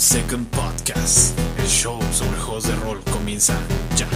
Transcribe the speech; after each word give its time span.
Second 0.00 0.46
Podcast. 0.46 1.38
El 1.58 1.66
show 1.66 2.00
sobre 2.10 2.38
juegos 2.38 2.66
de 2.66 2.74
rol 2.76 3.02
comienza 3.12 3.54
ya. 3.96 4.08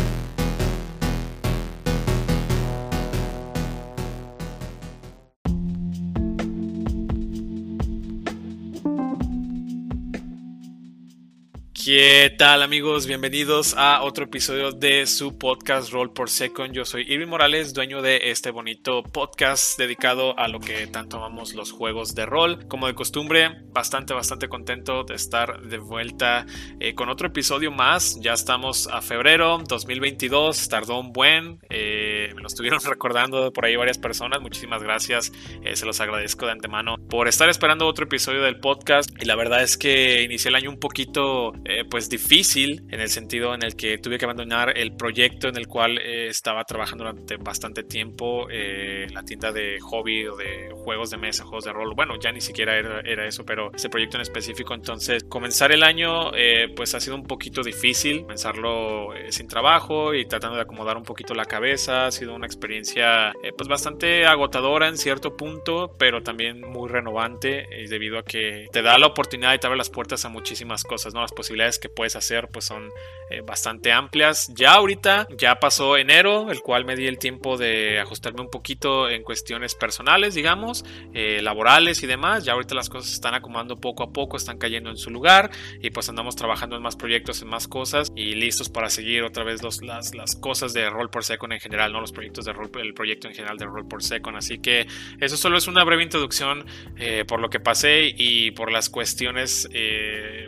¿Qué 11.84 12.34
tal 12.38 12.62
amigos? 12.62 13.06
Bienvenidos 13.06 13.74
a 13.76 14.02
otro 14.04 14.24
episodio 14.24 14.72
de 14.72 15.06
su 15.06 15.36
podcast 15.36 15.92
Roll 15.92 16.14
por 16.14 16.30
Second. 16.30 16.72
Yo 16.72 16.86
soy 16.86 17.02
Irving 17.02 17.26
Morales, 17.26 17.74
dueño 17.74 18.00
de 18.00 18.30
este 18.30 18.50
bonito 18.50 19.02
podcast 19.02 19.76
dedicado 19.76 20.38
a 20.38 20.48
lo 20.48 20.60
que 20.60 20.86
tanto 20.86 21.18
amamos 21.18 21.52
los 21.52 21.72
juegos 21.72 22.14
de 22.14 22.24
rol. 22.24 22.66
Como 22.68 22.86
de 22.86 22.94
costumbre, 22.94 23.50
bastante, 23.68 24.14
bastante 24.14 24.48
contento 24.48 25.04
de 25.04 25.14
estar 25.14 25.60
de 25.60 25.76
vuelta 25.76 26.46
eh, 26.80 26.94
con 26.94 27.10
otro 27.10 27.26
episodio 27.26 27.70
más. 27.70 28.18
Ya 28.18 28.32
estamos 28.32 28.88
a 28.90 29.02
febrero 29.02 29.58
2022, 29.68 30.70
tardó 30.70 30.98
un 30.98 31.12
buen, 31.12 31.58
eh, 31.68 32.32
me 32.34 32.40
lo 32.40 32.46
estuvieron 32.46 32.80
recordando 32.84 33.52
por 33.52 33.66
ahí 33.66 33.76
varias 33.76 33.98
personas. 33.98 34.40
Muchísimas 34.40 34.82
gracias, 34.82 35.32
eh, 35.62 35.76
se 35.76 35.84
los 35.84 36.00
agradezco 36.00 36.46
de 36.46 36.52
antemano 36.52 36.96
por 37.10 37.28
estar 37.28 37.50
esperando 37.50 37.86
otro 37.86 38.06
episodio 38.06 38.40
del 38.40 38.58
podcast. 38.58 39.10
Y 39.20 39.26
la 39.26 39.36
verdad 39.36 39.62
es 39.62 39.76
que 39.76 40.22
inicié 40.22 40.48
el 40.48 40.54
año 40.54 40.70
un 40.70 40.80
poquito 40.80 41.52
eh, 41.80 41.84
pues 41.84 42.08
difícil 42.08 42.84
en 42.90 43.00
el 43.00 43.08
sentido 43.08 43.54
en 43.54 43.64
el 43.64 43.74
que 43.74 43.98
tuve 43.98 44.18
que 44.18 44.24
abandonar 44.24 44.76
el 44.76 44.94
proyecto 44.96 45.48
en 45.48 45.56
el 45.56 45.66
cual 45.66 45.98
eh, 45.98 46.28
estaba 46.28 46.64
trabajando 46.64 47.04
durante 47.04 47.36
bastante 47.36 47.82
tiempo 47.82 48.46
eh, 48.50 49.06
la 49.10 49.24
tienda 49.24 49.50
de 49.50 49.80
hobby 49.80 50.26
o 50.26 50.36
de 50.36 50.70
juegos 50.72 51.10
de 51.10 51.16
mesa, 51.16 51.44
juegos 51.44 51.64
de 51.64 51.72
rol. 51.72 51.92
Bueno, 51.96 52.14
ya 52.20 52.30
ni 52.30 52.40
siquiera 52.40 52.76
era, 52.76 53.26
eso, 53.26 53.44
pero 53.44 53.72
ese 53.74 53.88
proyecto 53.88 54.16
en 54.16 54.22
específico. 54.22 54.74
Entonces, 54.74 55.24
comenzar 55.24 55.72
el 55.72 55.82
año 55.82 56.30
pues 56.76 56.94
ha 56.94 57.00
sido 57.00 57.16
un 57.16 57.24
poquito 57.24 57.62
difícil, 57.62 58.22
comenzarlo 58.22 59.08
sin 59.30 59.48
trabajo 59.48 60.14
y 60.14 60.26
tratando 60.26 60.56
de 60.56 60.62
acomodar 60.62 60.96
un 60.96 61.04
poquito 61.04 61.34
la 61.34 61.44
cabeza. 61.44 62.06
Ha 62.06 62.12
sido 62.12 62.34
una 62.34 62.46
experiencia 62.46 63.32
pues 63.56 63.68
bastante 63.68 64.26
agotadora 64.26 64.88
en 64.88 64.96
cierto 64.96 65.36
punto, 65.36 65.94
pero 65.98 66.22
también 66.22 66.60
muy 66.60 66.88
renovante 66.88 67.66
debido 67.88 68.18
a 68.18 68.24
que 68.24 68.68
te 68.72 68.82
da 68.82 68.98
la 68.98 69.06
oportunidad 69.06 69.54
y 69.54 69.58
te 69.58 69.66
abre 69.66 69.78
las 69.78 69.90
puertas 69.90 70.24
a 70.24 70.28
muchísimas 70.28 70.84
cosas, 70.84 71.14
¿no? 71.14 71.20
Las 71.20 71.32
posibilidades 71.32 71.63
que 71.80 71.88
puedes 71.88 72.16
hacer 72.16 72.48
pues 72.48 72.64
son 72.64 72.90
eh, 73.30 73.40
bastante 73.40 73.90
amplias. 73.90 74.52
Ya 74.54 74.74
ahorita, 74.74 75.28
ya 75.38 75.54
pasó 75.58 75.96
enero, 75.96 76.50
el 76.50 76.60
cual 76.60 76.84
me 76.84 76.94
di 76.94 77.06
el 77.06 77.18
tiempo 77.18 77.56
de 77.56 77.98
ajustarme 77.98 78.42
un 78.42 78.50
poquito 78.50 79.08
en 79.08 79.22
cuestiones 79.22 79.74
personales, 79.74 80.34
digamos, 80.34 80.84
eh, 81.14 81.40
laborales 81.40 82.02
y 82.02 82.06
demás. 82.06 82.44
Ya 82.44 82.52
ahorita 82.52 82.74
las 82.74 82.90
cosas 82.90 83.08
se 83.08 83.14
están 83.14 83.32
acomodando 83.34 83.76
poco 83.76 84.02
a 84.02 84.12
poco, 84.12 84.36
están 84.36 84.58
cayendo 84.58 84.90
en 84.90 84.98
su 84.98 85.10
lugar 85.10 85.50
y 85.80 85.88
pues 85.88 86.10
andamos 86.10 86.36
trabajando 86.36 86.76
en 86.76 86.82
más 86.82 86.96
proyectos, 86.96 87.40
en 87.40 87.48
más 87.48 87.66
cosas 87.66 88.12
y 88.14 88.34
listos 88.34 88.68
para 88.68 88.90
seguir 88.90 89.22
otra 89.22 89.42
vez 89.42 89.62
los, 89.62 89.82
las, 89.82 90.14
las 90.14 90.36
cosas 90.36 90.74
de 90.74 90.90
Roll 90.90 91.08
por 91.08 91.24
Second 91.24 91.54
en 91.54 91.60
general, 91.60 91.92
no 91.92 92.02
los 92.02 92.12
proyectos 92.12 92.44
de 92.44 92.52
Roll, 92.52 92.70
el 92.74 92.92
proyecto 92.92 93.28
en 93.28 93.34
general 93.34 93.56
de 93.56 93.64
Roll 93.64 93.88
por 93.88 94.02
Second. 94.02 94.36
Así 94.36 94.58
que 94.58 94.86
eso 95.18 95.38
solo 95.38 95.56
es 95.56 95.66
una 95.66 95.82
breve 95.82 96.02
introducción 96.02 96.66
eh, 96.98 97.24
por 97.26 97.40
lo 97.40 97.48
que 97.48 97.58
pasé 97.58 98.12
y 98.14 98.50
por 98.50 98.70
las 98.70 98.90
cuestiones 98.90 99.66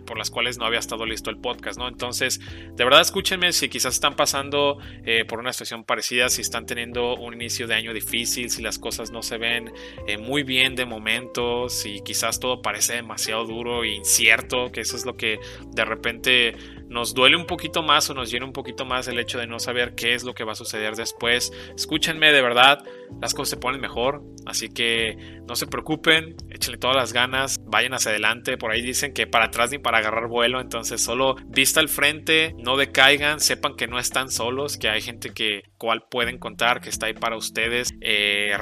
por 0.05 0.19
las 0.19 0.31
cuales 0.31 0.59
no 0.59 0.67
había 0.67 0.79
estado 0.79 1.06
listo 1.07 1.31
el 1.31 1.39
podcast, 1.39 1.79
¿no? 1.79 1.89
Entonces, 1.89 2.41
de 2.75 2.85
verdad 2.85 3.01
escúchenme 3.01 3.53
si 3.53 3.69
quizás 3.69 3.95
están 3.95 4.17
pasando 4.17 4.79
eh, 5.05 5.25
por 5.25 5.39
una 5.39 5.53
situación 5.53 5.85
parecida, 5.85 6.29
si 6.29 6.43
están 6.43 6.67
teniendo 6.67 7.17
un 7.17 7.35
inicio 7.35 7.67
de 7.67 7.75
año 7.75 7.93
difícil, 7.93 8.51
si 8.51 8.63
las 8.63 8.79
cosas 8.79 9.11
no 9.11 9.23
se 9.23 9.39
ven 9.39 9.73
eh, 10.07 10.19
muy 10.19 10.43
bien 10.43 10.75
de 10.75 10.85
momento, 10.85 11.69
si 11.69 12.01
quizás 12.01 12.41
todo 12.41 12.63
parece 12.63 12.95
demasiado 12.95 13.45
duro 13.45 13.85
e 13.85 13.95
incierto, 13.95 14.71
que 14.73 14.81
eso 14.81 14.97
es 14.97 15.07
lo 15.07 15.17
que 15.17 15.39
de 15.73 15.85
repente 15.85 16.55
nos 16.89 17.15
duele 17.15 17.37
un 17.37 17.47
poquito 17.47 17.83
más 17.83 18.09
o 18.11 18.15
nos 18.15 18.31
llena 18.31 18.47
un 18.47 18.53
poquito 18.53 18.85
más 18.85 19.09
el 19.09 19.19
hecho 19.19 19.39
de 19.39 19.47
no 19.47 19.59
saber 19.59 19.95
qué 19.95 20.15
es 20.15 20.25
lo 20.25 20.35
que 20.35 20.45
va 20.45 20.53
a 20.53 20.57
suceder 20.57 20.95
después. 20.95 21.53
Escúchenme 21.75 22.33
de 22.33 22.43
verdad, 22.43 22.85
las 23.21 23.35
cosas 23.35 23.51
se 23.51 23.57
ponen 23.57 23.81
mejor, 23.81 24.23
así 24.45 24.69
que 24.69 25.41
no 25.47 25.57
se 25.57 25.67
preocupen, 25.67 26.37
échenle 26.51 26.79
todas 26.79 26.97
las 26.97 27.13
ganas, 27.13 27.59
vayan 27.65 27.95
hacia 27.95 28.11
adelante, 28.11 28.59
por 28.59 28.73
ahí 28.73 28.83
dicen 28.83 29.13
que 29.13 29.27
para 29.27 29.47
atrás 29.47 29.71
ni 29.71 29.79
para 29.79 29.99
agarrar 29.99 30.29
vuelo, 30.29 30.61
entonces 30.61 31.01
solo 31.01 31.37
vista 31.47 31.81
al 31.81 31.89
frente, 31.89 32.55
no 32.59 32.77
decaigan, 32.77 33.41
sepan 33.41 33.77
que 33.77 33.87
no 33.87 33.99
están 33.99 34.31
solos, 34.31 34.77
que 34.77 34.89
hay 34.89 35.01
gente 35.01 35.31
que 35.31 35.65
cual 35.79 36.05
pueden 36.11 36.39
contar, 36.39 36.81
que 36.81 36.89
está 36.89 37.07
ahí 37.07 37.15
para 37.15 37.37
ustedes, 37.37 37.95
eh, 38.01 38.55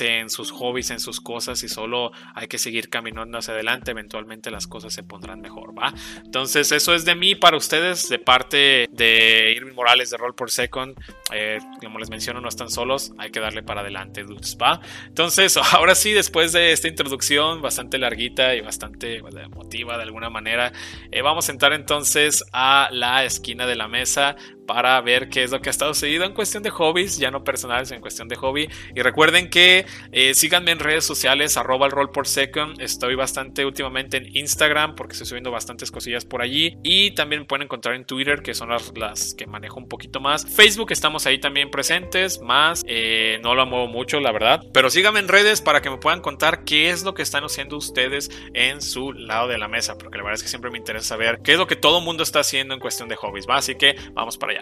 en 0.00 0.30
sus 0.30 0.50
hobbies, 0.50 0.90
en 0.90 1.00
sus 1.00 1.20
cosas 1.20 1.62
y 1.62 1.68
solo 1.68 2.12
hay 2.34 2.48
que 2.48 2.58
seguir 2.58 2.88
caminando 2.88 3.38
hacia 3.38 3.54
adelante, 3.54 3.90
eventualmente 3.90 4.50
las 4.50 4.66
cosas 4.66 4.92
se 4.92 5.02
pondrán 5.02 5.40
mejor, 5.40 5.76
¿va? 5.76 5.92
Entonces 6.24 6.72
eso 6.72 6.94
es 6.94 7.04
de 7.04 7.14
mí 7.14 7.34
para 7.34 7.56
ustedes, 7.56 8.08
de 8.08 8.18
parte 8.18 8.88
de 8.90 9.52
Irving 9.56 9.74
Morales 9.74 10.10
de 10.10 10.16
Roll 10.16 10.34
por 10.34 10.50
Second, 10.50 10.96
eh, 11.32 11.58
como 11.80 11.98
les 11.98 12.10
menciono, 12.10 12.40
no 12.40 12.48
están 12.48 12.70
solos, 12.70 13.12
hay 13.18 13.30
que 13.30 13.40
darle 13.40 13.62
para 13.62 13.75
adelante, 13.80 14.22
dudes, 14.22 14.56
¿va? 14.60 14.80
Entonces, 15.06 15.56
ahora 15.72 15.94
sí, 15.94 16.12
después 16.12 16.52
de 16.52 16.72
esta 16.72 16.88
introducción 16.88 17.62
bastante 17.62 17.98
larguita 17.98 18.54
y 18.54 18.60
bastante 18.60 19.16
emotiva 19.16 19.96
de 19.96 20.02
alguna 20.02 20.30
manera, 20.30 20.72
eh, 21.10 21.22
vamos 21.22 21.48
a 21.48 21.52
entrar 21.52 21.72
entonces 21.72 22.44
a 22.52 22.88
la 22.92 23.24
esquina 23.24 23.66
de 23.66 23.76
la 23.76 23.88
mesa 23.88 24.36
para 24.66 25.00
ver 25.00 25.28
qué 25.28 25.44
es 25.44 25.50
lo 25.50 25.60
que 25.60 25.68
ha 25.68 25.70
estado 25.70 25.94
sucedido 25.94 26.24
en 26.24 26.32
cuestión 26.32 26.62
de 26.62 26.70
hobbies, 26.70 27.18
ya 27.18 27.30
no 27.30 27.44
personales, 27.44 27.90
en 27.92 28.00
cuestión 28.00 28.28
de 28.28 28.36
hobby. 28.36 28.68
Y 28.94 29.02
recuerden 29.02 29.48
que 29.48 29.86
eh, 30.12 30.34
síganme 30.34 30.72
en 30.72 30.78
redes 30.78 31.04
sociales, 31.04 31.56
arroba 31.56 31.86
el 31.86 31.92
roll 31.92 32.10
por 32.10 32.26
second. 32.26 32.80
Estoy 32.80 33.14
bastante 33.14 33.64
últimamente 33.64 34.16
en 34.16 34.36
Instagram 34.36 34.94
porque 34.94 35.12
estoy 35.12 35.26
subiendo 35.26 35.50
bastantes 35.50 35.90
cosillas 35.90 36.24
por 36.24 36.42
allí. 36.42 36.76
Y 36.82 37.12
también 37.12 37.42
me 37.42 37.46
pueden 37.46 37.64
encontrar 37.64 37.94
en 37.94 38.04
Twitter, 38.04 38.42
que 38.42 38.54
son 38.54 38.70
las, 38.70 39.34
que 39.34 39.46
manejo 39.46 39.78
un 39.78 39.88
poquito 39.88 40.20
más. 40.20 40.46
Facebook 40.46 40.92
estamos 40.92 41.26
ahí 41.26 41.38
también 41.38 41.70
presentes, 41.70 42.40
más 42.40 42.82
eh, 42.86 43.38
no 43.42 43.54
lo 43.54 43.66
muevo 43.66 43.86
mucho, 43.86 44.20
la 44.20 44.32
verdad. 44.32 44.62
Pero 44.72 44.90
síganme 44.90 45.20
en 45.20 45.28
redes 45.28 45.62
para 45.62 45.80
que 45.80 45.90
me 45.90 45.98
puedan 45.98 46.20
contar 46.20 46.64
qué 46.64 46.90
es 46.90 47.04
lo 47.04 47.14
que 47.14 47.22
están 47.22 47.44
haciendo 47.44 47.76
ustedes 47.76 48.30
en 48.54 48.80
su 48.80 49.12
lado 49.12 49.48
de 49.48 49.58
la 49.58 49.68
mesa, 49.68 49.96
porque 49.98 50.18
la 50.18 50.24
verdad 50.24 50.36
es 50.36 50.42
que 50.42 50.48
siempre 50.48 50.70
me 50.70 50.78
interesa 50.78 51.08
saber 51.08 51.40
qué 51.42 51.52
es 51.52 51.58
lo 51.58 51.66
que 51.66 51.76
todo 51.76 51.98
el 51.98 52.04
mundo 52.04 52.22
está 52.22 52.40
haciendo 52.40 52.74
en 52.74 52.80
cuestión 52.80 53.08
de 53.08 53.16
hobbies. 53.16 53.46
Así 53.48 53.74
que 53.76 53.96
vamos 54.12 54.36
para 54.36 54.52
allá. 54.52 54.55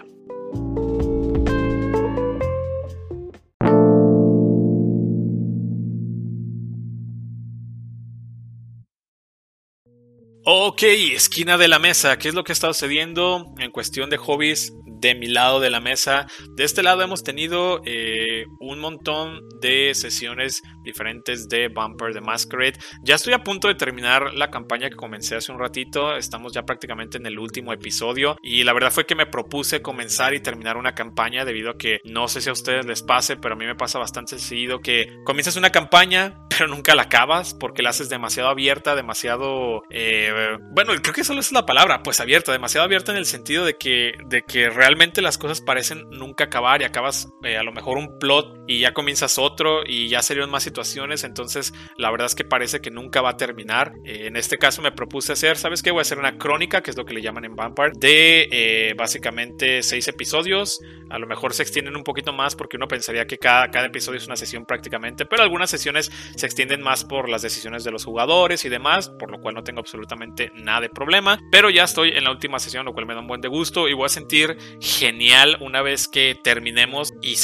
Ok, 10.47 10.83
esquina 10.83 11.57
de 11.57 11.69
la 11.69 11.79
mesa, 11.79 12.19
¿qué 12.19 12.29
es 12.29 12.35
lo 12.35 12.45
que 12.45 12.53
está 12.53 12.67
sucediendo 12.69 13.55
en 13.59 13.71
cuestión 13.71 14.11
de 14.11 14.19
hobbies 14.19 14.75
de 15.05 15.15
mi 15.15 15.27
lado 15.27 15.61
de 15.61 15.69
la 15.69 15.81
mesa? 15.81 16.27
De 16.49 16.65
este 16.65 16.83
lado 16.83 17.03
hemos 17.03 17.23
tenido 17.23 17.83
eh, 17.85 18.47
un 18.59 18.81
montón 18.81 19.43
de 19.61 19.95
sesiones 19.95 20.63
diferentes 20.83 21.47
de 21.49 21.69
Bumper 21.69 22.15
de 22.15 22.23
Masquerade. 22.23 22.79
Ya 23.03 23.17
estoy 23.17 23.35
a 23.35 23.45
punto 23.45 23.69
de 23.69 23.75
terminar 23.75 24.33
la 24.33 24.51
campaña 24.51 24.89
que 24.89 24.97
comencé 24.97 25.37
hace 25.37 25.53
un 25.53 25.59
ratito, 25.59 26.17
estamos 26.17 26.55
ya 26.55 26.63
prácticamente 26.63 27.19
en 27.19 27.27
el 27.27 27.39
último 27.39 27.75
episodio 27.75 28.39
y 28.43 28.65
la 28.65 28.73
verdad 28.73 28.91
fue 28.91 29.05
que 29.05 29.15
me 29.15 29.27
propuse 29.27 29.83
comenzar 29.83 30.33
y 30.33 30.41
terminar 30.41 30.79
una 30.79 30.95
campaña 30.95 31.45
debido 31.45 31.73
a 31.73 31.77
que 31.77 32.01
no 32.05 32.27
sé 32.27 32.41
si 32.41 32.49
a 32.49 32.53
ustedes 32.53 32.87
les 32.87 33.03
pase, 33.03 33.37
pero 33.37 33.55
a 33.55 33.59
mí 33.59 33.67
me 33.67 33.75
pasa 33.75 33.99
bastante 33.99 34.39
seguido 34.39 34.81
que 34.81 35.19
comienzas 35.27 35.57
una 35.57 35.71
campaña 35.71 36.45
pero 36.57 36.69
nunca 36.69 36.95
la 36.95 37.03
acabas 37.03 37.55
porque 37.55 37.83
la 37.83 37.91
haces 37.91 38.09
demasiado 38.09 38.49
abierta, 38.49 38.95
demasiado... 38.95 39.83
Eh, 39.91 40.57
bueno, 40.73 40.93
creo 41.03 41.15
que 41.15 41.25
solo 41.25 41.41
es 41.41 41.53
la 41.53 41.67
palabra, 41.67 42.03
pues 42.03 42.21
abierta, 42.21 42.53
demasiado 42.53 42.85
abierta 42.85 43.13
en 43.13 43.19
el 43.19 43.27
sentido 43.27 43.65
de 43.65 43.75
que, 43.75 44.13
de 44.27 44.43
que 44.43 44.71
realmente 44.71 44.94
las 45.23 45.39
cosas 45.39 45.61
parecen 45.61 46.09
nunca 46.11 46.45
acabar 46.45 46.81
y 46.81 46.85
acabas 46.85 47.29
eh, 47.43 47.57
a 47.57 47.63
lo 47.63 47.73
mejor 47.73 47.99
un 47.99 48.19
plot 48.19 48.65
y 48.67 48.81
ya 48.81 48.93
comienzas 48.93 49.39
otro 49.39 49.83
y 49.87 50.09
ya 50.09 50.23
serían 50.23 50.51
más 50.51 50.63
situaciones, 50.63 51.25
entonces 51.25 51.75
la 51.97 52.11
verdad 52.11 52.27
es 52.27 52.35
que 52.35 52.45
parece 52.45 52.81
que 52.81 52.91
nunca 52.91 53.21
va 53.21 53.31
a 53.31 53.37
terminar. 53.37 53.93
Eh, 54.05 54.27
en 54.27 54.37
este 54.37 54.57
caso 54.57 54.83
me 54.83 54.93
propuse 54.93 55.33
hacer, 55.33 55.57
¿sabes 55.57 55.83
qué? 55.83 55.91
Voy 55.91 56.01
a 56.01 56.03
hacer 56.03 56.19
una 56.19 56.39
crónica, 56.39 56.83
que 56.83 56.91
es 56.91 56.97
lo 56.97 57.05
que 57.05 57.15
le 57.15 57.23
llaman 57.23 57.45
en 57.45 57.55
Vampire, 57.55 57.93
de 57.97 58.95
básicamente 58.97 59.83
seis 59.83 60.09
episodios, 60.09 60.81
a 61.11 61.19
lo 61.19 61.27
mejor 61.27 61.53
se 61.55 61.63
extienden 61.63 61.97
un 61.97 62.05
poquito 62.05 62.33
más 62.33 62.57
porque 62.57 62.77
uno 62.77 62.89
pensaría 62.89 63.27
que 63.27 63.39
cada, 63.39 63.71
cada 63.71 63.87
episodio 63.87 64.19
es 64.19 64.27
una 64.27 64.37
sesión 64.37 64.65
prácticamente, 64.65 65.27
pero 65.27 65.43
algunas 65.43 65.71
sesiones 65.71 66.11
se 66.37 66.47
extienden 66.47 66.83
más 66.83 67.05
por 67.05 67.29
las 67.29 67.43
decisiones 67.43 67.85
de 67.85 67.91
los 67.91 68.05
jugadores 68.05 68.65
y 68.65 68.69
demás, 68.69 69.11
por 69.11 69.31
lo 69.31 69.41
cual 69.41 69.55
no 69.55 69.63
tengo 69.63 69.81
absolutamente 69.81 70.51
nada 70.55 70.83
de 70.83 70.89
problema. 70.89 71.39
Pero 71.51 71.71
ya 71.71 71.85
estoy 71.85 72.11
en 72.11 72.25
la 72.25 72.31
última 72.31 72.59
sesión, 72.59 72.85
lo 72.85 72.93
cual 72.93 73.07
me 73.07 73.15
da 73.15 73.21
un 73.21 73.27
buen 73.27 73.41
de 73.41 73.49
gusto 73.49 73.89
y 73.89 73.93
voy 73.93 74.07
a 74.07 74.09
sentir 74.09 74.57
genial 74.81 75.57
una 75.61 75.83
vez 75.83 76.09
que 76.09 76.37
terminemos 76.43 77.13
y 77.23 77.37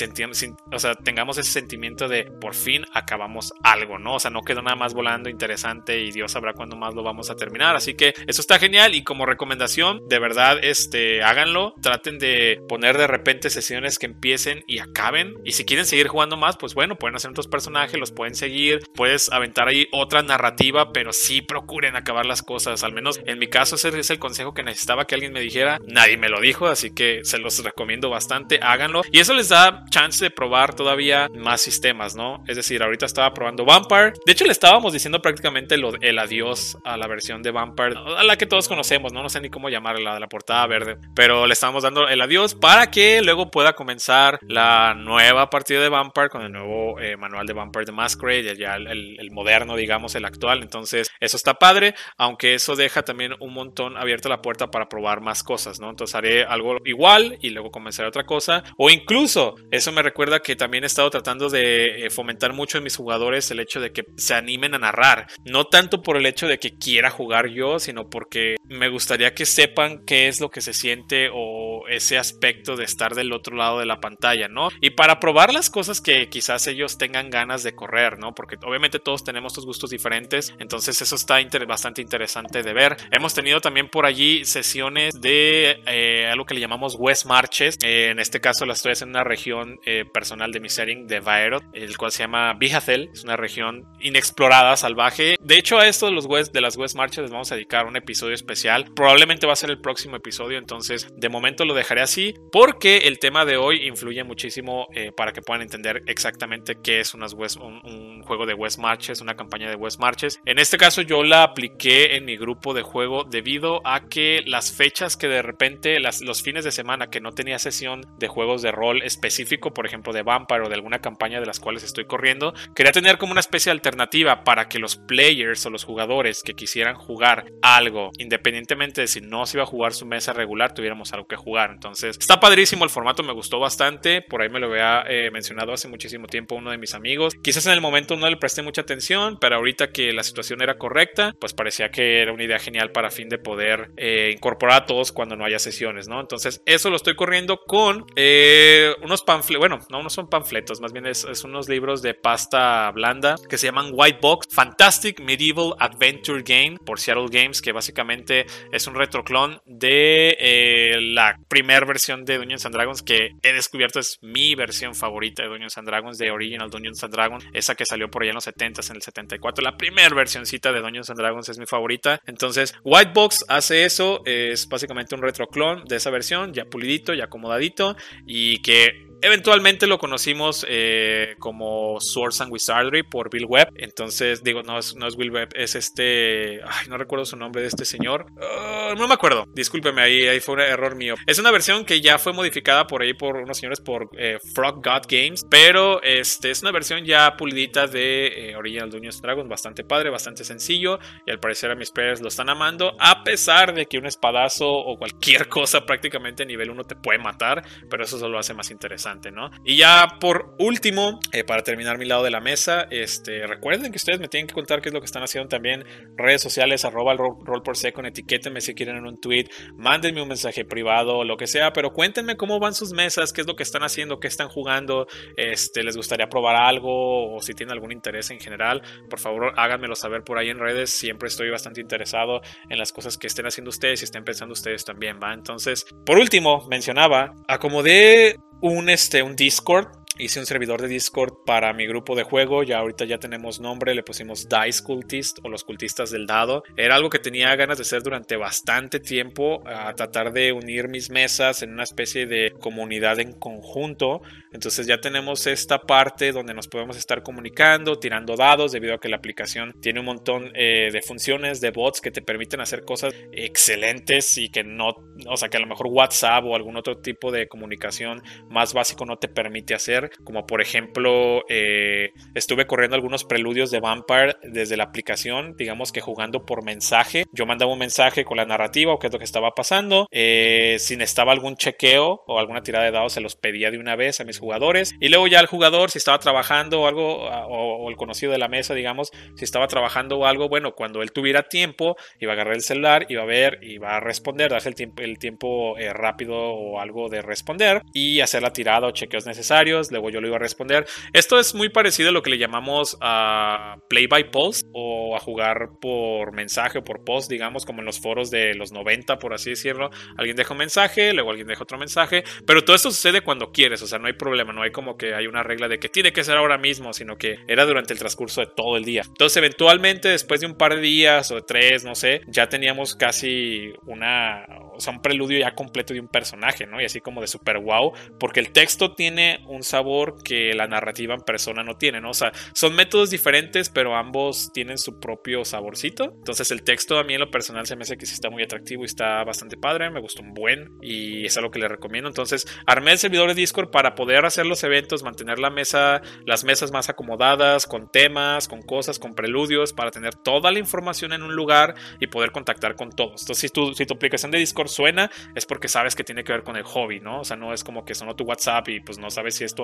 o 0.72 0.78
sea, 0.78 0.94
tengamos 0.94 1.38
ese 1.38 1.52
sentimiento 1.52 2.08
de 2.08 2.24
por 2.24 2.54
fin 2.54 2.84
acabamos 2.92 3.52
algo, 3.62 3.98
¿no? 3.98 4.14
O 4.14 4.20
sea, 4.20 4.30
no 4.30 4.42
quedó 4.42 4.62
nada 4.62 4.76
más 4.76 4.94
volando 4.94 5.28
interesante 5.28 6.00
y 6.00 6.10
Dios 6.10 6.32
sabrá 6.32 6.54
cuándo 6.54 6.76
más 6.76 6.94
lo 6.94 7.02
vamos 7.02 7.30
a 7.30 7.36
terminar. 7.36 7.76
Así 7.76 7.94
que 7.94 8.14
eso 8.26 8.40
está 8.40 8.58
genial 8.58 8.94
y 8.94 9.04
como 9.04 9.26
recomendación, 9.26 10.00
de 10.08 10.18
verdad, 10.18 10.58
este, 10.62 11.22
háganlo. 11.22 11.74
Traten 11.82 12.18
de 12.18 12.60
poner 12.68 12.98
de 12.98 13.06
repente 13.06 13.50
sesiones 13.50 13.98
que 13.98 14.06
empiecen 14.06 14.64
y 14.66 14.78
acaben. 14.78 15.34
Y 15.44 15.52
si 15.52 15.64
quieren 15.64 15.86
seguir 15.86 16.08
jugando 16.08 16.36
más, 16.36 16.56
pues 16.56 16.74
bueno, 16.74 16.96
pueden 16.96 17.16
hacer 17.16 17.30
otros 17.30 17.48
personajes, 17.48 17.98
los 17.98 18.12
pueden 18.12 18.34
seguir, 18.34 18.80
puedes 18.94 19.30
aventar 19.30 19.68
ahí 19.68 19.88
otra 19.92 20.22
narrativa, 20.22 20.92
pero 20.92 21.12
sí 21.12 21.42
procuren 21.42 21.96
acabar 21.96 22.26
las 22.26 22.42
cosas. 22.42 22.84
Al 22.84 22.92
menos 22.92 23.20
en 23.26 23.38
mi 23.38 23.48
caso 23.48 23.76
ese 23.76 23.98
es 23.98 24.10
el 24.10 24.18
consejo 24.18 24.54
que 24.54 24.62
necesitaba 24.62 25.06
que 25.06 25.14
alguien 25.14 25.32
me 25.32 25.40
dijera. 25.40 25.78
Nadie 25.86 26.16
me 26.16 26.28
lo 26.28 26.40
dijo, 26.40 26.66
así 26.66 26.90
que 26.90 27.19
se 27.24 27.38
los 27.38 27.62
recomiendo 27.62 28.10
bastante, 28.10 28.60
háganlo. 28.62 29.02
Y 29.12 29.20
eso 29.20 29.34
les 29.34 29.48
da 29.48 29.84
chance 29.90 30.24
de 30.24 30.30
probar 30.30 30.74
todavía 30.74 31.28
más 31.34 31.60
sistemas, 31.60 32.14
¿no? 32.14 32.42
Es 32.46 32.56
decir, 32.56 32.82
ahorita 32.82 33.06
estaba 33.06 33.32
probando 33.34 33.64
Vampire. 33.64 34.12
De 34.24 34.32
hecho, 34.32 34.44
le 34.44 34.52
estábamos 34.52 34.92
diciendo 34.92 35.20
prácticamente 35.20 35.74
el 35.74 36.18
adiós 36.18 36.78
a 36.84 36.96
la 36.96 37.06
versión 37.06 37.42
de 37.42 37.50
Vampire, 37.50 37.94
a 37.96 38.24
la 38.24 38.36
que 38.36 38.46
todos 38.46 38.68
conocemos, 38.68 39.12
¿no? 39.12 39.22
No 39.22 39.28
sé 39.28 39.40
ni 39.40 39.50
cómo 39.50 39.68
llamarla, 39.68 40.14
de 40.14 40.20
la 40.20 40.28
portada 40.28 40.66
verde. 40.66 40.98
Pero 41.14 41.46
le 41.46 41.52
estábamos 41.52 41.82
dando 41.82 42.08
el 42.08 42.20
adiós 42.20 42.54
para 42.54 42.90
que 42.90 43.22
luego 43.22 43.50
pueda 43.50 43.74
comenzar 43.74 44.38
la 44.42 44.94
nueva 44.94 45.50
partida 45.50 45.80
de 45.80 45.88
Vampire 45.88 46.28
con 46.28 46.42
el 46.42 46.52
nuevo 46.52 47.00
eh, 47.00 47.16
manual 47.16 47.46
de 47.46 47.52
Vampire 47.52 47.84
de 47.84 47.92
Masquerade, 47.92 48.56
ya 48.56 48.76
el, 48.76 49.30
moderno, 49.32 49.76
digamos, 49.76 50.14
el 50.14 50.24
actual. 50.24 50.62
Entonces, 50.62 51.10
eso 51.20 51.36
está 51.36 51.54
padre, 51.54 51.94
aunque 52.16 52.54
eso 52.54 52.76
deja 52.76 53.02
también 53.02 53.34
un 53.40 53.52
montón 53.52 53.96
abierta 53.96 54.28
la 54.28 54.42
puerta 54.42 54.70
para 54.70 54.88
probar 54.88 55.20
más 55.20 55.42
cosas, 55.42 55.80
¿no? 55.80 55.90
Entonces 55.90 56.14
haré 56.14 56.44
algo 56.44 56.78
igual 56.84 57.09
y 57.40 57.50
luego 57.50 57.70
comenzaré 57.70 58.08
otra 58.08 58.24
cosa. 58.24 58.62
O 58.76 58.90
incluso, 58.90 59.54
eso 59.70 59.92
me 59.92 60.02
recuerda 60.02 60.40
que 60.40 60.56
también 60.56 60.84
he 60.84 60.86
estado 60.86 61.10
tratando 61.10 61.48
de 61.48 62.06
eh, 62.06 62.10
fomentar 62.10 62.52
mucho 62.52 62.78
en 62.78 62.84
mis 62.84 62.96
jugadores 62.96 63.50
el 63.50 63.60
hecho 63.60 63.80
de 63.80 63.92
que 63.92 64.04
se 64.16 64.34
animen 64.34 64.74
a 64.74 64.78
narrar. 64.78 65.26
No 65.44 65.64
tanto 65.64 66.02
por 66.02 66.16
el 66.16 66.26
hecho 66.26 66.46
de 66.46 66.58
que 66.58 66.76
quiera 66.76 67.10
jugar 67.10 67.48
yo, 67.48 67.78
sino 67.78 68.08
porque 68.08 68.56
me 68.70 68.88
gustaría 68.88 69.34
que 69.34 69.44
sepan 69.44 70.04
qué 70.06 70.28
es 70.28 70.40
lo 70.40 70.50
que 70.50 70.60
se 70.60 70.72
siente 70.72 71.28
o 71.32 71.86
ese 71.88 72.18
aspecto 72.18 72.76
de 72.76 72.84
estar 72.84 73.14
del 73.14 73.32
otro 73.32 73.56
lado 73.56 73.80
de 73.80 73.86
la 73.86 74.00
pantalla, 74.00 74.48
¿no? 74.48 74.68
Y 74.80 74.90
para 74.90 75.20
probar 75.20 75.52
las 75.52 75.68
cosas 75.70 76.00
que 76.00 76.28
quizás 76.28 76.66
ellos 76.68 76.96
tengan 76.96 77.30
ganas 77.30 77.62
de 77.62 77.74
correr, 77.74 78.18
¿no? 78.18 78.34
Porque 78.34 78.56
obviamente 78.62 79.00
todos 79.00 79.24
tenemos 79.24 79.52
estos 79.52 79.66
gustos 79.66 79.90
diferentes, 79.90 80.54
entonces 80.58 81.02
eso 81.02 81.16
está 81.16 81.38
bastante 81.66 82.00
interesante 82.00 82.62
de 82.62 82.72
ver. 82.72 82.96
Hemos 83.10 83.34
tenido 83.34 83.60
también 83.60 83.88
por 83.88 84.06
allí 84.06 84.44
sesiones 84.44 85.20
de 85.20 85.82
eh, 85.86 86.28
algo 86.30 86.44
que 86.44 86.54
le 86.54 86.60
llamamos 86.60 86.96
West 86.98 87.26
Marches. 87.26 87.76
En 87.82 88.18
este 88.18 88.40
caso 88.40 88.66
la 88.66 88.74
estoy 88.74 88.92
en 89.00 89.10
una 89.10 89.24
región 89.24 89.78
eh, 89.84 90.04
personal 90.12 90.52
de 90.52 90.60
mi 90.60 90.68
setting 90.68 91.06
de 91.06 91.20
Vaerot, 91.20 91.62
el 91.72 91.96
cual 91.96 92.12
se 92.12 92.22
llama 92.22 92.54
Bijacel. 92.54 93.10
Es 93.12 93.24
una 93.24 93.36
región 93.36 93.84
inexplorada, 94.00 94.76
salvaje. 94.76 95.36
De 95.40 95.58
hecho, 95.58 95.78
a 95.78 95.88
esto 95.88 96.06
de, 96.06 96.12
los 96.12 96.26
West, 96.26 96.52
de 96.52 96.60
las 96.60 96.76
West 96.76 96.96
Marches 96.96 97.22
les 97.22 97.30
vamos 97.30 97.50
a 97.50 97.54
dedicar 97.56 97.86
un 97.86 97.96
episodio 97.96 98.34
especial. 98.34 98.59
Probablemente 98.94 99.46
va 99.46 99.52
a 99.52 99.56
ser 99.56 99.70
el 99.70 99.80
próximo 99.80 100.16
episodio, 100.16 100.58
entonces 100.58 101.08
de 101.16 101.28
momento 101.28 101.64
lo 101.64 101.74
dejaré 101.74 102.02
así 102.02 102.34
porque 102.52 102.98
el 102.98 103.18
tema 103.18 103.44
de 103.44 103.56
hoy 103.56 103.86
influye 103.86 104.22
muchísimo 104.24 104.88
para 105.16 105.32
que 105.32 105.42
puedan 105.42 105.62
entender 105.62 106.02
exactamente 106.06 106.76
qué 106.82 107.00
es 107.00 107.14
un, 107.14 108.22
juego 108.22 108.46
de 108.46 108.54
West 108.54 108.78
Marches, 108.78 109.20
una 109.20 109.36
campaña 109.36 109.68
de 109.68 109.76
West 109.76 110.00
Marches. 110.00 110.40
En 110.44 110.58
este 110.58 110.76
caso 110.76 111.02
yo 111.02 111.22
la 111.22 111.42
apliqué 111.42 112.16
en 112.16 112.24
mi 112.24 112.36
grupo 112.36 112.74
de 112.74 112.82
juego 112.82 113.24
debido 113.24 113.80
a 113.86 114.08
que 114.08 114.42
las 114.46 114.72
fechas 114.72 115.16
que 115.16 115.28
de 115.28 115.42
repente, 115.42 116.00
las, 116.00 116.20
los 116.20 116.42
fines 116.42 116.64
de 116.64 116.70
semana 116.70 117.08
que 117.08 117.20
no 117.20 117.32
tenía 117.32 117.58
sesión 117.58 118.02
de 118.18 118.28
juegos 118.28 118.62
de 118.62 118.72
rol 118.72 119.02
específico, 119.02 119.72
por 119.72 119.86
ejemplo 119.86 120.12
de 120.12 120.22
Vampire 120.22 120.62
o 120.62 120.68
de 120.68 120.74
alguna 120.74 121.00
campaña 121.00 121.40
de 121.40 121.46
las 121.46 121.60
cuales 121.60 121.82
estoy 121.82 122.04
corriendo, 122.04 122.52
quería 122.74 122.92
tener 122.92 123.18
como 123.18 123.32
una 123.32 123.40
especie 123.40 123.70
de 123.70 123.78
alternativa 123.78 124.44
para 124.44 124.68
que 124.68 124.78
los 124.78 124.96
players 124.96 125.64
o 125.66 125.70
los 125.70 125.84
jugadores 125.84 126.42
que 126.42 126.54
quisieran 126.54 126.94
jugar 126.94 127.46
algo, 127.62 128.10
independientemente 128.50 129.00
de 129.02 129.06
si 129.06 129.20
no 129.20 129.46
se 129.46 129.56
iba 129.56 129.64
a 129.64 129.66
jugar 129.66 129.92
su 129.92 130.06
mesa 130.06 130.32
regular, 130.32 130.74
tuviéramos 130.74 131.12
algo 131.12 131.26
que 131.26 131.36
jugar. 131.36 131.70
Entonces, 131.70 132.16
está 132.18 132.40
padrísimo 132.40 132.84
el 132.84 132.90
formato, 132.90 133.22
me 133.22 133.32
gustó 133.32 133.58
bastante, 133.58 134.22
por 134.22 134.42
ahí 134.42 134.48
me 134.48 134.60
lo 134.60 134.66
había 134.66 135.04
eh, 135.08 135.30
mencionado 135.30 135.72
hace 135.72 135.88
muchísimo 135.88 136.26
tiempo 136.26 136.54
uno 136.54 136.70
de 136.70 136.78
mis 136.78 136.94
amigos. 136.94 137.34
Quizás 137.42 137.66
en 137.66 137.72
el 137.72 137.80
momento 137.80 138.16
no 138.16 138.28
le 138.28 138.36
presté 138.36 138.62
mucha 138.62 138.82
atención, 138.82 139.38
pero 139.40 139.56
ahorita 139.56 139.90
que 139.92 140.12
la 140.12 140.22
situación 140.22 140.62
era 140.62 140.78
correcta, 140.78 141.34
pues 141.40 141.54
parecía 141.54 141.90
que 141.90 142.22
era 142.22 142.32
una 142.32 142.44
idea 142.44 142.58
genial 142.58 142.92
para 142.92 143.10
fin 143.10 143.28
de 143.28 143.38
poder 143.38 143.90
eh, 143.96 144.32
incorporar 144.34 144.82
a 144.82 144.86
todos 144.86 145.12
cuando 145.12 145.36
no 145.36 145.44
haya 145.44 145.58
sesiones, 145.58 146.08
¿no? 146.08 146.20
Entonces, 146.20 146.62
eso 146.66 146.90
lo 146.90 146.96
estoy 146.96 147.14
corriendo 147.14 147.60
con 147.66 148.04
eh, 148.16 148.94
unos 149.02 149.22
panfletos, 149.22 149.58
bueno, 149.58 149.78
no, 149.90 150.02
no 150.02 150.10
son 150.10 150.28
panfletos, 150.28 150.80
más 150.80 150.92
bien 150.92 151.06
es, 151.06 151.24
unos 151.44 151.68
libros 151.68 152.02
de 152.02 152.14
pasta 152.14 152.90
blanda 152.90 153.36
que 153.48 153.56
se 153.56 153.66
llaman 153.66 153.90
White 153.92 154.18
Box 154.20 154.48
Fantastic 154.50 155.20
Medieval 155.20 155.74
Adventure 155.78 156.42
Game 156.42 156.76
por 156.84 157.00
Seattle 157.00 157.28
Games, 157.30 157.62
que 157.62 157.72
básicamente 157.72 158.39
es 158.72 158.86
un 158.86 158.94
retroclon 158.94 159.60
de 159.64 160.36
eh, 160.38 161.00
la 161.00 161.38
primera 161.48 161.84
versión 161.86 162.24
de 162.24 162.38
Dungeons 162.38 162.62
Dragons 162.70 163.02
que 163.02 163.30
he 163.42 163.52
descubierto 163.52 164.00
es 164.00 164.18
mi 164.22 164.54
versión 164.54 164.94
favorita 164.94 165.42
de 165.42 165.48
Dungeons 165.48 165.74
Dragons, 165.84 166.18
de 166.18 166.30
Original 166.30 166.70
Dungeons 166.70 167.00
Dragons, 167.10 167.44
esa 167.52 167.74
que 167.74 167.84
salió 167.84 168.10
por 168.10 168.22
allá 168.22 168.30
en 168.30 168.36
los 168.36 168.46
70s, 168.46 168.90
en 168.90 168.96
el 168.96 169.02
74, 169.02 169.62
la 169.62 169.76
primera 169.76 170.14
versioncita 170.14 170.72
de 170.72 170.80
Dungeons 170.80 171.08
Dragons 171.08 171.48
es 171.48 171.58
mi 171.58 171.66
favorita. 171.66 172.20
Entonces, 172.26 172.74
White 172.84 173.12
Box 173.14 173.44
hace 173.48 173.84
eso, 173.84 174.22
es 174.24 174.68
básicamente 174.68 175.14
un 175.14 175.22
retroclon 175.22 175.84
de 175.84 175.96
esa 175.96 176.10
versión, 176.10 176.52
ya 176.52 176.64
pulidito, 176.64 177.14
ya 177.14 177.24
acomodadito, 177.24 177.96
y 178.26 178.62
que 178.62 179.09
Eventualmente 179.22 179.86
lo 179.86 179.98
conocimos 179.98 180.64
eh, 180.68 181.34
como 181.38 182.00
Swords 182.00 182.40
and 182.40 182.50
Wizardry 182.50 183.02
por 183.02 183.28
Bill 183.28 183.44
Webb. 183.46 183.68
Entonces, 183.74 184.42
digo, 184.42 184.62
no 184.62 184.78
es, 184.78 184.96
no 184.96 185.06
es 185.06 185.16
Bill 185.16 185.30
Webb, 185.30 185.50
es 185.54 185.74
este. 185.74 186.60
Ay, 186.64 186.88
no 186.88 186.96
recuerdo 186.96 187.26
su 187.26 187.36
nombre 187.36 187.60
de 187.60 187.68
este 187.68 187.84
señor. 187.84 188.26
Ah, 188.40 188.94
no 188.96 189.06
me 189.06 189.14
acuerdo. 189.14 189.44
Discúlpeme, 189.54 190.00
ahí, 190.00 190.26
ahí 190.26 190.40
fue 190.40 190.54
un 190.54 190.60
error 190.60 190.96
mío. 190.96 191.16
Es 191.26 191.38
una 191.38 191.50
versión 191.50 191.84
que 191.84 192.00
ya 192.00 192.18
fue 192.18 192.32
modificada 192.32 192.86
por 192.86 193.02
ahí 193.02 193.12
por 193.12 193.36
unos 193.36 193.58
señores 193.58 193.80
por 193.80 194.08
eh, 194.16 194.38
Frog 194.54 194.76
God 194.76 195.02
Games. 195.06 195.44
Pero 195.50 196.02
este 196.02 196.50
es 196.50 196.62
una 196.62 196.72
versión 196.72 197.04
ya 197.04 197.36
pulidita 197.36 197.86
de 197.86 198.50
eh, 198.50 198.56
Original 198.56 198.90
Dungeons 198.90 199.20
Dragons. 199.20 199.50
Bastante 199.50 199.84
padre, 199.84 200.08
bastante 200.08 200.44
sencillo. 200.44 200.98
Y 201.26 201.30
al 201.30 201.40
parecer 201.40 201.70
a 201.70 201.74
mis 201.74 201.90
players 201.90 202.22
lo 202.22 202.28
están 202.28 202.48
amando. 202.48 202.96
A 202.98 203.22
pesar 203.22 203.74
de 203.74 203.84
que 203.84 203.98
un 203.98 204.06
espadazo 204.06 204.70
o 204.70 204.96
cualquier 204.96 205.48
cosa 205.50 205.84
prácticamente 205.84 206.44
a 206.44 206.46
nivel 206.46 206.70
1 206.70 206.84
te 206.84 206.96
puede 206.96 207.18
matar. 207.18 207.62
Pero 207.90 208.04
eso 208.04 208.18
solo 208.18 208.30
lo 208.30 208.38
hace 208.38 208.54
más 208.54 208.70
interesante. 208.70 209.09
¿No? 209.32 209.50
Y 209.64 209.76
ya 209.76 210.18
por 210.20 210.54
último, 210.58 211.20
eh, 211.32 211.44
para 211.44 211.62
terminar 211.62 211.98
mi 211.98 212.04
lado 212.04 212.22
de 212.22 212.30
la 212.30 212.40
mesa, 212.40 212.86
este, 212.90 213.46
recuerden 213.46 213.90
que 213.90 213.96
ustedes 213.96 214.20
me 214.20 214.28
tienen 214.28 214.46
que 214.46 214.54
contar 214.54 214.80
qué 214.80 214.88
es 214.88 214.94
lo 214.94 215.00
que 215.00 215.06
están 215.06 215.22
haciendo 215.22 215.48
también. 215.48 215.84
Redes 216.16 216.42
sociales, 216.42 216.84
arroba 216.84 217.12
el 217.12 217.18
roll, 217.18 217.62
por 217.62 217.76
second, 217.76 218.06
etiquétenme 218.06 218.60
si 218.60 218.74
quieren 218.74 218.96
en 218.96 219.06
un 219.06 219.20
tweet, 219.20 219.46
mándenme 219.76 220.22
un 220.22 220.28
mensaje 220.28 220.64
privado, 220.64 221.24
lo 221.24 221.36
que 221.36 221.46
sea, 221.46 221.72
pero 221.72 221.92
cuéntenme 221.92 222.36
cómo 222.36 222.58
van 222.60 222.74
sus 222.74 222.92
mesas, 222.92 223.32
qué 223.32 223.40
es 223.40 223.46
lo 223.46 223.56
que 223.56 223.62
están 223.62 223.82
haciendo, 223.82 224.20
qué 224.20 224.28
están 224.28 224.48
jugando, 224.48 225.06
este, 225.36 225.82
les 225.82 225.96
gustaría 225.96 226.28
probar 226.28 226.56
algo 226.56 227.34
o 227.34 227.40
si 227.40 227.54
tienen 227.54 227.72
algún 227.72 227.92
interés 227.92 228.30
en 228.30 228.38
general, 228.38 228.82
por 229.08 229.18
favor 229.18 229.52
háganmelo 229.56 229.94
saber 229.94 230.22
por 230.22 230.38
ahí 230.38 230.50
en 230.50 230.58
redes, 230.58 230.90
siempre 230.90 231.28
estoy 231.28 231.50
bastante 231.50 231.80
interesado 231.80 232.40
en 232.68 232.78
las 232.78 232.92
cosas 232.92 233.16
que 233.16 233.26
estén 233.26 233.46
haciendo 233.46 233.70
ustedes 233.70 234.02
y 234.02 234.04
estén 234.04 234.24
pensando 234.24 234.52
ustedes 234.52 234.84
también, 234.84 235.18
¿va? 235.22 235.32
Entonces, 235.32 235.86
por 236.04 236.18
último, 236.18 236.66
mencionaba, 236.68 237.34
acomodé 237.48 238.36
un, 238.60 238.88
este, 238.88 239.22
un 239.22 239.36
Discord 239.36 239.99
hice 240.20 240.38
un 240.38 240.46
servidor 240.46 240.82
de 240.82 240.88
Discord 240.88 241.44
para 241.44 241.72
mi 241.72 241.86
grupo 241.86 242.14
de 242.14 242.22
juego. 242.22 242.62
Ya 242.62 242.78
ahorita 242.78 243.04
ya 243.04 243.18
tenemos 243.18 243.60
nombre, 243.60 243.94
le 243.94 244.02
pusimos 244.02 244.48
Dice 244.48 244.82
Cultist 244.82 245.38
o 245.42 245.48
los 245.48 245.64
cultistas 245.64 246.10
del 246.10 246.26
dado. 246.26 246.62
Era 246.76 246.94
algo 246.94 247.10
que 247.10 247.18
tenía 247.18 247.54
ganas 247.56 247.78
de 247.78 247.82
hacer 247.82 248.02
durante 248.02 248.36
bastante 248.36 249.00
tiempo, 249.00 249.62
a 249.66 249.94
tratar 249.94 250.32
de 250.32 250.52
unir 250.52 250.88
mis 250.88 251.10
mesas 251.10 251.62
en 251.62 251.72
una 251.72 251.84
especie 251.84 252.26
de 252.26 252.52
comunidad 252.60 253.20
en 253.20 253.32
conjunto. 253.32 254.20
Entonces 254.52 254.86
ya 254.86 255.00
tenemos 255.00 255.46
esta 255.46 255.78
parte 255.80 256.32
donde 256.32 256.54
nos 256.54 256.68
podemos 256.68 256.96
estar 256.96 257.22
comunicando, 257.22 257.98
tirando 257.98 258.36
dados, 258.36 258.72
debido 258.72 258.94
a 258.94 259.00
que 259.00 259.08
la 259.08 259.16
aplicación 259.16 259.74
tiene 259.80 260.00
un 260.00 260.06
montón 260.06 260.50
eh, 260.54 260.90
de 260.92 261.02
funciones, 261.02 261.60
de 261.60 261.70
bots 261.70 262.00
que 262.00 262.10
te 262.10 262.22
permiten 262.22 262.60
hacer 262.60 262.84
cosas 262.84 263.14
excelentes 263.32 264.36
y 264.38 264.50
que 264.50 264.64
no, 264.64 264.94
o 265.26 265.36
sea, 265.36 265.48
que 265.48 265.56
a 265.56 265.60
lo 265.60 265.66
mejor 265.66 265.86
WhatsApp 265.88 266.44
o 266.44 266.54
algún 266.54 266.76
otro 266.76 266.98
tipo 266.98 267.30
de 267.30 267.48
comunicación 267.48 268.22
más 268.48 268.74
básico 268.74 269.06
no 269.06 269.16
te 269.16 269.28
permite 269.28 269.74
hacer 269.74 270.09
como 270.24 270.46
por 270.46 270.60
ejemplo 270.60 271.44
eh, 271.48 272.12
estuve 272.34 272.66
corriendo 272.66 272.96
algunos 272.96 273.24
preludios 273.24 273.70
de 273.70 273.80
Vampire 273.80 274.36
desde 274.42 274.76
la 274.76 274.84
aplicación, 274.84 275.56
digamos 275.56 275.92
que 275.92 276.00
jugando 276.00 276.44
por 276.44 276.64
mensaje. 276.64 277.24
Yo 277.32 277.46
mandaba 277.46 277.72
un 277.72 277.78
mensaje 277.78 278.24
con 278.24 278.36
la 278.36 278.44
narrativa 278.44 278.92
o 278.92 278.98
qué 278.98 279.08
es 279.08 279.12
lo 279.12 279.18
que 279.18 279.24
estaba 279.24 279.52
pasando. 279.52 280.06
Eh, 280.10 280.76
si 280.78 280.96
necesitaba 280.96 281.32
algún 281.32 281.56
chequeo 281.56 282.22
o 282.26 282.38
alguna 282.38 282.62
tirada 282.62 282.84
de 282.84 282.90
dados, 282.90 283.12
se 283.12 283.20
los 283.20 283.36
pedía 283.36 283.70
de 283.70 283.78
una 283.78 283.96
vez 283.96 284.20
a 284.20 284.24
mis 284.24 284.38
jugadores. 284.38 284.94
Y 285.00 285.08
luego 285.08 285.26
ya 285.26 285.40
el 285.40 285.46
jugador, 285.46 285.90
si 285.90 285.98
estaba 285.98 286.18
trabajando 286.18 286.82
o 286.82 286.86
algo, 286.86 287.28
o, 287.28 287.88
el 287.90 287.96
conocido 287.96 288.32
de 288.32 288.38
la 288.38 288.48
mesa, 288.48 288.74
digamos, 288.74 289.10
si 289.36 289.44
estaba 289.44 289.66
trabajando 289.66 290.18
o 290.18 290.26
algo, 290.26 290.48
bueno, 290.48 290.74
cuando 290.74 291.02
él 291.02 291.12
tuviera 291.12 291.44
tiempo, 291.44 291.96
iba 292.18 292.32
a 292.32 292.34
agarrar 292.34 292.54
el 292.54 292.62
celular, 292.62 293.06
iba 293.08 293.22
a 293.22 293.26
ver, 293.26 293.58
iba 293.62 293.96
a 293.96 294.00
responder, 294.00 294.50
darse 294.50 294.68
el, 294.68 294.74
tiempo, 294.74 295.02
el 295.02 295.18
tiempo 295.18 295.78
eh, 295.78 295.92
rápido 295.92 296.36
o 296.36 296.80
algo 296.80 297.08
de 297.08 297.22
responder 297.22 297.82
y 297.92 298.20
hacer 298.20 298.42
la 298.42 298.52
tirada 298.52 298.86
o 298.86 298.90
chequeos 298.92 299.26
necesarios. 299.26 299.90
Yo 300.08 300.20
lo 300.20 300.28
iba 300.28 300.36
a 300.36 300.40
responder. 300.40 300.86
Esto 301.12 301.38
es 301.38 301.54
muy 301.54 301.68
parecido 301.68 302.08
a 302.08 302.12
lo 302.12 302.22
que 302.22 302.30
le 302.30 302.38
llamamos 302.38 302.96
a 303.00 303.76
play 303.88 304.06
by 304.06 304.30
post 304.30 304.66
o 304.72 305.16
a 305.16 305.20
jugar 305.20 305.70
por 305.80 306.32
mensaje 306.32 306.78
o 306.78 306.84
por 306.84 307.04
post, 307.04 307.30
digamos, 307.30 307.66
como 307.66 307.80
en 307.80 307.86
los 307.86 308.00
foros 308.00 308.30
de 308.30 308.54
los 308.54 308.72
90, 308.72 309.18
por 309.18 309.34
así 309.34 309.50
decirlo. 309.50 309.90
Alguien 310.16 310.36
deja 310.36 310.54
un 310.54 310.58
mensaje, 310.58 311.12
luego 311.12 311.30
alguien 311.30 311.48
deja 311.48 311.62
otro 311.62 311.78
mensaje, 311.78 312.24
pero 312.46 312.62
todo 312.62 312.76
esto 312.76 312.90
sucede 312.90 313.20
cuando 313.20 313.52
quieres, 313.52 313.82
o 313.82 313.86
sea, 313.86 313.98
no 313.98 314.06
hay 314.06 314.14
problema, 314.14 314.52
no 314.52 314.62
hay 314.62 314.70
como 314.70 314.96
que 314.96 315.14
hay 315.14 315.26
una 315.26 315.42
regla 315.42 315.68
de 315.68 315.78
que 315.78 315.88
tiene 315.88 316.12
que 316.12 316.24
ser 316.24 316.36
ahora 316.36 316.58
mismo, 316.58 316.92
sino 316.92 317.16
que 317.16 317.38
era 317.48 317.64
durante 317.66 317.92
el 317.92 317.98
transcurso 317.98 318.40
de 318.40 318.46
todo 318.46 318.76
el 318.76 318.84
día. 318.84 319.02
Entonces, 319.06 319.36
eventualmente, 319.36 320.08
después 320.08 320.40
de 320.40 320.46
un 320.46 320.54
par 320.54 320.74
de 320.74 320.80
días 320.80 321.30
o 321.30 321.36
de 321.36 321.42
tres, 321.42 321.84
no 321.84 321.94
sé, 321.94 322.22
ya 322.26 322.48
teníamos 322.48 322.94
casi 322.94 323.72
una, 323.86 324.46
o 324.72 324.80
sea, 324.80 324.92
un 324.92 325.02
preludio 325.02 325.38
ya 325.38 325.54
completo 325.54 325.92
de 325.94 326.00
un 326.00 326.08
personaje, 326.08 326.66
¿no? 326.66 326.80
Y 326.80 326.84
así 326.84 327.00
como 327.00 327.20
de 327.20 327.26
super 327.26 327.58
wow, 327.58 327.92
porque 328.18 328.40
el 328.40 328.52
texto 328.52 328.94
tiene 328.94 329.40
un 329.46 329.62
sabor 329.62 329.89
que 330.24 330.54
la 330.54 330.66
narrativa 330.66 331.14
en 331.14 331.20
persona 331.20 331.62
no 331.62 331.76
tiene, 331.76 332.00
¿no? 332.00 332.10
O 332.10 332.14
sea, 332.14 332.32
son 332.54 332.74
métodos 332.74 333.10
diferentes, 333.10 333.68
pero 333.70 333.96
ambos 333.96 334.52
tienen 334.52 334.78
su 334.78 335.00
propio 335.00 335.44
saborcito. 335.44 336.12
Entonces, 336.16 336.50
el 336.50 336.62
texto 336.62 336.98
a 336.98 337.04
mí 337.04 337.14
en 337.14 337.20
lo 337.20 337.30
personal 337.30 337.66
se 337.66 337.76
me 337.76 337.82
hace 337.82 337.96
que 337.96 338.06
sí 338.06 338.14
está 338.14 338.30
muy 338.30 338.42
atractivo 338.42 338.82
y 338.82 338.86
está 338.86 339.24
bastante 339.24 339.56
padre, 339.56 339.90
me 339.90 340.00
gustó 340.00 340.22
un 340.22 340.34
buen 340.34 340.78
y 340.80 341.24
es 341.26 341.36
algo 341.36 341.50
que 341.50 341.58
le 341.58 341.68
recomiendo. 341.68 342.08
Entonces, 342.08 342.46
armé 342.66 342.92
el 342.92 342.98
servidor 342.98 343.28
de 343.28 343.34
Discord 343.34 343.70
para 343.70 343.94
poder 343.94 344.24
hacer 344.24 344.46
los 344.46 344.64
eventos, 344.64 345.02
mantener 345.02 345.38
la 345.38 345.50
mesa, 345.50 346.02
las 346.24 346.44
mesas 346.44 346.72
más 346.72 346.88
acomodadas, 346.88 347.66
con 347.66 347.90
temas, 347.90 348.48
con 348.48 348.62
cosas, 348.62 348.98
con 348.98 349.14
preludios, 349.14 349.72
para 349.72 349.90
tener 349.90 350.14
toda 350.14 350.52
la 350.52 350.58
información 350.58 351.12
en 351.12 351.22
un 351.22 351.34
lugar 351.34 351.74
y 351.98 352.06
poder 352.06 352.32
contactar 352.32 352.76
con 352.76 352.90
todos. 352.90 353.22
Entonces, 353.22 353.38
si 353.38 353.48
tu, 353.48 353.74
si 353.74 353.86
tu 353.86 353.94
aplicación 353.94 354.30
de 354.30 354.38
Discord 354.38 354.68
suena, 354.68 355.10
es 355.34 355.46
porque 355.46 355.68
sabes 355.68 355.94
que 355.94 356.04
tiene 356.04 356.24
que 356.24 356.32
ver 356.32 356.42
con 356.42 356.56
el 356.56 356.64
hobby, 356.64 357.00
¿no? 357.00 357.20
O 357.20 357.24
sea, 357.24 357.36
no 357.36 357.52
es 357.52 357.64
como 357.64 357.84
que 357.84 357.94
sonó 357.94 358.14
tu 358.14 358.24
WhatsApp 358.24 358.68
y 358.68 358.80
pues 358.80 358.98
no 358.98 359.10
sabes 359.10 359.36
si 359.36 359.44
es 359.44 359.54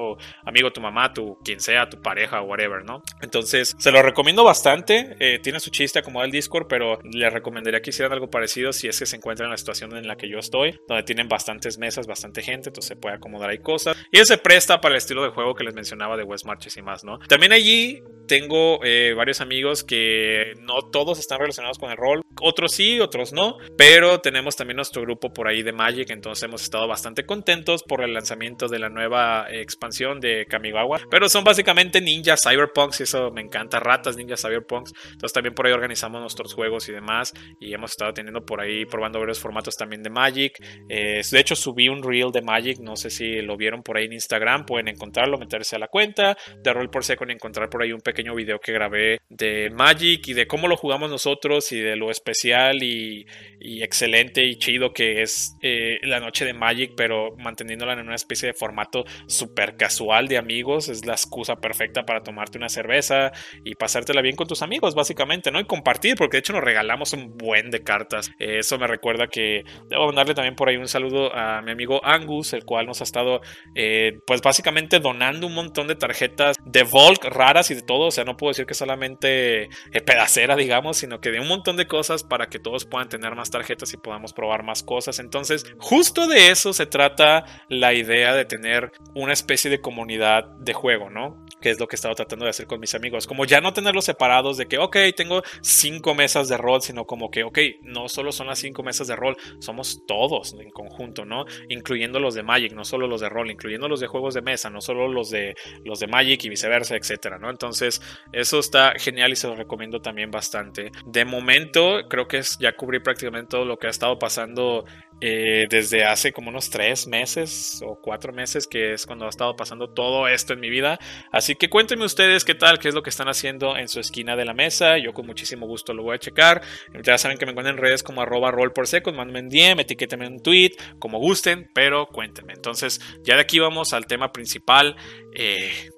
amigo, 0.44 0.72
tu 0.72 0.80
mamá, 0.80 1.12
tu 1.12 1.38
quien 1.44 1.60
sea, 1.60 1.88
tu 1.88 2.00
pareja 2.00 2.40
whatever, 2.42 2.84
¿no? 2.84 3.02
Entonces, 3.20 3.75
se 3.78 3.90
lo 3.90 4.02
recomiendo 4.02 4.44
bastante. 4.44 5.16
Eh, 5.18 5.38
tiene 5.42 5.60
su 5.60 5.70
chiste 5.70 6.02
como 6.02 6.22
el 6.22 6.30
Discord, 6.30 6.66
pero 6.68 6.98
le 7.02 7.30
recomendaría 7.30 7.80
que 7.80 7.90
hicieran 7.90 8.12
algo 8.12 8.30
parecido 8.30 8.72
si 8.72 8.88
es 8.88 8.98
que 8.98 9.06
se 9.06 9.16
encuentran 9.16 9.46
en 9.46 9.52
la 9.52 9.56
situación 9.56 9.96
en 9.96 10.06
la 10.06 10.16
que 10.16 10.28
yo 10.28 10.38
estoy, 10.38 10.78
donde 10.88 11.02
tienen 11.02 11.28
bastantes 11.28 11.78
mesas, 11.78 12.06
bastante 12.06 12.42
gente, 12.42 12.70
entonces 12.70 12.88
se 12.88 12.96
puede 12.96 13.16
acomodar 13.16 13.50
ahí 13.50 13.58
cosas. 13.58 13.96
Y 14.10 14.25
se 14.25 14.38
presta 14.38 14.80
para 14.80 14.94
el 14.94 14.98
estilo 14.98 15.22
de 15.22 15.30
juego 15.30 15.54
que 15.54 15.64
les 15.64 15.75
mencionaba 15.75 16.16
de 16.16 16.25
West 16.25 16.46
Marches 16.46 16.76
y 16.76 16.82
más, 16.82 17.04
¿no? 17.04 17.18
También 17.28 17.52
allí 17.52 18.02
tengo 18.26 18.80
eh, 18.84 19.14
varios 19.16 19.40
amigos 19.40 19.84
que 19.84 20.54
no 20.60 20.82
todos 20.90 21.18
están 21.18 21.38
relacionados 21.38 21.78
con 21.78 21.90
el 21.90 21.96
rol, 21.96 22.22
otros 22.40 22.72
sí, 22.72 23.00
otros 23.00 23.32
no, 23.32 23.58
pero 23.76 24.20
tenemos 24.20 24.56
también 24.56 24.76
nuestro 24.76 25.02
grupo 25.02 25.32
por 25.32 25.48
ahí 25.48 25.62
de 25.62 25.72
Magic, 25.72 26.10
entonces 26.10 26.42
hemos 26.42 26.62
estado 26.62 26.88
bastante 26.88 27.25
contentos 27.25 27.82
por 27.82 28.02
el 28.02 28.12
lanzamiento 28.12 28.68
de 28.68 28.78
la 28.78 28.88
nueva 28.88 29.46
expansión 29.50 29.96
de 30.21 30.47
Kamigawa, 30.47 31.00
pero 31.11 31.29
son 31.29 31.45
básicamente 31.45 32.00
ninjas 32.00 32.43
cyberpunks 32.43 33.00
y 33.00 33.03
eso 33.05 33.31
me 33.31 33.41
encanta, 33.41 33.81
ratas 33.81 34.17
ninjas 34.17 34.43
cyberpunks, 34.43 34.93
entonces 35.12 35.33
también 35.33 35.55
por 35.55 35.67
ahí 35.67 35.73
organizamos 35.73 36.21
nuestros 36.21 36.55
juegos 36.55 36.88
y 36.88 36.93
demás 36.93 37.33
y 37.61 37.73
hemos 37.73 37.93
estado 37.93 38.12
teniendo 38.12 38.45
por 38.45 38.61
ahí 38.61 38.85
probando 38.85 39.19
varios 39.19 39.41
formatos 39.41 39.75
también 39.76 40.03
de 40.03 40.11
Magic, 40.11 40.62
eh, 40.88 41.23
de 41.31 41.41
hecho 41.41 41.57
subí 41.57 41.88
un 41.88 42.03
reel 42.03 42.31
de 42.31 42.43
Magic, 42.43 42.79
no 42.81 42.97
sé 42.97 43.11
si 43.11 43.41
lo 43.43 43.57
vieron 43.57 43.83
por 43.83 43.97
ahí 43.97 44.05
en 44.05 44.12
Instagram, 44.12 44.67
pueden 44.67 44.88
encontrarlo, 44.88 45.38
meterse 45.38 45.76
a 45.76 45.79
la 45.79 45.88
cuenta. 45.88 46.37
De 46.62 46.73
Roll 46.73 46.91
por 46.91 47.05
Second 47.05 47.31
encontrar 47.31 47.69
por 47.71 47.83
ahí 47.83 47.93
un 47.93 48.00
pequeño 48.00 48.35
video 48.35 48.59
que 48.59 48.73
grabé 48.73 49.21
de 49.29 49.71
Magic 49.71 50.29
y 50.29 50.35
de 50.35 50.47
cómo 50.47 50.69
lo 50.69 50.76
jugamos 50.76 51.11
nosotros 51.11 51.73
y 51.73 51.81
de 51.81 51.97
lo 51.97 52.11
especial 52.11 52.83
y, 52.83 53.26
excelente 53.61 54.45
y 54.45 54.57
chido 54.57 54.93
que 54.93 55.23
es 55.23 55.57
eh, 55.62 55.99
la 56.03 56.21
noche 56.21 56.45
de 56.45 56.53
Magic, 56.53 56.93
pero 56.97 57.37
manteniéndola 57.38 57.95
en 57.95 58.00
una 58.00 58.15
especie 58.15 58.49
de 58.49 58.55
formato 58.55 59.05
súper 59.26 59.76
casual 59.87 60.26
de 60.26 60.37
amigos. 60.37 60.88
Es 60.88 61.07
la 61.07 61.12
excusa 61.12 61.55
perfecta 61.57 62.05
para 62.05 62.21
tomarte 62.21 62.59
una 62.59 62.69
cerveza 62.69 63.31
y 63.64 63.76
pasártela 63.76 64.21
bien 64.21 64.35
con 64.35 64.49
tus 64.49 64.62
amigos, 64.62 64.97
básicamente, 64.97 65.52
¿no? 65.52 65.61
Y 65.61 65.64
compartir, 65.64 66.16
porque 66.16 66.38
de 66.38 66.40
hecho 66.40 66.52
nos 66.52 66.64
regalamos 66.64 67.12
un 67.12 67.37
buen 67.37 67.71
de 67.71 67.85
cartas. 67.85 68.33
Eh, 68.40 68.59
eso 68.59 68.78
me 68.78 68.88
recuerda 68.88 69.28
que 69.28 69.62
debo 69.88 70.07
mandarle 70.07 70.35
también 70.35 70.57
por 70.57 70.69
ahí 70.69 70.76
un 70.76 70.88
saludo 70.88 71.33
a 71.33 71.62
mi 71.62 71.71
amigo 71.71 72.05
Angus, 72.05 72.52
el 72.52 72.64
cual 72.64 72.87
nos 72.87 73.00
ha 73.00 73.05
estado, 73.05 73.40
eh, 73.76 74.19
pues 74.26 74.43
básicamente 74.43 74.99
donando 74.99 75.47
un 75.47 75.55
montón 75.55 75.87
de 75.87 75.95
tarjetas 75.95 76.57
de 76.64 76.83
Volk 76.83 77.25
raras 77.25 77.71
y 77.71 77.76
de 77.76 77.83
todo. 77.83 78.07
O 78.07 78.11
sea, 78.11 78.25
no 78.25 78.37
puedo 78.37 78.50
decir 78.50 78.66
que 78.66 78.75
solamente 78.75 79.69
pedacera, 80.05 80.57
digamos, 80.57 80.97
sino 80.97 81.21
que 81.21 81.31
de 81.31 81.38
un 81.38 81.47
montón 81.47 81.76
de 81.76 81.87
cosas 81.87 82.25
para 82.25 82.49
que 82.49 82.59
todos 82.59 82.87
puedan 82.87 83.09
tener 83.09 83.37
más 83.37 83.50
tarjetas 83.50 83.93
y 83.93 83.99
podamos 83.99 84.33
probar 84.33 84.64
más 84.64 84.83
cosas. 84.83 85.21
Entonces, 85.21 85.64
justo 85.78 86.26
de 86.26 86.50
eso 86.50 86.73
se 86.73 86.87
trata 86.87 87.45
la 87.69 87.95
idea 87.95 88.35
de 88.35 88.45
tener 88.45 88.90
una 89.14 89.33
especie 89.33 89.71
de 89.71 89.75
comunidad 89.80 90.45
de 90.59 90.73
juego, 90.73 91.11
¿no? 91.11 91.45
Que 91.61 91.71
es 91.71 91.80
lo 91.80 91.87
que 91.87 91.95
he 91.95 91.99
estado 91.99 92.14
tratando 92.14 92.45
de 92.45 92.50
hacer 92.50 92.66
con 92.66 92.80
mis 92.80 92.95
amigos. 92.95 93.26
Como 93.26 93.45
ya 93.45 93.61
no 93.61 93.73
tenerlos 93.73 94.04
separados 94.04 94.56
de 94.56 94.66
que, 94.66 94.78
ok, 94.78 94.97
tengo 95.16 95.42
cinco 95.62 96.14
mesas 96.14 96.49
de 96.49 96.56
rol, 96.56 96.83
sino 96.83 97.04
como 97.06 97.30
que, 97.30 97.45
ok, 97.45 97.59
no 97.83 98.09
solo 98.09 98.33
son 98.33 98.49
las 98.49 98.59
cinco 98.59 98.83
mesas 98.83 99.06
de 99.06 99.16
rol, 99.16 99.37
somos 99.59 100.04
todos 100.06 100.54
en 100.59 100.71
conjunto, 100.71 101.25
¿no? 101.25 101.45
Incluyendo 101.68 102.21
los 102.21 102.35
de 102.35 102.42
Magic, 102.42 102.73
no 102.73 102.85
solo 102.85 103.06
los 103.06 103.21
de 103.21 103.28
rol, 103.28 103.50
incluyendo 103.50 103.88
los 103.88 104.00
de 104.00 104.06
juegos 104.06 104.35
de 104.35 104.42
mesa, 104.42 104.71
no 104.71 104.80
solo 104.80 105.09
los 105.09 105.30
de 105.30 105.54
los 105.85 106.00
de 106.00 106.06
Magic 106.06 106.45
y 106.45 106.49
viceversa, 106.49 106.97
etcétera, 106.97 107.38
¿no? 107.38 107.50
Entonces, 107.50 108.00
eso 108.33 108.59
está 108.59 108.95
genial 108.99 109.33
y 109.33 109.37
se 109.37 109.49
lo 109.49 109.56
recomiendo 109.56 110.00
también 110.00 110.30
bastante. 110.30 110.90
De 111.06 111.25
momento, 111.25 112.00
creo 112.09 112.28
que 112.28 112.42
ya 112.61 112.75
cubrí 112.76 113.00
prácticamente 113.00 113.50
todo 113.50 113.64
lo 113.64 113.78
que 113.78 113.87
ha 113.87 113.90
estado 113.90 114.18
pasando 114.18 114.85
eh, 115.20 115.66
desde 115.70 116.04
hace 116.04 116.32
como 116.32 116.50
unos 116.50 116.68
tres 116.68 117.06
meses 117.06 117.80
o 117.85 117.99
cuatro 118.00 118.32
meses, 118.32 118.66
que 118.66 118.92
es 118.92 119.06
cuando 119.06 119.26
ha 119.26 119.30
estado 119.30 119.56
pasando 119.56 119.88
todo 119.88 120.28
esto 120.28 120.52
en 120.52 120.61
mi 120.61 120.68
vida. 120.68 120.99
Así 121.32 121.54
que 121.54 121.70
cuéntenme 121.70 122.04
ustedes 122.04 122.44
qué 122.44 122.54
tal, 122.54 122.78
qué 122.78 122.88
es 122.88 122.94
lo 122.94 123.02
que 123.02 123.11
están 123.11 123.28
haciendo 123.28 123.76
en 123.76 123.88
su 123.88 123.99
esquina 123.99 124.37
de 124.37 124.44
la 124.44 124.52
mesa. 124.52 124.99
Yo 124.99 125.12
con 125.14 125.26
muchísimo 125.26 125.66
gusto 125.66 125.94
lo 125.94 126.02
voy 126.02 126.16
a 126.16 126.18
checar. 126.18 126.62
Ya 127.02 127.16
saben 127.16 127.38
que 127.38 127.46
me 127.46 127.52
encuentran 127.52 127.76
en 127.76 127.82
redes 127.82 128.02
como 128.02 128.20
arroba 128.20 128.50
roll 128.50 128.73
por 128.73 128.87
seco, 128.87 129.12
mándenme 129.12 129.40
un 129.40 129.49
DM, 129.49 129.80
etiquétenme 129.80 130.26
un 130.28 130.42
tweet, 130.42 130.73
como 130.99 131.18
gusten, 131.18 131.70
pero 131.75 132.06
cuéntenme. 132.06 132.52
Entonces, 132.52 133.00
ya 133.25 133.37
de 133.37 133.40
aquí 133.40 133.58
vamos 133.58 133.94
al 133.94 134.06
tema 134.06 134.32
principal. 134.32 134.96
Eh, 135.35 135.90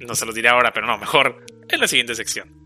no 0.00 0.14
se 0.14 0.26
los 0.26 0.34
diré 0.34 0.48
ahora, 0.48 0.72
pero 0.72 0.86
no, 0.86 0.96
mejor 0.98 1.44
en 1.68 1.80
la 1.80 1.86
siguiente 1.86 2.14
sección. 2.14 2.63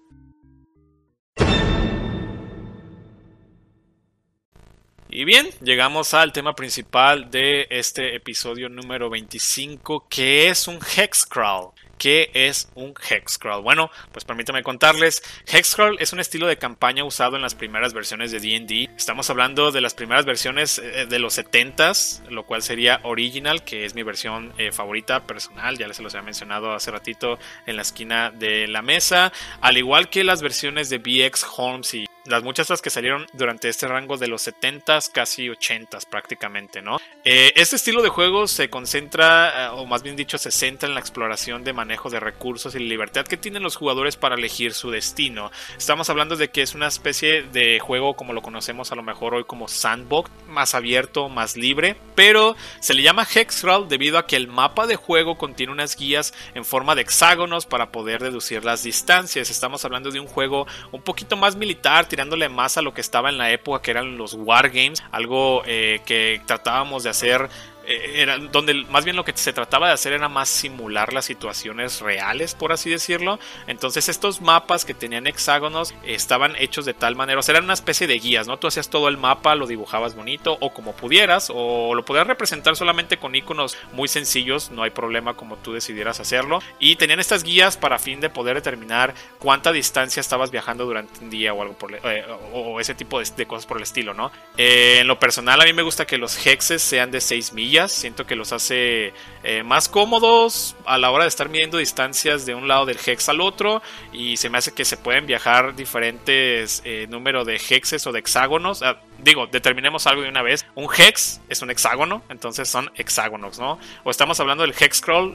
Y 5.19 5.25
bien, 5.25 5.51
llegamos 5.61 6.15
al 6.15 6.33
tema 6.33 6.55
principal 6.55 7.29
de 7.29 7.67
este 7.71 8.15
episodio 8.15 8.69
número 8.69 9.11
25, 9.11 10.07
que 10.09 10.49
es 10.49 10.69
un 10.69 10.79
hexcrawl. 10.79 11.73
¿Qué 11.99 12.31
es 12.35 12.71
un 12.77 12.95
hexcrawl? 12.95 13.65
Bueno, 13.65 13.91
pues 14.13 14.25
permítame 14.25 14.63
contarles. 14.63 15.21
Hexcrawl 15.53 15.97
es 15.99 16.13
un 16.13 16.21
estilo 16.21 16.47
de 16.47 16.57
campaña 16.57 17.03
usado 17.03 17.35
en 17.35 17.43
las 17.43 17.57
primeras 17.57 17.95
versiones 17.95 18.31
de 18.31 18.39
D&D. 18.39 18.91
Estamos 18.97 19.29
hablando 19.29 19.73
de 19.73 19.81
las 19.81 19.95
primeras 19.95 20.25
versiones 20.25 20.79
eh, 20.79 21.07
de 21.07 21.19
los 21.19 21.37
70s, 21.37 22.29
lo 22.29 22.47
cual 22.47 22.63
sería 22.63 23.01
Original, 23.03 23.65
que 23.65 23.85
es 23.85 23.97
mi 23.97 24.05
versión 24.05 24.53
eh, 24.57 24.71
favorita 24.71 25.25
personal, 25.27 25.77
ya 25.77 25.89
les 25.89 25.99
los 25.99 26.15
había 26.15 26.27
mencionado 26.27 26.71
hace 26.71 26.93
ratito 26.93 27.41
en 27.67 27.75
la 27.75 27.83
esquina 27.83 28.31
de 28.31 28.69
la 28.69 28.83
mesa, 28.83 29.33
al 29.61 29.79
igual 29.79 30.11
que 30.11 30.23
las 30.23 30.43
versiones 30.43 30.91
de 30.91 30.99
BX 30.99 31.45
Holmes 31.57 31.95
y 31.95 32.08
las 32.29 32.43
muchas 32.43 32.69
que 32.83 32.91
salieron 32.91 33.27
durante 33.33 33.69
este 33.69 33.89
rango 33.89 34.19
de 34.19 34.29
los 34.29 34.47
70s, 34.47 35.11
casi 35.11 35.49
80s 35.49 36.07
prácticamente, 36.07 36.83
¿no? 36.83 36.99
Eh, 37.25 37.53
este 37.57 37.77
estilo 37.77 38.03
de 38.03 38.11
juego 38.11 38.47
se 38.47 38.69
concentra, 38.69 39.67
eh, 39.67 39.69
o 39.73 39.87
más 39.87 40.03
bien 40.03 40.17
dicho, 40.17 40.37
se 40.37 40.51
centra 40.51 40.87
en 40.87 40.95
la 40.95 41.01
exploración 41.01 41.65
de 41.65 41.73
manejo 41.73 42.11
de 42.11 42.21
recursos 42.21 42.75
y 42.75 42.79
libertad 42.79 43.25
que 43.25 43.39
tienen 43.39 43.63
los 43.63 43.77
jugadores 43.77 44.17
para 44.17 44.35
elegir 44.35 44.75
su 44.75 44.91
destino. 44.91 45.51
Estamos 45.77 46.11
hablando 46.11 46.37
de 46.37 46.49
que 46.49 46.61
es 46.61 46.75
una 46.75 46.89
especie 46.89 47.43
de 47.43 47.81
juego 47.81 48.15
como 48.15 48.35
lo 48.35 48.43
conocemos 48.43 48.93
a 48.93 48.97
lo 48.97 49.03
mejor 49.03 49.35
hoy 49.35 49.45
como 49.45 49.67
sandbox, 49.67 50.31
más 50.47 50.75
abierto, 50.75 51.29
más 51.31 51.57
libre, 51.57 51.97
pero 52.15 52.55
se 52.81 52.93
le 52.93 53.03
llama 53.03 53.25
Hexcrawl 53.25 53.89
debido 53.89 54.19
a 54.19 54.27
que 54.27 54.37
el 54.37 54.49
mapa 54.49 54.87
de 54.87 54.97
juego 54.97 55.39
contiene 55.39 55.73
unas 55.73 55.97
guías 55.97 56.35
en 56.55 56.67
forma 56.67 56.95
de 56.95 57.03
hexágonos 57.03 57.65
para 57.65 57.91
poder 57.93 58.23
deducir 58.23 58.65
las 58.65 58.83
distancias. 58.83 59.51
Estamos 59.51 59.85
hablando 59.85 60.11
de 60.11 60.21
un 60.21 60.27
juego 60.27 60.67
un 60.93 61.01
poquito 61.01 61.37
más 61.37 61.57
militar, 61.57 62.07
tirándole 62.19 62.49
más 62.49 62.77
a 62.77 62.83
lo 62.83 62.93
que 62.93 63.01
estaba 63.01 63.29
en 63.29 63.39
la 63.39 63.53
época 63.53 63.81
que 63.81 63.93
eran 63.93 64.19
los 64.19 64.35
wargames, 64.35 65.05
algo 65.13 65.63
eh, 65.67 66.01
que 66.05 66.41
tratábamos 66.47 67.05
de 67.05 67.11
hacer 67.11 67.49
era 67.89 68.39
donde 68.39 68.75
más 68.91 69.05
bien 69.05 69.17
lo 69.17 69.25
que 69.25 69.37
se 69.37 69.53
trataba 69.53 69.89
de 69.89 69.95
hacer 69.95 70.13
era 70.13 70.29
más 70.29 70.49
simular 70.49 71.13
las 71.13 71.25
situaciones 71.25 72.01
reales, 72.01 72.55
por 72.55 72.73
así 72.73 72.91
decirlo. 72.91 73.39
Entonces 73.67 74.09
estos 74.09 74.41
mapas 74.41 74.85
que 74.85 74.95
tenían 74.95 75.27
hexágonos 75.27 75.95
estaban 76.05 76.55
hechos 76.57 76.85
de 76.85 76.95
tal 76.95 77.17
manera, 77.17 77.41
o 77.41 77.43
sea, 77.43 77.55
eran 77.55 77.65
una 77.65 77.75
especie 77.75 78.07
de 78.07 78.19
guías, 78.19 78.47
¿no? 78.47 78.59
Tú 78.59 78.67
hacías 78.67 78.91
todo 78.91 79.09
el 79.09 79.17
mapa, 79.17 79.55
lo 79.55 79.67
dibujabas 79.67 80.15
bonito 80.15 80.57
o 80.61 80.73
como 80.73 80.95
pudieras, 80.95 81.51
o 81.55 81.95
lo 81.95 82.05
podías 82.05 82.27
representar 82.27 82.77
solamente 82.77 83.19
con 83.19 83.35
iconos 83.35 83.77
muy 83.93 84.09
sencillos, 84.09 84.71
no 84.71 84.83
hay 84.83 84.91
problema 84.91 85.35
como 85.35 85.57
tú 85.57 85.73
decidieras 85.73 86.21
hacerlo. 86.21 86.61
Y 86.79 86.97
tenían 86.97 87.21
estas 87.21 87.45
guías 87.45 87.77
para 87.77 87.99
fin 87.99 88.21
de 88.21 88.31
poder 88.31 88.57
determinar 88.57 89.15
cuánta 89.39 89.73
distancia 89.73 90.21
estabas 90.21 90.51
viajando 90.51 90.85
durante 90.85 91.21
un 91.21 91.31
día 91.31 91.55
o 91.55 91.63
algo 91.63 91.75
por, 91.75 91.95
eh, 91.95 92.25
o 92.53 92.81
ese 92.81 92.95
tipo 92.95 93.21
de, 93.21 93.47
cosas 93.47 93.67
por 93.67 93.77
el 93.77 93.83
estilo, 93.83 94.15
¿no? 94.15 94.31
Eh, 94.57 94.99
en 95.01 95.07
lo 95.07 95.19
personal 95.19 95.61
a 95.61 95.65
mí 95.65 95.73
me 95.73 95.83
gusta 95.83 96.07
que 96.07 96.19
los 96.19 96.47
hexes 96.47 96.83
sean 96.83 97.11
de 97.11 97.21
6 97.21 97.53
millas, 97.53 97.78
siento 97.87 98.27
que 98.27 98.35
los 98.35 98.53
hace 98.53 99.13
eh, 99.45 99.63
más 99.63 99.89
cómodos 99.89 100.75
a 100.85 100.99
la 100.99 101.13
hora 101.13 101.25
de 101.25 101.29
estar 101.29 101.49
midiendo 101.49 101.79
distancias 101.79 102.47
de 102.47 102.55
un 102.55 102.67
lado 102.67 102.87
del 102.87 102.99
hex 103.05 103.29
al 103.29 103.41
otro 103.41 103.83
y 104.13 104.37
se 104.39 104.51
me 104.51 104.59
hace 104.59 104.73
que 104.73 104.85
se 104.85 104.97
pueden 104.97 105.27
viajar 105.27 105.77
diferentes 105.77 106.83
números 107.09 107.47
de 107.47 107.57
hexes 107.57 108.07
o 108.07 108.13
de 108.13 108.19
hexágonos. 108.19 108.83
Ah, 108.83 109.01
digo, 109.19 109.47
determinemos 109.47 110.07
algo 110.07 110.23
de 110.23 110.29
una 110.29 110.43
vez. 110.43 110.67
Un 110.75 110.89
hex 110.97 111.41
es 111.49 111.63
un 111.63 111.71
hexágono, 111.71 112.23
entonces 112.29 112.69
son 112.69 112.91
hexágonos, 112.97 113.59
¿no? 113.59 113.79
O 114.03 114.11
estamos 114.11 114.41
hablando 114.41 114.63
del 114.63 114.75
hex 114.79 114.97
scroll, 114.97 115.35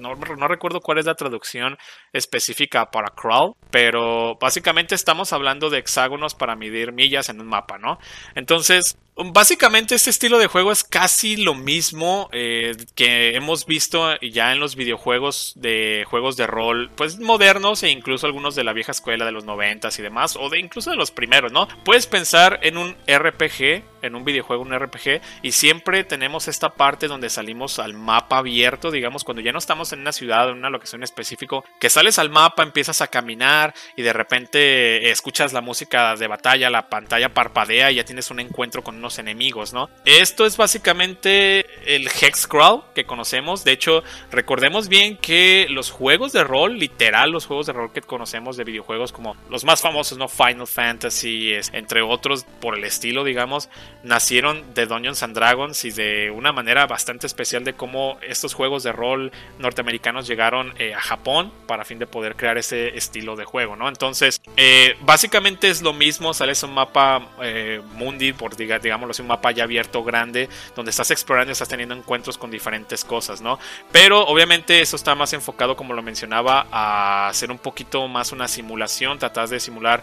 no, 0.00 0.14
recuerdo 0.48 0.80
cuál 0.80 0.98
es 0.98 1.06
la 1.06 1.14
traducción 1.14 1.78
específica 2.12 2.90
para 2.90 3.10
crawl, 3.10 3.54
pero 3.70 4.36
básicamente 4.40 4.94
estamos 4.94 5.32
hablando 5.32 5.70
de 5.70 5.78
hexágonos 5.78 6.34
para 6.34 6.56
medir 6.56 6.92
millas 6.92 7.28
en 7.28 7.40
un 7.40 7.46
mapa, 7.46 7.78
¿no? 7.78 7.98
Entonces, 8.34 8.96
Básicamente 9.22 9.94
este 9.94 10.08
estilo 10.08 10.38
de 10.38 10.46
juego 10.46 10.72
es 10.72 10.82
casi 10.82 11.36
lo 11.36 11.54
mismo 11.54 12.30
eh, 12.32 12.74
que 12.94 13.36
hemos 13.36 13.66
visto 13.66 14.18
ya 14.20 14.52
en 14.52 14.60
los 14.60 14.76
videojuegos 14.76 15.52
de 15.56 16.06
juegos 16.08 16.38
de 16.38 16.46
rol, 16.46 16.90
pues 16.96 17.18
modernos 17.18 17.82
e 17.82 17.90
incluso 17.90 18.26
algunos 18.26 18.54
de 18.54 18.64
la 18.64 18.72
vieja 18.72 18.92
escuela 18.92 19.26
de 19.26 19.32
los 19.32 19.44
noventas 19.44 19.98
y 19.98 20.02
demás, 20.02 20.36
o 20.40 20.48
de 20.48 20.58
incluso 20.58 20.90
de 20.90 20.96
los 20.96 21.10
primeros, 21.10 21.52
¿no? 21.52 21.68
Puedes 21.84 22.06
pensar 22.06 22.60
en 22.62 22.78
un 22.78 22.96
RPG, 23.06 23.84
en 24.02 24.14
un 24.14 24.24
videojuego, 24.24 24.62
un 24.62 24.78
RPG, 24.78 25.20
y 25.42 25.52
siempre 25.52 26.04
tenemos 26.04 26.48
esta 26.48 26.70
parte 26.70 27.08
donde 27.08 27.30
salimos 27.30 27.78
al 27.78 27.94
mapa 27.94 28.38
abierto, 28.38 28.90
digamos, 28.90 29.24
cuando 29.24 29.42
ya 29.42 29.52
no 29.52 29.58
estamos 29.58 29.92
en 29.92 30.00
una 30.00 30.12
ciudad 30.12 30.48
o 30.48 30.52
en 30.52 30.58
una 30.58 30.70
locación 30.70 31.02
específico, 31.02 31.64
que 31.78 31.90
sales 31.90 32.18
al 32.18 32.30
mapa, 32.30 32.62
empiezas 32.62 33.00
a 33.00 33.08
caminar 33.08 33.74
y 33.96 34.02
de 34.02 34.12
repente 34.12 35.10
escuchas 35.10 35.52
la 35.52 35.60
música 35.60 36.16
de 36.16 36.26
batalla, 36.26 36.70
la 36.70 36.88
pantalla 36.88 37.32
parpadea 37.34 37.90
y 37.90 37.96
ya 37.96 38.04
tienes 38.04 38.30
un 38.30 38.40
encuentro 38.40 38.82
con 38.82 38.96
unos 38.96 39.18
enemigos, 39.18 39.72
¿no? 39.72 39.88
Esto 40.04 40.46
es 40.46 40.56
básicamente 40.56 41.66
el 41.86 42.08
hex 42.08 42.46
crawl 42.46 42.82
que 42.94 43.04
conocemos. 43.04 43.64
De 43.64 43.72
hecho, 43.72 44.02
recordemos 44.30 44.88
bien 44.88 45.16
que 45.16 45.66
los 45.70 45.90
juegos 45.90 46.32
de 46.32 46.44
rol, 46.44 46.78
literal, 46.78 47.30
los 47.30 47.46
juegos 47.46 47.66
de 47.66 47.72
rol 47.72 47.92
que 47.92 48.00
conocemos 48.00 48.56
de 48.56 48.64
videojuegos 48.64 49.12
como 49.12 49.36
los 49.48 49.64
más 49.64 49.80
famosos, 49.80 50.18
¿no? 50.18 50.28
Final 50.28 50.66
Fantasy, 50.66 51.54
entre 51.72 52.02
otros 52.02 52.46
por 52.60 52.76
el 52.76 52.84
estilo, 52.84 53.24
digamos, 53.24 53.68
nacieron 54.02 54.74
de 54.74 54.86
Dungeons 54.86 55.22
and 55.22 55.34
Dragons 55.34 55.84
y 55.84 55.90
de 55.90 56.30
una 56.30 56.52
manera 56.52 56.86
bastante 56.86 57.26
especial 57.26 57.64
de 57.64 57.74
cómo 57.74 58.18
estos 58.22 58.54
juegos 58.54 58.82
de 58.82 58.92
rol 58.92 59.30
norteamericanos 59.58 60.26
llegaron 60.26 60.72
eh, 60.78 60.94
a 60.94 61.00
Japón 61.00 61.52
para 61.66 61.84
fin 61.84 61.98
de 61.98 62.06
poder 62.06 62.36
crear 62.36 62.56
ese 62.58 62.96
estilo 62.96 63.36
de 63.36 63.44
juego, 63.44 63.76
¿no? 63.76 63.88
Entonces, 63.88 64.40
eh, 64.56 64.96
básicamente 65.00 65.68
es 65.68 65.82
lo 65.82 65.92
mismo, 65.92 66.32
sales 66.32 66.62
un 66.62 66.74
mapa 66.74 67.28
eh, 67.42 67.82
mundi, 67.94 68.32
por 68.32 68.56
digamos 68.56 69.18
un 69.18 69.26
mapa 69.26 69.50
ya 69.52 69.64
abierto 69.64 70.02
grande, 70.02 70.48
donde 70.74 70.90
estás 70.90 71.10
explorando 71.10 71.50
y 71.50 71.52
estás 71.52 71.68
teniendo 71.68 71.94
encuentros 71.94 72.38
con 72.38 72.50
diferentes 72.50 73.04
cosas, 73.04 73.40
¿no? 73.40 73.58
Pero 73.92 74.26
obviamente 74.26 74.80
eso 74.80 74.96
está 74.96 75.14
más 75.14 75.32
enfocado, 75.32 75.76
como 75.76 75.94
lo 75.94 76.02
mencionaba, 76.02 76.66
a 76.70 77.28
hacer 77.28 77.50
un 77.50 77.58
poquito 77.58 78.06
más 78.08 78.32
una 78.32 78.48
simulación, 78.48 79.18
tratar 79.18 79.48
de 79.48 79.60
simular 79.60 80.02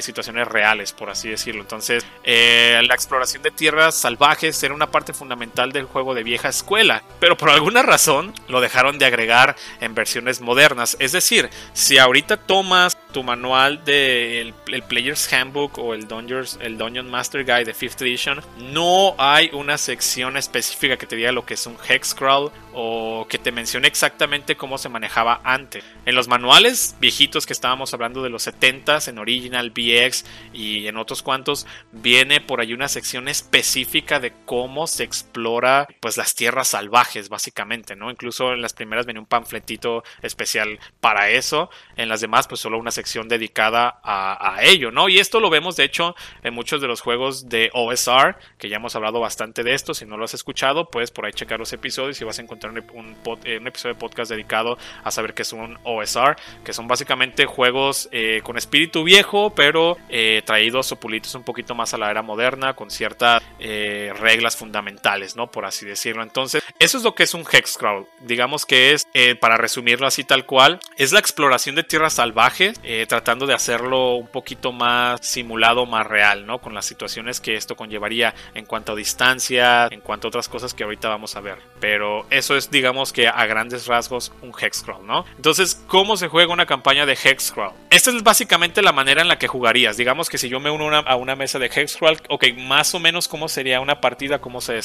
situaciones 0.00 0.48
reales, 0.48 0.92
por 0.92 1.10
así 1.10 1.28
decirlo. 1.28 1.62
Entonces, 1.62 2.04
la 2.24 2.94
exploración 2.94 3.37
de 3.42 3.50
tierras 3.50 3.94
salvajes 3.94 4.62
era 4.62 4.74
una 4.74 4.90
parte 4.90 5.12
fundamental 5.12 5.72
del 5.72 5.84
juego 5.84 6.14
de 6.14 6.22
vieja 6.22 6.48
escuela, 6.48 7.02
pero 7.20 7.36
por 7.36 7.50
alguna 7.50 7.82
razón 7.82 8.32
lo 8.48 8.60
dejaron 8.60 8.98
de 8.98 9.06
agregar 9.06 9.56
en 9.80 9.94
versiones 9.94 10.40
modernas. 10.40 10.96
Es 11.00 11.12
decir, 11.12 11.50
si 11.72 11.98
ahorita 11.98 12.36
tomas 12.36 12.96
tu 13.12 13.22
manual 13.22 13.84
del 13.84 14.54
el 14.66 14.82
Player's 14.82 15.32
Handbook 15.32 15.78
o 15.78 15.94
el 15.94 16.06
Dungeons, 16.08 16.58
el 16.60 16.76
Dungeon 16.76 17.10
Master 17.10 17.44
Guide 17.44 17.64
de 17.64 17.74
5th 17.74 18.02
Edition, 18.02 18.42
no 18.72 19.14
hay 19.18 19.50
una 19.52 19.78
sección 19.78 20.36
específica 20.36 20.96
que 20.96 21.06
te 21.06 21.16
diga 21.16 21.32
lo 21.32 21.44
que 21.44 21.54
es 21.54 21.66
un 21.66 21.76
hex 21.88 22.14
crawl 22.14 22.50
o 22.80 23.26
que 23.28 23.38
te 23.38 23.50
mencione 23.50 23.88
exactamente 23.88 24.56
cómo 24.56 24.78
se 24.78 24.88
manejaba 24.88 25.40
antes. 25.42 25.84
En 26.06 26.14
los 26.14 26.28
manuales 26.28 26.94
viejitos 27.00 27.44
que 27.44 27.52
estábamos 27.52 27.92
hablando 27.92 28.22
de 28.22 28.30
los 28.30 28.46
70s, 28.46 29.08
en 29.08 29.18
Original, 29.18 29.70
BX 29.70 30.24
y 30.52 30.86
en 30.86 30.96
otros 30.96 31.24
cuantos, 31.24 31.66
viene 31.90 32.40
por 32.40 32.60
ahí 32.60 32.72
una 32.72 32.86
sección 32.86 33.26
específica 33.26 34.20
de 34.20 34.32
cómo 34.46 34.86
se 34.86 35.02
explora 35.02 35.88
pues 35.98 36.16
las 36.16 36.36
tierras 36.36 36.68
salvajes, 36.68 37.28
básicamente, 37.28 37.96
¿no? 37.96 38.12
Incluso 38.12 38.52
en 38.52 38.62
las 38.62 38.74
primeras 38.74 39.06
venía 39.06 39.22
un 39.22 39.26
panfletito 39.26 40.04
especial 40.22 40.78
para 41.00 41.30
eso, 41.30 41.70
en 41.96 42.08
las 42.08 42.20
demás 42.20 42.46
pues 42.46 42.60
solo 42.60 42.78
una 42.78 42.92
sección 42.92 43.26
dedicada 43.26 43.98
a, 44.04 44.54
a 44.54 44.62
ello, 44.62 44.92
¿no? 44.92 45.08
Y 45.08 45.18
esto 45.18 45.40
lo 45.40 45.50
vemos 45.50 45.74
de 45.74 45.82
hecho 45.82 46.14
en 46.44 46.54
muchos 46.54 46.80
de 46.80 46.86
los 46.86 47.00
juegos 47.00 47.48
de 47.48 47.70
OSR, 47.74 48.36
que 48.56 48.68
ya 48.68 48.76
hemos 48.76 48.94
hablado 48.94 49.18
bastante 49.18 49.64
de 49.64 49.74
esto, 49.74 49.94
si 49.94 50.06
no 50.06 50.16
lo 50.16 50.26
has 50.26 50.34
escuchado, 50.34 50.90
puedes 50.90 51.10
por 51.10 51.26
ahí 51.26 51.32
checar 51.32 51.58
los 51.58 51.72
episodios 51.72 52.20
y 52.20 52.24
vas 52.24 52.38
a 52.38 52.42
encontrar 52.42 52.67
un, 52.70 53.16
eh, 53.44 53.58
un, 53.58 53.66
episodio 53.66 53.94
de 53.94 54.00
podcast 54.00 54.30
dedicado 54.30 54.78
a 55.04 55.10
saber 55.10 55.34
qué 55.34 55.42
es 55.42 55.52
un 55.52 55.78
OSR, 55.82 56.36
que 56.64 56.72
son 56.72 56.88
básicamente 56.88 57.46
juegos 57.46 58.08
eh, 58.12 58.40
con 58.42 58.56
espíritu 58.56 59.04
viejo, 59.04 59.50
pero 59.50 59.96
eh, 60.08 60.42
traídos 60.44 60.92
o 60.92 60.96
pulidos 60.96 61.34
un 61.34 61.42
poquito 61.42 61.74
más 61.74 61.94
a 61.94 61.98
la 61.98 62.10
era 62.10 62.22
moderna, 62.22 62.74
con 62.74 62.90
ciertas 62.90 63.42
reglas 63.58 64.56
fundamentales, 64.56 65.36
¿no? 65.36 65.50
Por 65.50 65.64
así 65.64 65.84
decirlo. 65.84 66.22
Entonces, 66.22 66.62
eso 66.78 66.98
es 66.98 67.04
lo 67.04 67.14
que 67.14 67.24
es 67.24 67.34
un 67.34 67.44
hexcrawl. 67.44 68.06
Digamos 68.20 68.66
que 68.66 68.92
es, 68.92 69.06
para 69.40 69.56
resumirlo 69.56 70.06
así 70.06 70.24
tal 70.24 70.46
cual, 70.46 70.80
es 70.96 71.12
la 71.12 71.18
exploración 71.18 71.74
de 71.74 71.82
tierras 71.82 72.14
salvajes, 72.14 72.80
tratando 73.08 73.46
de 73.46 73.54
hacerlo 73.54 74.14
un 74.14 74.28
poquito 74.28 74.72
más 74.72 75.20
simulado, 75.26 75.86
más 75.86 76.06
real, 76.06 76.46
¿no? 76.46 76.58
Con 76.58 76.74
las 76.74 76.86
situaciones 76.86 77.40
que 77.40 77.54
esto 77.54 77.76
conllevaría 77.76 78.34
en 78.54 78.64
cuanto 78.64 78.92
a 78.92 78.96
distancia, 78.96 79.88
en 79.90 80.00
cuanto 80.00 80.26
a 80.26 80.30
otras 80.30 80.48
cosas 80.48 80.74
que 80.74 80.84
ahorita 80.84 81.08
vamos 81.08 81.36
a 81.36 81.40
ver. 81.40 81.58
Pero 81.80 82.26
eso 82.30 82.47
es, 82.56 82.70
digamos 82.70 83.12
que 83.12 83.28
a 83.28 83.46
grandes 83.46 83.86
rasgos, 83.86 84.32
un 84.42 84.52
Hexcrawl, 84.52 85.06
¿no? 85.06 85.24
Entonces, 85.36 85.82
¿cómo 85.86 86.16
se 86.16 86.28
juega 86.28 86.52
una 86.52 86.66
campaña 86.66 87.06
de 87.06 87.16
Hexcrawl? 87.16 87.72
Esta 87.90 88.10
es 88.10 88.22
básicamente 88.22 88.82
la 88.82 88.92
manera 88.92 89.22
en 89.22 89.28
la 89.28 89.38
que 89.38 89.48
jugarías. 89.48 89.96
Digamos 89.96 90.28
que 90.28 90.38
si 90.38 90.48
yo 90.48 90.60
me 90.60 90.70
uno 90.70 90.96
a 90.96 91.16
una 91.16 91.36
mesa 91.36 91.58
de 91.58 91.66
Hexcrawl, 91.66 92.18
ok, 92.28 92.46
más 92.56 92.94
o 92.94 93.00
menos 93.00 93.28
cómo 93.28 93.48
sería 93.48 93.80
una 93.80 94.00
partida, 94.00 94.40
cómo 94.40 94.60
se, 94.60 94.80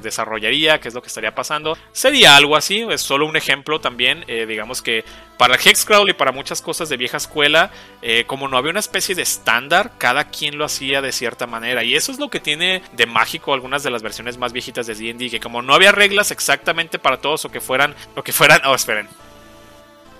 desarrollaría, 0.00 0.80
qué 0.80 0.88
es 0.88 0.94
lo 0.94 1.02
que 1.02 1.08
estaría 1.08 1.34
pasando. 1.34 1.76
Sería 1.92 2.36
algo 2.36 2.56
así, 2.56 2.86
es 2.90 3.00
solo 3.00 3.26
un 3.26 3.36
ejemplo 3.36 3.80
también. 3.80 4.24
Eh, 4.28 4.46
digamos 4.46 4.82
que 4.82 5.04
para 5.38 5.54
el 5.54 5.60
Hexcrawl 5.60 6.08
y 6.08 6.12
para 6.12 6.32
muchas 6.32 6.62
cosas 6.62 6.88
de 6.88 6.96
vieja 6.96 7.16
escuela, 7.16 7.70
eh, 8.00 8.24
como 8.26 8.48
no 8.48 8.56
había 8.56 8.70
una 8.70 8.80
especie 8.80 9.14
de 9.14 9.22
estándar, 9.22 9.92
cada 9.98 10.28
quien 10.28 10.58
lo 10.58 10.64
hacía 10.64 11.00
de 11.00 11.12
cierta 11.12 11.46
manera. 11.46 11.84
Y 11.84 11.94
eso 11.94 12.12
es 12.12 12.18
lo 12.18 12.30
que 12.30 12.40
tiene 12.40 12.82
de 12.92 13.06
mágico 13.06 13.52
algunas 13.52 13.82
de 13.82 13.90
las 13.90 14.02
versiones 14.02 14.38
más 14.38 14.52
viejitas 14.52 14.86
de 14.86 14.94
D&D, 14.94 15.30
que 15.30 15.40
como 15.40 15.62
no 15.62 15.74
había 15.74 15.92
reglas 15.92 16.30
exactamente 16.30 16.81
para 16.88 17.18
todos 17.18 17.44
o 17.44 17.50
que 17.50 17.60
fueran, 17.60 17.94
o 18.14 18.22
que 18.22 18.32
fueran, 18.32 18.60
oh, 18.64 18.74
esperen. 18.74 19.08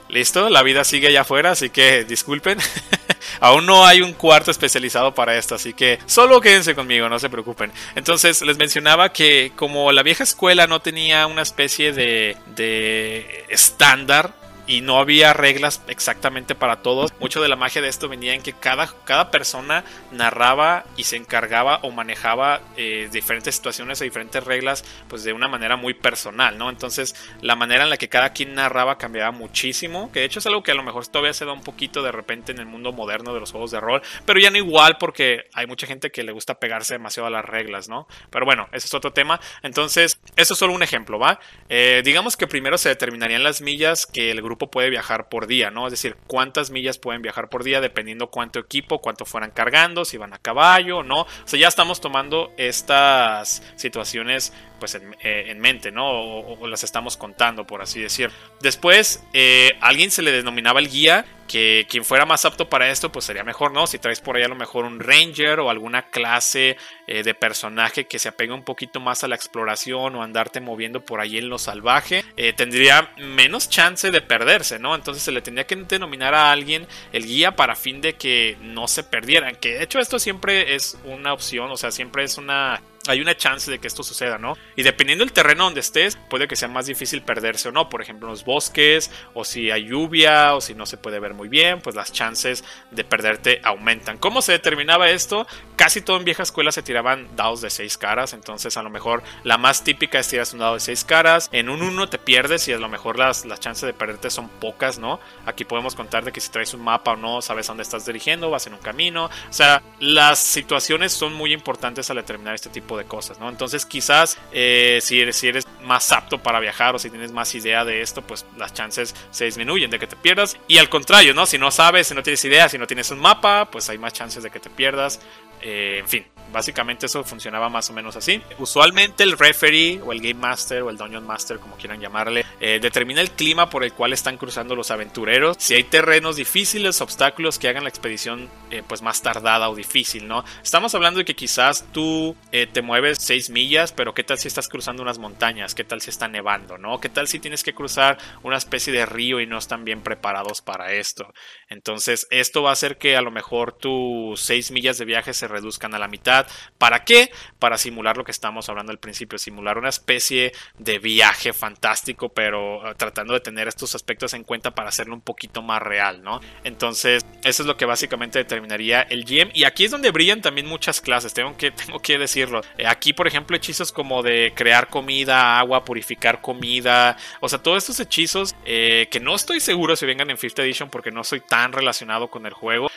Listo, 0.08 0.50
la 0.50 0.62
vida 0.62 0.84
sigue 0.84 1.08
allá 1.08 1.22
afuera, 1.22 1.52
así 1.52 1.70
que 1.70 2.04
disculpen. 2.04 2.58
Aún 3.40 3.64
no 3.64 3.86
hay 3.86 4.02
un 4.02 4.12
cuarto 4.12 4.50
especializado 4.50 5.14
para 5.14 5.36
esto, 5.38 5.54
así 5.54 5.72
que 5.72 5.98
solo 6.06 6.40
quédense 6.40 6.74
conmigo, 6.74 7.08
no 7.08 7.18
se 7.18 7.30
preocupen. 7.30 7.72
Entonces 7.94 8.42
les 8.42 8.58
mencionaba 8.58 9.12
que 9.12 9.52
como 9.56 9.90
la 9.90 10.02
vieja 10.02 10.22
escuela 10.22 10.66
no 10.66 10.80
tenía 10.80 11.26
una 11.26 11.42
especie 11.42 11.92
de, 11.92 12.36
de 12.54 13.46
estándar 13.48 14.34
y 14.66 14.80
no 14.80 14.98
había 14.98 15.32
reglas 15.32 15.82
exactamente 15.88 16.54
para 16.54 16.82
todos. 16.82 17.12
Mucho 17.20 17.42
de 17.42 17.48
la 17.48 17.56
magia 17.56 17.82
de 17.82 17.88
esto 17.88 18.08
venía 18.08 18.34
en 18.34 18.42
que 18.42 18.52
cada, 18.52 18.88
cada 19.04 19.30
persona 19.30 19.84
narraba 20.10 20.84
y 20.96 21.04
se 21.04 21.16
encargaba 21.16 21.80
o 21.82 21.90
manejaba 21.90 22.60
eh, 22.76 23.08
diferentes 23.12 23.54
situaciones 23.54 24.00
o 24.00 24.04
diferentes 24.04 24.42
reglas 24.44 24.84
pues 25.08 25.24
de 25.24 25.32
una 25.32 25.48
manera 25.48 25.76
muy 25.76 25.94
personal, 25.94 26.58
¿no? 26.58 26.70
Entonces 26.70 27.14
la 27.40 27.56
manera 27.56 27.84
en 27.84 27.90
la 27.90 27.96
que 27.96 28.08
cada 28.08 28.32
quien 28.32 28.54
narraba 28.54 28.98
cambiaba 28.98 29.30
muchísimo, 29.32 30.10
que 30.12 30.20
de 30.20 30.26
hecho 30.26 30.38
es 30.38 30.46
algo 30.46 30.62
que 30.62 30.72
a 30.72 30.74
lo 30.74 30.82
mejor 30.82 31.06
todavía 31.06 31.32
se 31.32 31.44
da 31.44 31.52
un 31.52 31.62
poquito 31.62 32.02
de 32.02 32.12
repente 32.12 32.52
en 32.52 32.58
el 32.58 32.66
mundo 32.66 32.92
moderno 32.92 33.34
de 33.34 33.40
los 33.40 33.50
juegos 33.50 33.70
de 33.70 33.80
rol, 33.80 34.02
pero 34.24 34.38
ya 34.38 34.50
no 34.50 34.58
igual 34.58 34.96
porque 34.98 35.46
hay 35.54 35.66
mucha 35.66 35.86
gente 35.86 36.10
que 36.10 36.22
le 36.22 36.32
gusta 36.32 36.58
pegarse 36.58 36.94
demasiado 36.94 37.26
a 37.26 37.30
las 37.30 37.44
reglas, 37.44 37.88
¿no? 37.88 38.06
Pero 38.30 38.44
bueno, 38.44 38.68
ese 38.72 38.86
es 38.86 38.94
otro 38.94 39.12
tema. 39.12 39.40
Entonces, 39.62 40.20
eso 40.36 40.54
es 40.54 40.58
solo 40.58 40.72
un 40.72 40.82
ejemplo, 40.82 41.18
¿va? 41.18 41.40
Eh, 41.68 42.02
digamos 42.04 42.36
que 42.36 42.46
primero 42.46 42.78
se 42.78 42.88
determinarían 42.88 43.42
las 43.42 43.60
millas 43.60 44.06
que 44.06 44.30
el 44.30 44.42
grupo 44.42 44.51
grupo 44.52 44.70
puede 44.70 44.90
viajar 44.90 45.28
por 45.28 45.46
día, 45.46 45.70
¿no? 45.70 45.86
Es 45.86 45.92
decir, 45.92 46.16
cuántas 46.26 46.70
millas 46.70 46.98
pueden 46.98 47.22
viajar 47.22 47.48
por 47.48 47.64
día 47.64 47.80
dependiendo 47.80 48.28
cuánto 48.28 48.58
equipo, 48.58 49.00
cuánto 49.00 49.24
fueran 49.24 49.50
cargando, 49.50 50.04
si 50.04 50.18
van 50.18 50.32
a 50.34 50.38
caballo 50.38 51.02
no. 51.02 51.22
O 51.22 51.26
sea, 51.44 51.58
ya 51.58 51.68
estamos 51.68 52.00
tomando 52.00 52.52
estas 52.56 53.62
situaciones 53.76 54.52
pues 54.78 54.94
en, 54.96 55.16
eh, 55.22 55.54
mente, 55.56 55.92
¿no? 55.92 56.10
O, 56.10 56.66
las 56.66 56.82
estamos 56.84 57.16
contando, 57.16 57.66
por 57.66 57.82
así 57.82 58.00
decir. 58.00 58.30
Después, 58.60 59.24
eh, 59.32 59.70
alguien 59.80 60.10
se 60.10 60.22
le 60.22 60.32
denominaba 60.32 60.80
el 60.80 60.90
guía, 60.90 61.24
que 61.46 61.86
quien 61.88 62.04
fuera 62.04 62.26
más 62.26 62.44
apto 62.44 62.68
para 62.68 62.90
esto, 62.90 63.12
pues 63.12 63.24
sería 63.24 63.44
mejor, 63.44 63.72
¿no? 63.72 63.86
Si 63.86 63.98
traes 63.98 64.20
por 64.20 64.36
ahí 64.36 64.42
a 64.42 64.48
lo 64.48 64.54
mejor 64.54 64.84
un 64.84 65.00
ranger 65.00 65.60
o 65.60 65.70
alguna 65.70 66.02
clase 66.10 66.76
eh, 67.06 67.22
de 67.22 67.34
personaje 67.34 68.06
que 68.06 68.18
se 68.18 68.28
apegue 68.28 68.52
un 68.52 68.64
poquito 68.64 69.00
más 69.00 69.24
a 69.24 69.28
la 69.28 69.36
exploración 69.36 70.14
o 70.16 70.22
andarte 70.22 70.60
moviendo 70.60 71.04
por 71.04 71.20
ahí 71.20 71.38
en 71.38 71.48
lo 71.48 71.58
salvaje, 71.58 72.24
tendría 72.56 73.12
menos 73.18 73.68
chance 73.68 74.10
de 74.10 74.20
perderse, 74.20 74.78
¿no? 74.78 74.94
Entonces 74.94 75.22
se 75.22 75.32
le 75.32 75.42
tendría 75.42 75.66
que 75.66 75.76
denominar 75.76 76.34
a 76.34 76.50
alguien 76.50 76.86
el 77.12 77.26
guía 77.26 77.56
para 77.56 77.76
fin 77.76 78.00
de 78.00 78.14
que 78.14 78.56
no 78.60 78.88
se 78.88 79.04
perdieran, 79.04 79.56
que 79.56 79.74
de 79.74 79.84
hecho 79.84 79.98
esto 79.98 80.18
siempre 80.18 80.74
es 80.74 80.98
una 81.04 81.32
opción, 81.32 81.70
o 81.70 81.76
sea, 81.76 81.90
siempre 81.90 82.24
es 82.24 82.38
una 82.38 82.80
hay 83.08 83.20
una 83.20 83.36
chance 83.36 83.70
de 83.70 83.78
que 83.78 83.88
esto 83.88 84.02
suceda, 84.02 84.38
¿no? 84.38 84.56
Y 84.76 84.82
dependiendo 84.82 85.24
del 85.24 85.32
terreno 85.32 85.64
donde 85.64 85.80
estés, 85.80 86.16
puede 86.30 86.46
que 86.46 86.56
sea 86.56 86.68
más 86.68 86.86
difícil 86.86 87.22
perderse 87.22 87.68
o 87.68 87.72
no. 87.72 87.88
Por 87.88 88.02
ejemplo, 88.02 88.28
en 88.28 88.32
los 88.32 88.44
bosques, 88.44 89.10
o 89.34 89.44
si 89.44 89.70
hay 89.70 89.88
lluvia, 89.88 90.54
o 90.54 90.60
si 90.60 90.74
no 90.74 90.86
se 90.86 90.96
puede 90.96 91.18
ver 91.18 91.34
muy 91.34 91.48
bien, 91.48 91.80
pues 91.80 91.96
las 91.96 92.12
chances 92.12 92.64
de 92.90 93.04
perderte 93.04 93.60
aumentan. 93.64 94.18
¿Cómo 94.18 94.42
se 94.42 94.52
determinaba 94.52 95.10
esto? 95.10 95.46
Casi 95.76 96.00
todo 96.00 96.16
en 96.16 96.24
vieja 96.24 96.42
escuela 96.42 96.70
se 96.70 96.82
tiraban 96.82 97.34
dados 97.34 97.60
de 97.60 97.70
seis 97.70 97.98
caras, 97.98 98.32
entonces 98.34 98.76
a 98.76 98.82
lo 98.82 98.90
mejor 98.90 99.22
la 99.42 99.58
más 99.58 99.82
típica 99.82 100.18
es 100.18 100.28
tiras 100.28 100.52
un 100.52 100.60
dado 100.60 100.74
de 100.74 100.80
seis 100.80 101.04
caras. 101.04 101.48
En 101.52 101.68
un 101.68 101.82
uno 101.82 102.08
te 102.08 102.18
pierdes 102.18 102.68
y 102.68 102.72
a 102.72 102.78
lo 102.78 102.88
mejor 102.88 103.18
las, 103.18 103.44
las 103.44 103.60
chances 103.60 103.86
de 103.86 103.92
perderte 103.92 104.30
son 104.30 104.48
pocas, 104.48 104.98
¿no? 104.98 105.18
Aquí 105.46 105.64
podemos 105.64 105.94
contar 105.94 106.24
de 106.24 106.32
que 106.32 106.40
si 106.40 106.50
traes 106.50 106.72
un 106.74 106.82
mapa 106.82 107.12
o 107.12 107.16
no, 107.16 107.42
sabes 107.42 107.68
a 107.68 107.72
dónde 107.72 107.82
estás 107.82 108.06
dirigiendo, 108.06 108.50
vas 108.50 108.66
en 108.66 108.74
un 108.74 108.80
camino. 108.80 109.24
O 109.26 109.52
sea, 109.52 109.82
las 109.98 110.38
situaciones 110.38 111.12
son 111.12 111.32
muy 111.32 111.52
importantes 111.52 112.08
al 112.10 112.16
determinar 112.16 112.54
este 112.54 112.70
tipo 112.70 112.91
de 112.96 113.04
cosas, 113.04 113.38
¿no? 113.38 113.48
Entonces 113.48 113.86
quizás 113.86 114.38
eh, 114.52 114.98
si, 115.02 115.20
eres, 115.20 115.36
si 115.36 115.48
eres 115.48 115.66
más 115.82 116.10
apto 116.12 116.38
para 116.38 116.60
viajar 116.60 116.94
o 116.94 116.98
si 116.98 117.10
tienes 117.10 117.32
más 117.32 117.54
idea 117.54 117.84
de 117.84 118.02
esto, 118.02 118.22
pues 118.22 118.46
las 118.56 118.72
chances 118.72 119.14
se 119.30 119.44
disminuyen 119.44 119.90
de 119.90 119.98
que 119.98 120.06
te 120.06 120.16
pierdas. 120.16 120.56
Y 120.68 120.78
al 120.78 120.88
contrario, 120.88 121.34
¿no? 121.34 121.46
Si 121.46 121.58
no 121.58 121.70
sabes, 121.70 122.06
si 122.06 122.14
no 122.14 122.22
tienes 122.22 122.44
idea, 122.44 122.68
si 122.68 122.78
no 122.78 122.86
tienes 122.86 123.10
un 123.10 123.18
mapa, 123.18 123.70
pues 123.70 123.88
hay 123.88 123.98
más 123.98 124.12
chances 124.12 124.42
de 124.42 124.50
que 124.50 124.60
te 124.60 124.70
pierdas. 124.70 125.20
Eh, 125.62 125.98
en 126.00 126.08
fin, 126.08 126.26
básicamente 126.52 127.06
eso 127.06 127.22
funcionaba 127.24 127.68
más 127.68 127.88
o 127.90 127.92
menos 127.92 128.16
así. 128.16 128.42
Usualmente 128.58 129.22
el 129.22 129.38
referee 129.38 130.00
o 130.04 130.12
el 130.12 130.20
game 130.20 130.34
master 130.34 130.82
o 130.82 130.90
el 130.90 130.96
dungeon 130.96 131.26
master, 131.26 131.58
como 131.58 131.76
quieran 131.76 132.00
llamarle, 132.00 132.44
eh, 132.60 132.78
determina 132.82 133.20
el 133.20 133.30
clima 133.30 133.70
por 133.70 133.84
el 133.84 133.92
cual 133.92 134.12
están 134.12 134.36
cruzando 134.36 134.74
los 134.74 134.90
aventureros. 134.90 135.56
Si 135.58 135.74
hay 135.74 135.84
terrenos 135.84 136.36
difíciles, 136.36 137.00
obstáculos 137.00 137.58
que 137.58 137.68
hagan 137.68 137.84
la 137.84 137.88
expedición 137.88 138.50
eh, 138.70 138.82
pues 138.86 139.02
más 139.02 139.22
tardada 139.22 139.70
o 139.70 139.76
difícil, 139.76 140.26
¿no? 140.26 140.44
Estamos 140.62 140.94
hablando 140.94 141.18
de 141.18 141.24
que 141.24 141.36
quizás 141.36 141.86
tú 141.92 142.36
te 142.50 142.82
mueves 142.82 143.18
6 143.20 143.50
millas, 143.50 143.92
pero 143.92 144.14
¿qué 144.14 144.24
tal 144.24 144.38
si 144.38 144.48
estás 144.48 144.68
cruzando 144.68 145.02
unas 145.02 145.18
montañas? 145.18 145.74
¿Qué 145.74 145.84
tal 145.84 146.00
si 146.00 146.10
está 146.10 146.28
nevando, 146.28 146.76
¿no? 146.76 147.00
¿Qué 147.00 147.08
tal 147.08 147.28
si 147.28 147.38
tienes 147.38 147.62
que 147.62 147.74
cruzar 147.74 148.18
una 148.42 148.56
especie 148.56 148.92
de 148.92 149.06
río 149.06 149.40
y 149.40 149.46
no 149.46 149.58
están 149.58 149.84
bien 149.84 150.02
preparados 150.02 150.60
para 150.60 150.92
esto? 150.92 151.32
Entonces 151.68 152.26
esto 152.30 152.62
va 152.62 152.70
a 152.70 152.72
hacer 152.74 152.98
que 152.98 153.16
a 153.16 153.22
lo 153.22 153.30
mejor 153.30 153.72
tus 153.72 154.40
6 154.40 154.70
millas 154.72 154.98
de 154.98 155.04
viaje 155.04 155.32
se 155.34 155.48
reduzcan 155.52 155.94
a 155.94 155.98
la 155.98 156.08
mitad. 156.08 156.46
¿Para 156.78 157.04
qué? 157.04 157.30
Para 157.58 157.78
simular 157.78 158.16
lo 158.16 158.24
que 158.24 158.32
estamos 158.32 158.68
hablando 158.68 158.90
al 158.90 158.98
principio, 158.98 159.38
simular 159.38 159.78
una 159.78 159.88
especie 159.90 160.52
de 160.78 160.98
viaje 160.98 161.52
fantástico, 161.52 162.30
pero 162.30 162.90
eh, 162.90 162.94
tratando 162.96 163.34
de 163.34 163.40
tener 163.40 163.68
estos 163.68 163.94
aspectos 163.94 164.34
en 164.34 164.44
cuenta 164.44 164.72
para 164.72 164.88
hacerlo 164.88 165.14
un 165.14 165.20
poquito 165.20 165.62
más 165.62 165.80
real, 165.82 166.22
¿no? 166.22 166.40
Entonces, 166.64 167.24
eso 167.44 167.62
es 167.62 167.66
lo 167.66 167.76
que 167.76 167.84
básicamente 167.84 168.38
determinaría 168.38 169.02
el 169.02 169.24
GM. 169.24 169.50
Y 169.54 169.64
aquí 169.64 169.84
es 169.84 169.90
donde 169.90 170.10
brillan 170.10 170.40
también 170.40 170.66
muchas 170.66 171.00
clases, 171.00 171.34
tengo 171.34 171.56
que, 171.56 171.70
tengo 171.86 172.00
que 172.00 172.18
decirlo. 172.18 172.62
Eh, 172.78 172.86
aquí, 172.86 173.12
por 173.12 173.26
ejemplo, 173.26 173.56
hechizos 173.56 173.92
como 173.92 174.22
de 174.22 174.52
crear 174.56 174.88
comida, 174.88 175.58
agua, 175.58 175.84
purificar 175.84 176.40
comida, 176.40 177.16
o 177.40 177.48
sea, 177.48 177.62
todos 177.62 177.78
estos 177.78 178.00
hechizos 178.00 178.54
eh, 178.64 179.08
que 179.10 179.20
no 179.20 179.34
estoy 179.34 179.60
seguro 179.60 179.96
si 179.96 180.06
vengan 180.06 180.30
en 180.30 180.38
Fifth 180.38 180.58
Edition 180.58 180.90
porque 180.90 181.10
no 181.10 181.24
soy 181.24 181.40
tan 181.40 181.72
relacionado 181.72 182.28
con 182.28 182.46
el 182.46 182.52
juego 182.52 182.88